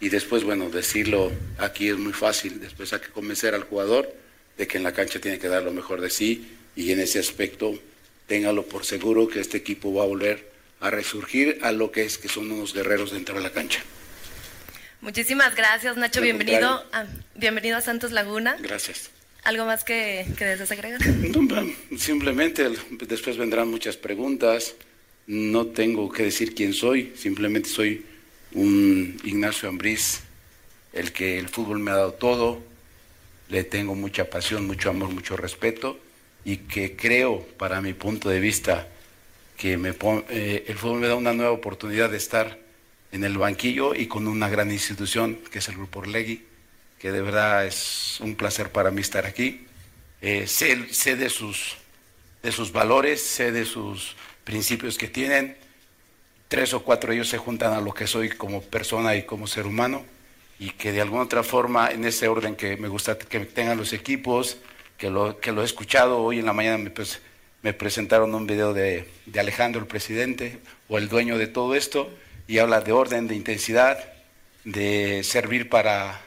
y 0.00 0.08
después, 0.08 0.44
bueno, 0.44 0.70
decirlo 0.70 1.32
aquí 1.58 1.88
es 1.88 1.96
muy 1.96 2.12
fácil, 2.12 2.60
después 2.60 2.92
hay 2.92 3.00
que 3.00 3.08
convencer 3.08 3.54
al 3.54 3.64
jugador 3.64 4.14
de 4.56 4.66
que 4.66 4.78
en 4.78 4.84
la 4.84 4.92
cancha 4.92 5.20
tiene 5.20 5.38
que 5.38 5.48
dar 5.48 5.62
lo 5.62 5.72
mejor 5.72 6.00
de 6.00 6.10
sí 6.10 6.56
y 6.76 6.92
en 6.92 7.00
ese 7.00 7.18
aspecto 7.18 7.78
téngalo 8.26 8.64
por 8.64 8.84
seguro 8.84 9.28
que 9.28 9.40
este 9.40 9.58
equipo 9.58 9.92
va 9.92 10.04
a 10.04 10.06
volver 10.06 10.50
a 10.80 10.90
resurgir 10.90 11.58
a 11.62 11.72
lo 11.72 11.90
que 11.90 12.04
es 12.04 12.18
que 12.18 12.28
son 12.28 12.50
unos 12.50 12.74
guerreros 12.74 13.12
dentro 13.12 13.36
de 13.36 13.42
la 13.42 13.52
cancha. 13.52 13.82
Muchísimas 15.04 15.54
gracias, 15.54 15.98
Nacho. 15.98 16.22
Bienvenido 16.22 16.82
a, 16.90 17.04
bienvenido 17.34 17.76
a 17.76 17.82
Santos 17.82 18.10
Laguna. 18.10 18.56
Gracias. 18.58 19.10
¿Algo 19.42 19.66
más 19.66 19.84
que, 19.84 20.26
que 20.38 20.46
deseas 20.46 20.70
agregar? 20.72 20.98
simplemente 21.98 22.70
después 23.06 23.36
vendrán 23.36 23.68
muchas 23.68 23.98
preguntas. 23.98 24.74
No 25.26 25.66
tengo 25.66 26.10
que 26.10 26.22
decir 26.22 26.54
quién 26.54 26.72
soy, 26.72 27.12
simplemente 27.16 27.68
soy 27.68 28.06
un 28.52 29.20
Ignacio 29.24 29.68
Ambriz, 29.68 30.22
el 30.94 31.12
que 31.12 31.38
el 31.38 31.50
fútbol 31.50 31.80
me 31.80 31.90
ha 31.90 31.96
dado 31.96 32.14
todo. 32.14 32.62
Le 33.50 33.62
tengo 33.62 33.94
mucha 33.94 34.30
pasión, 34.30 34.66
mucho 34.66 34.88
amor, 34.88 35.10
mucho 35.10 35.36
respeto 35.36 36.00
y 36.46 36.56
que 36.56 36.96
creo, 36.96 37.46
para 37.58 37.82
mi 37.82 37.92
punto 37.92 38.30
de 38.30 38.40
vista, 38.40 38.88
que 39.58 39.76
me, 39.76 39.94
eh, 40.30 40.64
el 40.66 40.78
fútbol 40.78 41.00
me 41.00 41.08
da 41.08 41.14
una 41.14 41.34
nueva 41.34 41.52
oportunidad 41.52 42.08
de 42.08 42.16
estar 42.16 42.63
en 43.14 43.22
el 43.22 43.38
banquillo 43.38 43.94
y 43.94 44.08
con 44.08 44.26
una 44.26 44.48
gran 44.48 44.72
institución 44.72 45.38
que 45.52 45.60
es 45.60 45.68
el 45.68 45.76
Grupo 45.76 46.00
Orlegui, 46.00 46.44
que 46.98 47.12
de 47.12 47.22
verdad 47.22 47.64
es 47.64 48.18
un 48.20 48.34
placer 48.34 48.72
para 48.72 48.90
mí 48.90 49.02
estar 49.02 49.24
aquí. 49.24 49.66
Eh, 50.20 50.48
sé, 50.48 50.74
de, 51.14 51.30
sus, 51.30 51.76
de 52.42 52.50
sus 52.50 52.72
valores, 52.72 53.22
sé 53.22 53.52
de 53.52 53.66
sus 53.66 54.16
principios 54.42 54.98
que 54.98 55.06
tienen. 55.06 55.56
Tres 56.48 56.74
o 56.74 56.82
cuatro 56.82 57.10
de 57.10 57.16
ellos 57.16 57.28
se 57.28 57.38
juntan 57.38 57.72
a 57.72 57.80
lo 57.80 57.94
que 57.94 58.08
soy 58.08 58.30
como 58.30 58.62
persona 58.62 59.14
y 59.14 59.22
como 59.22 59.46
ser 59.46 59.66
humano 59.66 60.04
y 60.58 60.70
que 60.70 60.90
de 60.90 61.00
alguna 61.00 61.22
otra 61.22 61.44
forma, 61.44 61.90
en 61.90 62.04
ese 62.04 62.26
orden 62.26 62.56
que 62.56 62.76
me 62.76 62.88
gusta 62.88 63.16
que 63.16 63.40
tengan 63.40 63.76
los 63.76 63.92
equipos, 63.92 64.58
que 64.98 65.08
lo, 65.08 65.38
que 65.38 65.52
lo 65.52 65.62
he 65.62 65.64
escuchado, 65.64 66.18
hoy 66.18 66.40
en 66.40 66.46
la 66.46 66.52
mañana 66.52 66.78
me, 66.78 66.90
pues, 66.90 67.20
me 67.62 67.74
presentaron 67.74 68.34
un 68.34 68.46
video 68.46 68.72
de, 68.72 69.08
de 69.26 69.40
Alejandro, 69.40 69.80
el 69.80 69.86
presidente, 69.86 70.58
o 70.88 70.98
el 70.98 71.08
dueño 71.08 71.38
de 71.38 71.46
todo 71.46 71.76
esto, 71.76 72.10
y 72.46 72.58
habla 72.58 72.80
de 72.80 72.92
orden, 72.92 73.26
de 73.26 73.34
intensidad, 73.34 73.98
de 74.64 75.22
servir 75.24 75.68
para, 75.68 76.20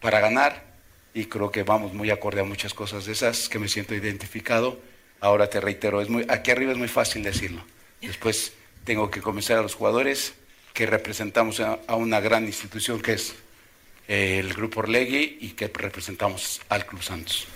para 0.00 0.20
ganar 0.20 0.74
y 1.14 1.26
creo 1.26 1.50
que 1.50 1.62
vamos 1.62 1.94
muy 1.94 2.10
acorde 2.10 2.40
a 2.40 2.44
muchas 2.44 2.74
cosas 2.74 3.06
de 3.06 3.12
esas 3.12 3.48
que 3.48 3.58
me 3.58 3.68
siento 3.68 3.94
identificado. 3.94 4.78
Ahora 5.20 5.48
te 5.48 5.60
reitero, 5.60 6.00
es 6.00 6.08
muy, 6.08 6.26
aquí 6.28 6.50
arriba 6.50 6.72
es 6.72 6.78
muy 6.78 6.88
fácil 6.88 7.22
decirlo. 7.22 7.64
Después 8.00 8.52
tengo 8.82 9.10
que 9.10 9.22
convencer 9.22 9.56
a 9.56 9.62
los 9.62 9.74
jugadores 9.74 10.34
que 10.72 10.86
representamos 10.86 11.60
a, 11.60 11.78
una 11.94 12.20
gran 12.20 12.44
institución 12.44 13.00
que 13.00 13.12
es 13.12 13.34
eh, 14.08 14.38
el 14.40 14.52
Grupo 14.52 14.80
Orlegui 14.80 15.38
y 15.40 15.50
que 15.50 15.68
representamos 15.68 16.60
al 16.68 16.84
Club 16.84 17.02
Santos. 17.02 17.46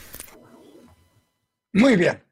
Muy 1.72 1.96
bien, 1.96 2.22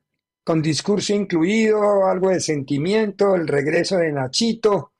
con 0.45 0.63
discurso 0.63 1.13
incluido, 1.13 2.07
algo 2.07 2.31
de 2.31 2.41
sentimiento, 2.41 3.35
el 3.35 3.49
regreso 3.49 3.97
de 3.97 4.13
Nachito 4.13 4.93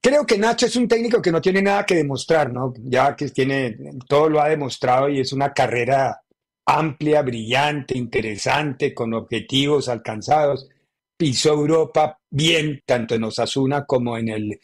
Creo 0.00 0.24
que 0.24 0.38
Nacho 0.38 0.66
es 0.66 0.76
un 0.76 0.86
técnico 0.86 1.20
que 1.20 1.32
no 1.32 1.40
tiene 1.40 1.60
nada 1.60 1.84
que 1.84 1.96
demostrar, 1.96 2.52
¿no? 2.52 2.72
Ya 2.84 3.16
que 3.16 3.28
tiene, 3.30 3.76
todo 4.06 4.28
lo 4.28 4.40
ha 4.40 4.48
demostrado 4.48 5.08
y 5.08 5.20
es 5.20 5.32
una 5.32 5.52
carrera 5.52 6.22
amplia, 6.64 7.22
brillante, 7.22 7.96
interesante, 7.96 8.94
con 8.94 9.14
objetivos 9.14 9.88
alcanzados. 9.88 10.68
Pisó 11.16 11.52
Europa 11.54 12.20
bien, 12.30 12.82
tanto 12.86 13.14
en 13.16 13.24
Osasuna 13.24 13.86
como 13.86 14.16
en 14.16 14.28
el, 14.28 14.60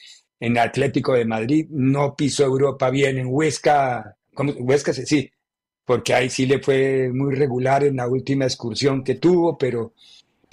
Atlético 0.59 1.14
de 1.14 1.24
Madrid. 1.24 1.66
No 1.70 2.14
pisó 2.14 2.45
Europa 2.45 2.91
bien 2.91 3.18
en 3.18 3.26
Huesca. 3.28 4.16
¿cómo? 4.35 4.53
Huesca 4.53 4.93
sí, 4.93 5.30
porque 5.85 6.14
ahí 6.14 6.30
sí 6.30 6.47
le 6.47 6.61
fue 6.61 7.11
muy 7.12 7.35
regular 7.35 7.85
en 7.85 7.97
la 7.97 8.07
última 8.07 8.45
excursión 8.45 9.03
que 9.03 9.14
tuvo, 9.16 9.57
pero 9.59 9.95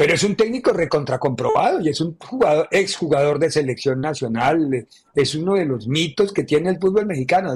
pero 0.01 0.15
es 0.15 0.23
un 0.23 0.35
técnico 0.35 0.73
recontracomprobado 0.73 1.79
y 1.79 1.89
es 1.89 2.01
un 2.01 2.17
jugador, 2.17 2.67
exjugador 2.71 3.37
de 3.37 3.51
selección 3.51 4.01
nacional, 4.01 4.87
es 5.13 5.35
uno 5.35 5.53
de 5.53 5.65
los 5.65 5.87
mitos 5.87 6.33
que 6.33 6.43
tiene 6.43 6.71
el 6.71 6.79
fútbol 6.79 7.05
mexicano. 7.05 7.55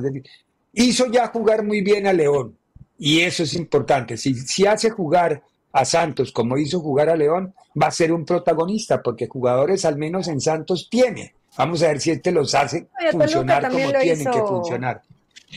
hizo 0.71 1.07
ya 1.07 1.25
jugar 1.29 1.63
muy 1.63 1.81
bien 1.81 2.05
a 2.05 2.13
León 2.13 2.55
y 2.99 3.21
eso 3.21 3.41
es 3.41 3.55
importante. 3.55 4.15
Si, 4.15 4.35
si 4.35 4.67
hace 4.67 4.91
jugar 4.91 5.41
a 5.71 5.85
Santos 5.85 6.31
como 6.31 6.55
hizo 6.55 6.81
jugar 6.81 7.09
a 7.09 7.15
León, 7.15 7.51
va 7.81 7.87
a 7.87 7.91
ser 7.91 8.13
un 8.13 8.23
protagonista, 8.23 9.01
porque 9.01 9.25
jugadores 9.25 9.83
al 9.83 9.97
menos 9.97 10.27
en 10.27 10.39
Santos 10.39 10.87
tiene. 10.87 11.33
Vamos 11.57 11.81
a 11.81 11.87
ver 11.87 11.99
si 11.99 12.11
este 12.11 12.31
los 12.31 12.53
hace 12.53 12.85
funcionar 13.11 13.71
como 13.71 13.91
tienen 13.93 14.31
que 14.31 14.41
funcionar. 14.41 15.01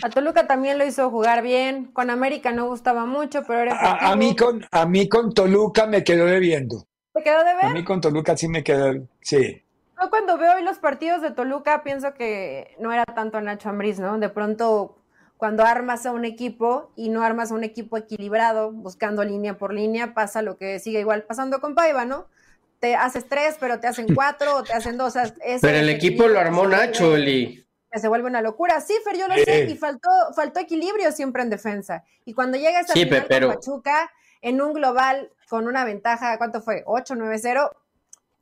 A 0.03 0.11
Toluca 0.11 0.46
también 0.46 0.78
lo 0.78 0.86
hizo 0.86 1.11
jugar 1.11 1.42
bien. 1.42 1.86
Con 1.86 2.11
América 2.11 2.53
no 2.53 2.66
gustaba 2.66 3.07
mucho, 3.07 3.42
pero 3.46 3.61
era 3.61 3.76
a, 3.76 4.12
a, 4.12 4.16
mí 4.16 4.36
con 4.36 4.64
a 4.70 4.86
mí 4.86 5.09
con 5.09 5.32
Toluca 5.32 5.86
me 5.86 6.05
quedó 6.05 6.26
debiendo. 6.26 6.86
¿Te 7.14 7.22
quedó 7.22 7.38
de 7.38 7.55
ver? 7.55 7.64
A 7.64 7.70
mí 7.70 7.84
con 7.84 8.01
Toluca 8.01 8.36
sí 8.36 8.49
me 8.49 8.62
quedó, 8.62 9.07
sí. 9.20 9.62
Yo 10.01 10.11
cuando 10.11 10.38
veo 10.38 10.55
hoy 10.55 10.62
los 10.62 10.78
partidos 10.78 11.22
de 11.22 11.32
Toluca 11.32 11.82
pienso 11.82 12.14
que 12.14 12.76
no 12.78 12.92
era 12.92 13.05
tanto 13.05 13.40
Nacho 13.40 13.68
Ambriz, 13.68 13.99
¿no? 13.99 14.18
De 14.18 14.28
pronto 14.28 14.99
cuando 15.36 15.64
armas 15.64 16.05
a 16.05 16.12
un 16.12 16.24
equipo 16.24 16.92
y 16.96 17.09
no 17.09 17.22
armas 17.22 17.51
a 17.53 17.55
un 17.55 17.64
equipo 17.64 17.96
equilibrado, 17.96 18.72
buscando 18.72 19.24
línea 19.24 19.57
por 19.57 19.72
línea, 19.72 20.12
pasa 20.12 20.42
lo 20.42 20.57
que 20.57 20.78
sigue 20.80 21.01
igual 21.01 21.22
pasando 21.22 21.61
con 21.61 21.74
Paiva, 21.74 22.05
¿no? 22.05 22.26
Te 22.80 22.96
haces 22.96 23.28
tres, 23.28 23.57
pero 23.59 23.80
te 23.80 23.86
hacen 23.86 24.14
cuatro 24.14 24.57
o 24.57 24.62
te 24.62 24.72
hacen 24.72 24.96
dos. 24.96 25.14
pero 25.62 25.78
el 25.78 25.88
equipo 25.88 26.28
lo 26.28 26.38
armó 26.38 26.66
Nacho, 26.66 27.16
Eli. 27.16 27.64
Se 27.93 28.09
vuelve 28.09 28.28
una 28.28 28.43
locura. 28.43 28.80
Sí, 28.80 28.95
Fer, 29.05 29.16
yo 29.16 29.28
lo 29.28 29.34
sé, 29.36 29.64
y 29.70 29.76
faltó, 29.76 30.11
faltó 30.34 30.61
equilibrio 30.61 31.11
siempre 31.12 31.43
en 31.43 31.51
defensa. 31.51 32.05
Y 32.24 32.34
cuando 32.34 32.59
llega 32.59 32.80
esa 32.80 32.93
final 32.93 33.26
con 33.26 33.55
Pachuca, 33.55 34.11
en 34.43 34.61
un 34.61 34.72
global 34.72 35.32
con 35.49 35.66
una 35.66 35.84
ventaja, 35.84 36.36
¿cuánto 36.39 36.61
fue? 36.61 36.82
8, 36.86 37.14
9, 37.16 37.39
0, 37.39 37.70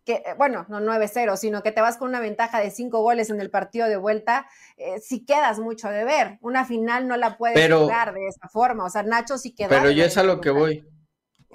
que, 0.04 0.14
eh, 0.14 0.34
bueno, 0.38 0.64
no 0.68 0.80
9-0, 0.80 1.36
sino 1.36 1.62
que 1.62 1.72
te 1.72 1.80
vas 1.80 1.96
con 1.96 2.08
una 2.08 2.20
ventaja 2.20 2.60
de 2.60 2.70
cinco 2.70 3.02
goles 3.02 3.28
en 3.30 3.40
el 3.40 3.50
partido 3.50 3.88
de 3.88 3.96
vuelta, 3.96 4.48
eh, 4.76 5.00
si 5.00 5.24
quedas 5.24 5.58
mucho 5.58 5.88
de 5.88 6.04
ver. 6.04 6.38
Una 6.40 6.64
final 6.64 7.08
no 7.08 7.16
la 7.16 7.36
puedes 7.36 7.72
jugar 7.72 8.14
de 8.14 8.28
esa 8.28 8.48
forma. 8.48 8.84
O 8.84 8.90
sea, 8.90 9.02
Nacho 9.02 9.36
sí 9.36 9.52
queda. 9.52 9.68
Pero 9.68 9.90
yo 9.90 10.04
es 10.04 10.16
a 10.16 10.22
lo 10.22 10.40
que 10.40 10.50
voy. 10.50 10.86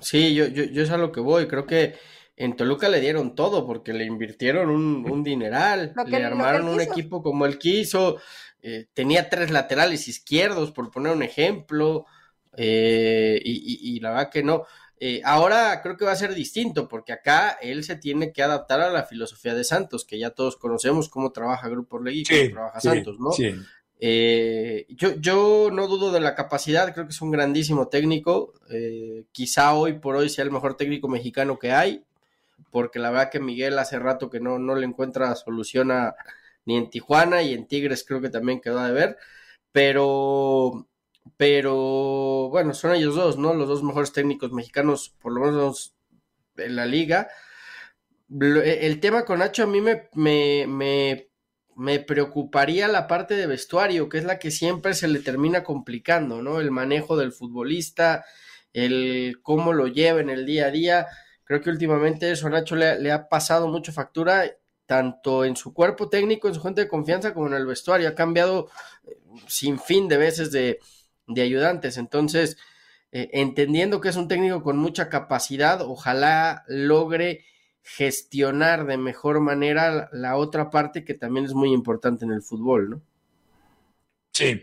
Sí, 0.02 0.36
yo, 0.36 0.48
yo, 0.48 0.64
yo 0.64 0.84
es 0.84 0.92
a 0.92 0.98
lo 0.98 1.12
que 1.12 1.22
voy. 1.22 1.48
Creo 1.48 1.66
que 1.66 1.96
en 2.36 2.56
Toluca 2.56 2.90
le 2.90 3.00
dieron 3.00 3.36
todo 3.36 3.66
porque 3.66 3.94
le 3.94 4.06
invirtieron 4.06 4.70
un, 4.70 5.24
dineral, 5.24 5.94
le 6.08 6.26
armaron 6.26 6.68
un 6.68 6.82
equipo 6.82 7.22
como 7.22 7.46
el 7.46 7.58
quiso, 7.58 8.18
eh, 8.62 8.88
tenía 8.94 9.30
tres 9.30 9.52
laterales 9.52 10.08
izquierdos, 10.08 10.72
por 10.72 10.90
poner 10.92 11.14
un 11.14 11.24
ejemplo, 11.24 12.06
y, 12.58 13.96
y, 13.96 14.00
la 14.00 14.10
verdad 14.10 14.30
que 14.30 14.44
no. 14.44 14.66
Eh, 15.04 15.20
ahora 15.26 15.82
creo 15.82 15.98
que 15.98 16.06
va 16.06 16.12
a 16.12 16.16
ser 16.16 16.36
distinto, 16.36 16.88
porque 16.88 17.12
acá 17.12 17.58
él 17.60 17.84
se 17.84 17.96
tiene 17.96 18.32
que 18.32 18.44
adaptar 18.44 18.82
a 18.82 18.92
la 18.92 19.04
filosofía 19.04 19.56
de 19.56 19.64
Santos, 19.64 20.06
que 20.06 20.20
ya 20.20 20.30
todos 20.30 20.58
conocemos 20.58 21.10
cómo 21.10 21.32
trabaja 21.32 21.70
Grupo 21.70 22.00
Legui, 22.00 22.24
cómo 22.24 22.52
trabaja 22.52 22.82
Santos, 22.82 23.20
¿no? 23.20 23.32
Eh, 24.00 24.86
yo, 24.90 25.16
yo 25.16 25.70
no 25.74 25.88
dudo 25.88 26.12
de 26.12 26.20
la 26.20 26.36
capacidad, 26.36 26.94
creo 26.94 27.08
que 27.08 27.14
es 27.14 27.22
un 27.22 27.32
grandísimo 27.32 27.88
técnico, 27.88 28.54
eh, 28.70 29.26
quizá 29.32 29.74
hoy 29.74 29.94
por 29.94 30.16
hoy 30.16 30.30
sea 30.30 30.44
el 30.44 30.52
mejor 30.52 30.78
técnico 30.78 31.08
mexicano 31.08 31.58
que 31.58 31.72
hay, 31.72 32.04
porque 32.72 33.00
la 33.00 33.12
verdad 33.12 33.30
que 33.30 33.40
Miguel 33.40 33.78
hace 33.80 34.00
rato 34.00 34.30
que 34.30 34.40
no, 34.40 34.60
no 34.60 34.76
le 34.76 34.86
encuentra 34.88 35.36
solución 35.36 35.92
a, 35.92 36.16
ni 36.66 36.78
en 36.78 36.90
Tijuana 36.90 37.44
y 37.44 37.54
en 37.54 37.68
Tigres 37.68 38.06
creo 38.08 38.22
que 38.22 38.30
también 38.30 38.62
quedó 38.62 38.84
de 38.84 38.92
ver, 38.92 39.18
pero 39.72 40.88
pero 41.38 42.50
bueno, 42.50 42.74
son 42.74 42.94
ellos 42.96 43.16
dos, 43.16 43.38
¿no? 43.38 43.54
Los 43.54 43.68
dos 43.68 43.84
mejores 43.84 44.12
técnicos 44.12 44.52
mexicanos, 44.52 45.16
por 45.22 45.34
lo 45.34 45.42
menos 45.42 45.96
en 46.58 46.76
la 46.76 46.86
liga. 46.86 47.30
E, 48.30 48.88
el 48.88 49.00
tema 49.00 49.26
con 49.26 49.40
Nacho 49.40 49.64
a 49.64 49.68
mí 49.68 49.82
me, 49.82 50.10
me, 50.14 51.28
me, 51.76 52.00
preocuparía 52.00 52.88
la 52.88 53.08
parte 53.08 53.36
de 53.36 53.48
vestuario, 53.48 54.10
que 54.10 54.18
es 54.18 54.24
la 54.24 54.40
que 54.40 54.52
siempre 54.52 54.94
se 54.94 55.08
le 55.08 55.20
termina 55.20 55.64
complicando, 55.64 56.42
¿no? 56.42 56.60
El 56.60 56.72
manejo 56.72 57.18
del 57.18 57.32
futbolista, 57.34 58.26
el 58.74 59.40
cómo 59.42 59.74
lo 59.74 59.88
lleva 59.88 60.22
en 60.22 60.30
el 60.30 60.46
día 60.46 60.68
a 60.68 60.72
día. 60.72 61.08
Creo 61.52 61.62
que 61.62 61.70
últimamente 61.70 62.32
eso 62.32 62.50
Nacho 62.50 62.78
le, 62.78 63.12
ha 63.12 63.28
pasado 63.28 63.68
mucho 63.68 63.92
factura, 63.92 64.46
tanto 64.86 65.44
en 65.44 65.58
su 65.58 65.74
cuerpo 65.74 66.08
técnico, 66.08 66.48
en 66.48 66.54
su 66.54 66.62
gente 66.62 66.80
de 66.80 66.88
confianza, 66.88 67.34
como 67.34 67.48
en 67.48 67.56
el 67.56 67.66
vestuario. 67.66 68.08
Ha 68.08 68.16
cambiado 68.16 68.70
eh, 69.06 69.18
sin 69.48 69.78
fin 69.78 70.08
de 70.08 70.16
veces 70.16 70.54
de, 70.54 70.80
de 71.28 71.42
ayudantes. 71.42 71.98
Entonces, 71.98 72.56
eh, 73.12 73.32
entendiendo 73.34 74.00
que 74.00 74.08
es 74.08 74.16
un 74.16 74.30
técnico 74.30 74.64
con 74.64 74.78
mucha 74.78 75.10
capacidad, 75.10 75.82
ojalá 75.82 76.64
logre 76.70 77.44
gestionar 77.84 78.86
de 78.86 78.96
mejor 78.96 79.42
manera 79.42 80.08
la 80.14 80.38
otra 80.38 80.70
parte 80.70 81.04
que 81.04 81.16
también 81.16 81.48
es 81.48 81.54
muy 81.54 81.74
importante 81.74 82.24
en 82.24 82.32
el 82.32 82.44
fútbol, 82.44 82.92
¿no? 82.92 83.02
Sí. 84.32 84.62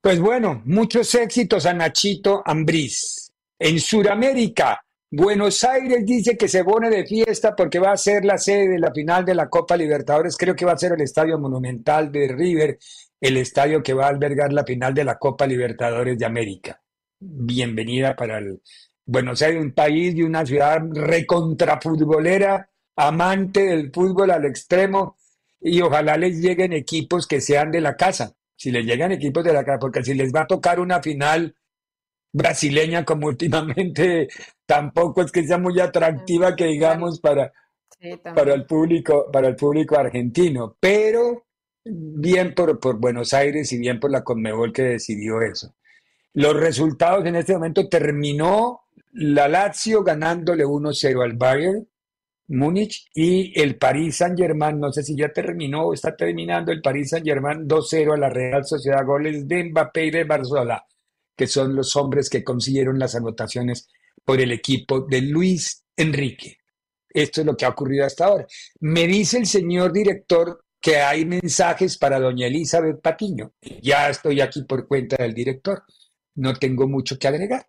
Pues 0.00 0.20
bueno, 0.20 0.62
muchos 0.64 1.12
éxitos 1.16 1.66
a 1.66 1.74
Nachito 1.74 2.40
Ambriz. 2.46 3.32
En 3.58 3.80
Sudamérica, 3.80 4.80
Buenos 5.14 5.62
Aires 5.62 6.06
dice 6.06 6.38
que 6.38 6.48
se 6.48 6.64
pone 6.64 6.88
de 6.88 7.04
fiesta 7.04 7.54
porque 7.54 7.78
va 7.78 7.92
a 7.92 7.98
ser 7.98 8.24
la 8.24 8.38
sede 8.38 8.66
de 8.66 8.78
la 8.78 8.92
final 8.92 9.26
de 9.26 9.34
la 9.34 9.50
Copa 9.50 9.76
Libertadores. 9.76 10.38
Creo 10.38 10.56
que 10.56 10.64
va 10.64 10.72
a 10.72 10.78
ser 10.78 10.92
el 10.92 11.02
Estadio 11.02 11.38
Monumental 11.38 12.10
de 12.10 12.28
River 12.28 12.78
el 13.20 13.36
estadio 13.36 13.82
que 13.82 13.92
va 13.92 14.06
a 14.06 14.08
albergar 14.08 14.54
la 14.54 14.64
final 14.64 14.94
de 14.94 15.04
la 15.04 15.18
Copa 15.18 15.46
Libertadores 15.46 16.18
de 16.18 16.24
América. 16.24 16.82
Bienvenida 17.20 18.16
para 18.16 18.38
el 18.38 18.62
Buenos 19.04 19.42
Aires, 19.42 19.62
un 19.62 19.72
país 19.72 20.14
y 20.14 20.22
una 20.22 20.46
ciudad 20.46 20.80
recontrafutbolera, 20.90 22.70
amante 22.96 23.66
del 23.66 23.92
fútbol 23.92 24.30
al 24.30 24.46
extremo, 24.46 25.18
y 25.60 25.82
ojalá 25.82 26.16
les 26.16 26.38
lleguen 26.40 26.72
equipos 26.72 27.26
que 27.26 27.42
sean 27.42 27.70
de 27.70 27.82
la 27.82 27.96
casa. 27.96 28.34
Si 28.56 28.70
les 28.70 28.86
llegan 28.86 29.12
equipos 29.12 29.44
de 29.44 29.52
la 29.52 29.62
casa, 29.62 29.78
porque 29.78 30.02
si 30.02 30.14
les 30.14 30.32
va 30.34 30.40
a 30.40 30.46
tocar 30.46 30.80
una 30.80 31.02
final 31.02 31.54
brasileña 32.32 33.04
como 33.04 33.26
últimamente, 33.28 34.28
tampoco 34.66 35.22
es 35.22 35.32
que 35.32 35.46
sea 35.46 35.58
muy 35.58 35.78
atractiva 35.80 36.56
que 36.56 36.66
digamos 36.66 37.20
para, 37.20 37.52
para 38.34 38.54
el 38.54 38.64
público, 38.66 39.30
para 39.32 39.48
el 39.48 39.56
público 39.56 39.96
argentino. 39.96 40.76
Pero 40.80 41.44
bien 41.84 42.54
por, 42.54 42.78
por 42.80 42.98
Buenos 42.98 43.32
Aires 43.32 43.72
y 43.72 43.78
bien 43.78 44.00
por 44.00 44.10
la 44.10 44.24
Conmebol 44.24 44.72
que 44.72 44.82
decidió 44.82 45.40
eso. 45.42 45.74
Los 46.34 46.56
resultados 46.56 47.26
en 47.26 47.36
este 47.36 47.52
momento 47.52 47.88
terminó 47.88 48.82
la 49.12 49.48
Lazio 49.48 50.02
ganándole 50.02 50.64
1-0 50.64 51.22
al 51.22 51.34
Bayern 51.34 51.86
Múnich 52.48 53.08
y 53.14 53.58
el 53.60 53.76
Paris 53.76 54.16
Saint-Germain, 54.16 54.78
no 54.78 54.92
sé 54.92 55.02
si 55.02 55.16
ya 55.16 55.32
terminó 55.32 55.86
o 55.86 55.94
está 55.94 56.14
terminando, 56.14 56.72
el 56.72 56.82
Paris 56.82 57.10
Saint-Germain 57.10 57.66
2-0 57.66 58.14
a 58.14 58.16
la 58.16 58.28
Real 58.28 58.64
Sociedad, 58.64 59.04
goles 59.04 59.46
de 59.48 59.64
Mbappé 59.64 60.06
y 60.06 60.10
de 60.10 60.24
Barzola, 60.24 60.84
que 61.42 61.48
son 61.48 61.74
los 61.74 61.96
hombres 61.96 62.30
que 62.30 62.44
consiguieron 62.44 63.00
las 63.00 63.16
anotaciones 63.16 63.88
por 64.24 64.40
el 64.40 64.52
equipo 64.52 65.00
de 65.00 65.22
Luis 65.22 65.82
Enrique. 65.96 66.58
Esto 67.10 67.40
es 67.40 67.46
lo 67.48 67.56
que 67.56 67.64
ha 67.64 67.70
ocurrido 67.70 68.06
hasta 68.06 68.26
ahora. 68.26 68.46
Me 68.78 69.08
dice 69.08 69.38
el 69.38 69.46
señor 69.46 69.92
director 69.92 70.64
que 70.80 70.98
hay 70.98 71.24
mensajes 71.24 71.98
para 71.98 72.20
doña 72.20 72.46
Elizabeth 72.46 73.02
Patiño. 73.02 73.54
Ya 73.82 74.08
estoy 74.08 74.40
aquí 74.40 74.62
por 74.62 74.86
cuenta 74.86 75.16
del 75.16 75.34
director. 75.34 75.82
No 76.36 76.54
tengo 76.54 76.86
mucho 76.86 77.18
que 77.18 77.26
agregar. 77.26 77.66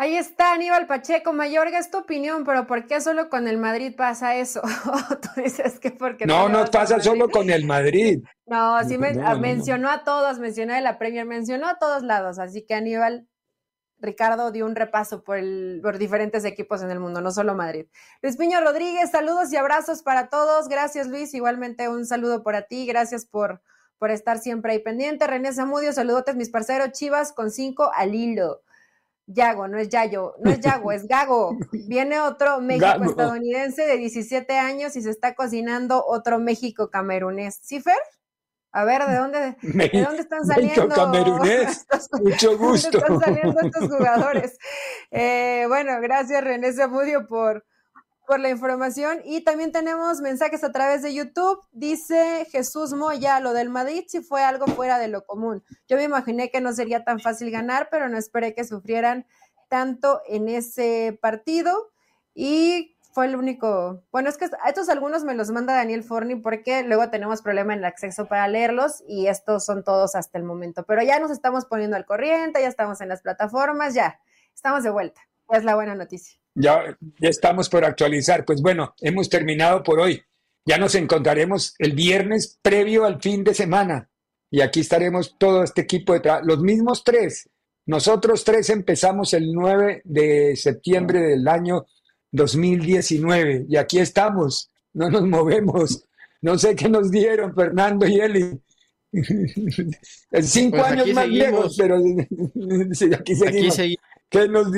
Ahí 0.00 0.14
está 0.16 0.52
Aníbal 0.52 0.86
Pacheco, 0.86 1.32
Mayorga, 1.32 1.76
es 1.76 1.90
tu 1.90 1.98
opinión, 1.98 2.44
pero 2.44 2.68
¿por 2.68 2.86
qué 2.86 3.00
solo 3.00 3.28
con 3.28 3.48
el 3.48 3.58
Madrid 3.58 3.96
pasa 3.96 4.36
eso? 4.36 4.62
Tú 5.20 5.42
dices 5.42 5.80
que 5.80 5.90
porque... 5.90 6.24
No, 6.24 6.48
no, 6.48 6.64
pasa 6.66 7.00
solo 7.00 7.28
con 7.28 7.50
el 7.50 7.66
Madrid. 7.66 8.22
No, 8.46 8.82
sí 8.88 8.96
mencionó 8.96 9.90
a 9.90 10.04
todos, 10.04 10.38
mencionó 10.38 10.72
a 10.72 10.80
la 10.80 10.96
Premier, 10.96 11.26
mencionó 11.26 11.68
a 11.68 11.78
todos 11.78 12.02
lados, 12.02 12.38
así 12.38 12.64
que 12.64 12.72
Aníbal, 12.72 13.28
Ricardo 13.98 14.52
dio 14.52 14.64
un 14.64 14.74
repaso 14.74 15.22
por, 15.22 15.36
el, 15.36 15.80
por 15.82 15.98
diferentes 15.98 16.46
equipos 16.46 16.82
en 16.82 16.90
el 16.90 16.98
mundo, 16.98 17.20
no 17.20 17.30
solo 17.30 17.54
Madrid. 17.54 17.88
Luis 18.22 18.38
Piño 18.38 18.62
Rodríguez, 18.62 19.10
saludos 19.10 19.52
y 19.52 19.56
abrazos 19.56 20.02
para 20.02 20.30
todos. 20.30 20.68
Gracias, 20.68 21.08
Luis. 21.08 21.34
Igualmente 21.34 21.90
un 21.90 22.06
saludo 22.06 22.42
para 22.42 22.62
ti. 22.62 22.86
Gracias 22.86 23.26
por, 23.26 23.60
por 23.98 24.10
estar 24.10 24.38
siempre 24.38 24.72
ahí 24.72 24.78
pendiente. 24.78 25.26
René 25.26 25.52
Zamudio, 25.52 25.92
saludotes, 25.92 26.36
mis 26.36 26.48
parceros 26.48 26.92
Chivas 26.92 27.32
con 27.34 27.50
cinco 27.50 27.90
al 27.94 28.14
hilo. 28.14 28.62
Yago, 29.28 29.68
no 29.68 29.78
es 29.78 29.90
Yayo, 29.90 30.34
no 30.42 30.50
es 30.50 30.60
Yago, 30.60 30.90
es 30.90 31.06
Gago. 31.06 31.56
Viene 31.86 32.20
otro 32.20 32.60
México 32.60 33.04
estadounidense 33.04 33.86
de 33.86 33.98
17 33.98 34.56
años 34.56 34.96
y 34.96 35.02
se 35.02 35.10
está 35.10 35.34
cocinando 35.34 36.04
otro 36.06 36.38
México 36.38 36.90
camerunés. 36.90 37.60
¿Sí, 37.62 37.80
Fer? 37.80 37.98
A 38.72 38.84
ver, 38.84 39.02
¿de 39.06 39.16
dónde, 39.16 39.56
¿de 39.60 40.02
dónde 40.04 40.22
están 40.22 40.46
saliendo? 40.46 40.94
Estos, 41.44 42.08
Mucho 42.22 42.56
gusto. 42.56 42.98
están 42.98 43.20
saliendo 43.20 43.60
estos 43.60 43.88
jugadores? 43.88 44.58
Eh, 45.10 45.64
bueno, 45.68 46.00
gracias 46.00 46.42
René 46.42 46.72
Zamudio 46.72 47.26
por, 47.26 47.64
por 48.28 48.38
la 48.38 48.50
información. 48.50 49.22
Y 49.24 49.40
también 49.40 49.72
tenemos 49.72 50.20
mensajes 50.20 50.62
a 50.62 50.70
través 50.70 51.02
de 51.02 51.14
YouTube. 51.14 51.60
Dice 51.72 52.46
Jesús 52.52 52.92
Moya, 52.92 53.40
lo 53.40 53.54
del 53.54 53.70
Madrid 53.70 54.04
si 54.06 54.20
fue 54.20 54.44
algo 54.44 54.66
fuera 54.66 54.98
de 54.98 55.08
lo 55.08 55.24
común. 55.24 55.64
Yo 55.88 55.96
me 55.96 56.04
imaginé 56.04 56.50
que 56.50 56.60
no 56.60 56.72
sería 56.74 57.02
tan 57.04 57.18
fácil 57.20 57.50
ganar, 57.50 57.88
pero 57.90 58.08
no 58.08 58.18
esperé 58.18 58.54
que 58.54 58.64
sufrieran 58.64 59.26
tanto 59.68 60.20
en 60.28 60.48
ese 60.48 61.18
partido. 61.22 61.90
Y 62.34 62.96
fue 63.12 63.24
el 63.26 63.34
único. 63.34 64.04
Bueno, 64.12 64.28
es 64.28 64.36
que 64.36 64.50
estos 64.66 64.90
algunos 64.90 65.24
me 65.24 65.34
los 65.34 65.50
manda 65.50 65.74
Daniel 65.74 66.04
Forni 66.04 66.36
porque 66.36 66.82
luego 66.82 67.08
tenemos 67.08 67.40
problema 67.40 67.72
en 67.72 67.78
el 67.78 67.86
acceso 67.86 68.26
para 68.26 68.46
leerlos 68.46 69.02
y 69.08 69.26
estos 69.28 69.64
son 69.64 69.82
todos 69.82 70.14
hasta 70.14 70.36
el 70.36 70.44
momento. 70.44 70.84
Pero 70.84 71.02
ya 71.02 71.18
nos 71.18 71.30
estamos 71.30 71.64
poniendo 71.64 71.96
al 71.96 72.04
corriente, 72.04 72.60
ya 72.60 72.68
estamos 72.68 73.00
en 73.00 73.08
las 73.08 73.22
plataformas, 73.22 73.94
ya 73.94 74.20
estamos 74.54 74.84
de 74.84 74.90
vuelta. 74.90 75.22
Es 75.48 75.64
la 75.64 75.74
buena 75.74 75.94
noticia. 75.94 76.38
Ya, 76.60 76.96
ya 77.20 77.28
estamos 77.28 77.68
por 77.68 77.84
actualizar. 77.84 78.44
Pues 78.44 78.60
bueno, 78.60 78.94
hemos 79.00 79.28
terminado 79.28 79.82
por 79.82 80.00
hoy. 80.00 80.22
Ya 80.64 80.76
nos 80.76 80.94
encontraremos 80.94 81.74
el 81.78 81.92
viernes 81.92 82.58
previo 82.60 83.04
al 83.04 83.20
fin 83.20 83.44
de 83.44 83.54
semana. 83.54 84.10
Y 84.50 84.60
aquí 84.60 84.80
estaremos 84.80 85.36
todo 85.38 85.62
este 85.62 85.82
equipo 85.82 86.12
de 86.12 86.20
trabajo, 86.20 86.46
los 86.46 86.60
mismos 86.60 87.04
tres. 87.04 87.48
Nosotros 87.86 88.44
tres 88.44 88.68
empezamos 88.70 89.32
el 89.34 89.52
9 89.52 90.02
de 90.04 90.56
septiembre 90.56 91.20
del 91.20 91.46
año 91.48 91.86
2019 92.32 93.66
y 93.68 93.76
aquí 93.76 93.98
estamos, 93.98 94.70
no 94.92 95.08
nos 95.08 95.22
movemos. 95.22 96.04
No 96.40 96.58
sé 96.58 96.76
qué 96.76 96.88
nos 96.88 97.10
dieron 97.10 97.54
Fernando 97.54 98.06
y 98.06 98.20
Eli. 98.20 98.60
Cinco 100.42 100.76
pues 100.76 100.92
años 100.92 101.12
más 101.14 101.28
viejos, 101.28 101.76
pero 101.78 101.96
aquí 103.16 103.34
seguimos. 103.34 103.78
¿Qué, 104.28 104.46
nos 104.48 104.68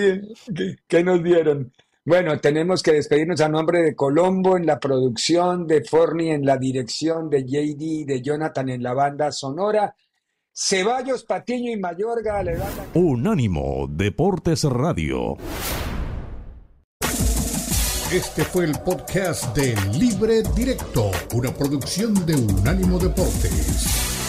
¿Qué 0.87 1.03
nos 1.03 1.23
dieron? 1.23 1.73
Bueno, 2.05 2.39
tenemos 2.41 2.83
que 2.83 2.93
despedirnos 2.93 3.41
a 3.41 3.49
nombre 3.49 3.83
de 3.83 3.95
Colombo 3.95 4.57
en 4.57 4.65
la 4.65 4.79
producción, 4.79 5.67
de 5.67 5.85
Forni 5.85 6.31
en 6.31 6.47
la 6.47 6.57
dirección, 6.57 7.29
de 7.29 7.45
JD, 7.45 8.07
de 8.07 8.23
Jonathan 8.23 8.69
en 8.69 8.83
la 8.83 8.95
banda 8.95 9.33
sonora. 9.33 9.95
Ceballos, 10.53 11.25
Patiño 11.25 11.73
y 11.73 11.77
Mayorga 11.77 12.43
le 12.43 12.57
dan 12.57 12.73
Unánimo 12.95 13.87
Deportes 13.89 14.65
Radio. 14.65 15.37
Este 18.13 18.45
fue 18.45 18.65
el 18.65 18.73
podcast 18.85 19.57
de 19.57 19.75
Libre 19.97 20.43
Directo, 20.57 21.11
una 21.35 21.53
producción 21.53 22.15
de 22.27 22.35
Unánimo 22.35 22.99
Deportes. 22.99 24.20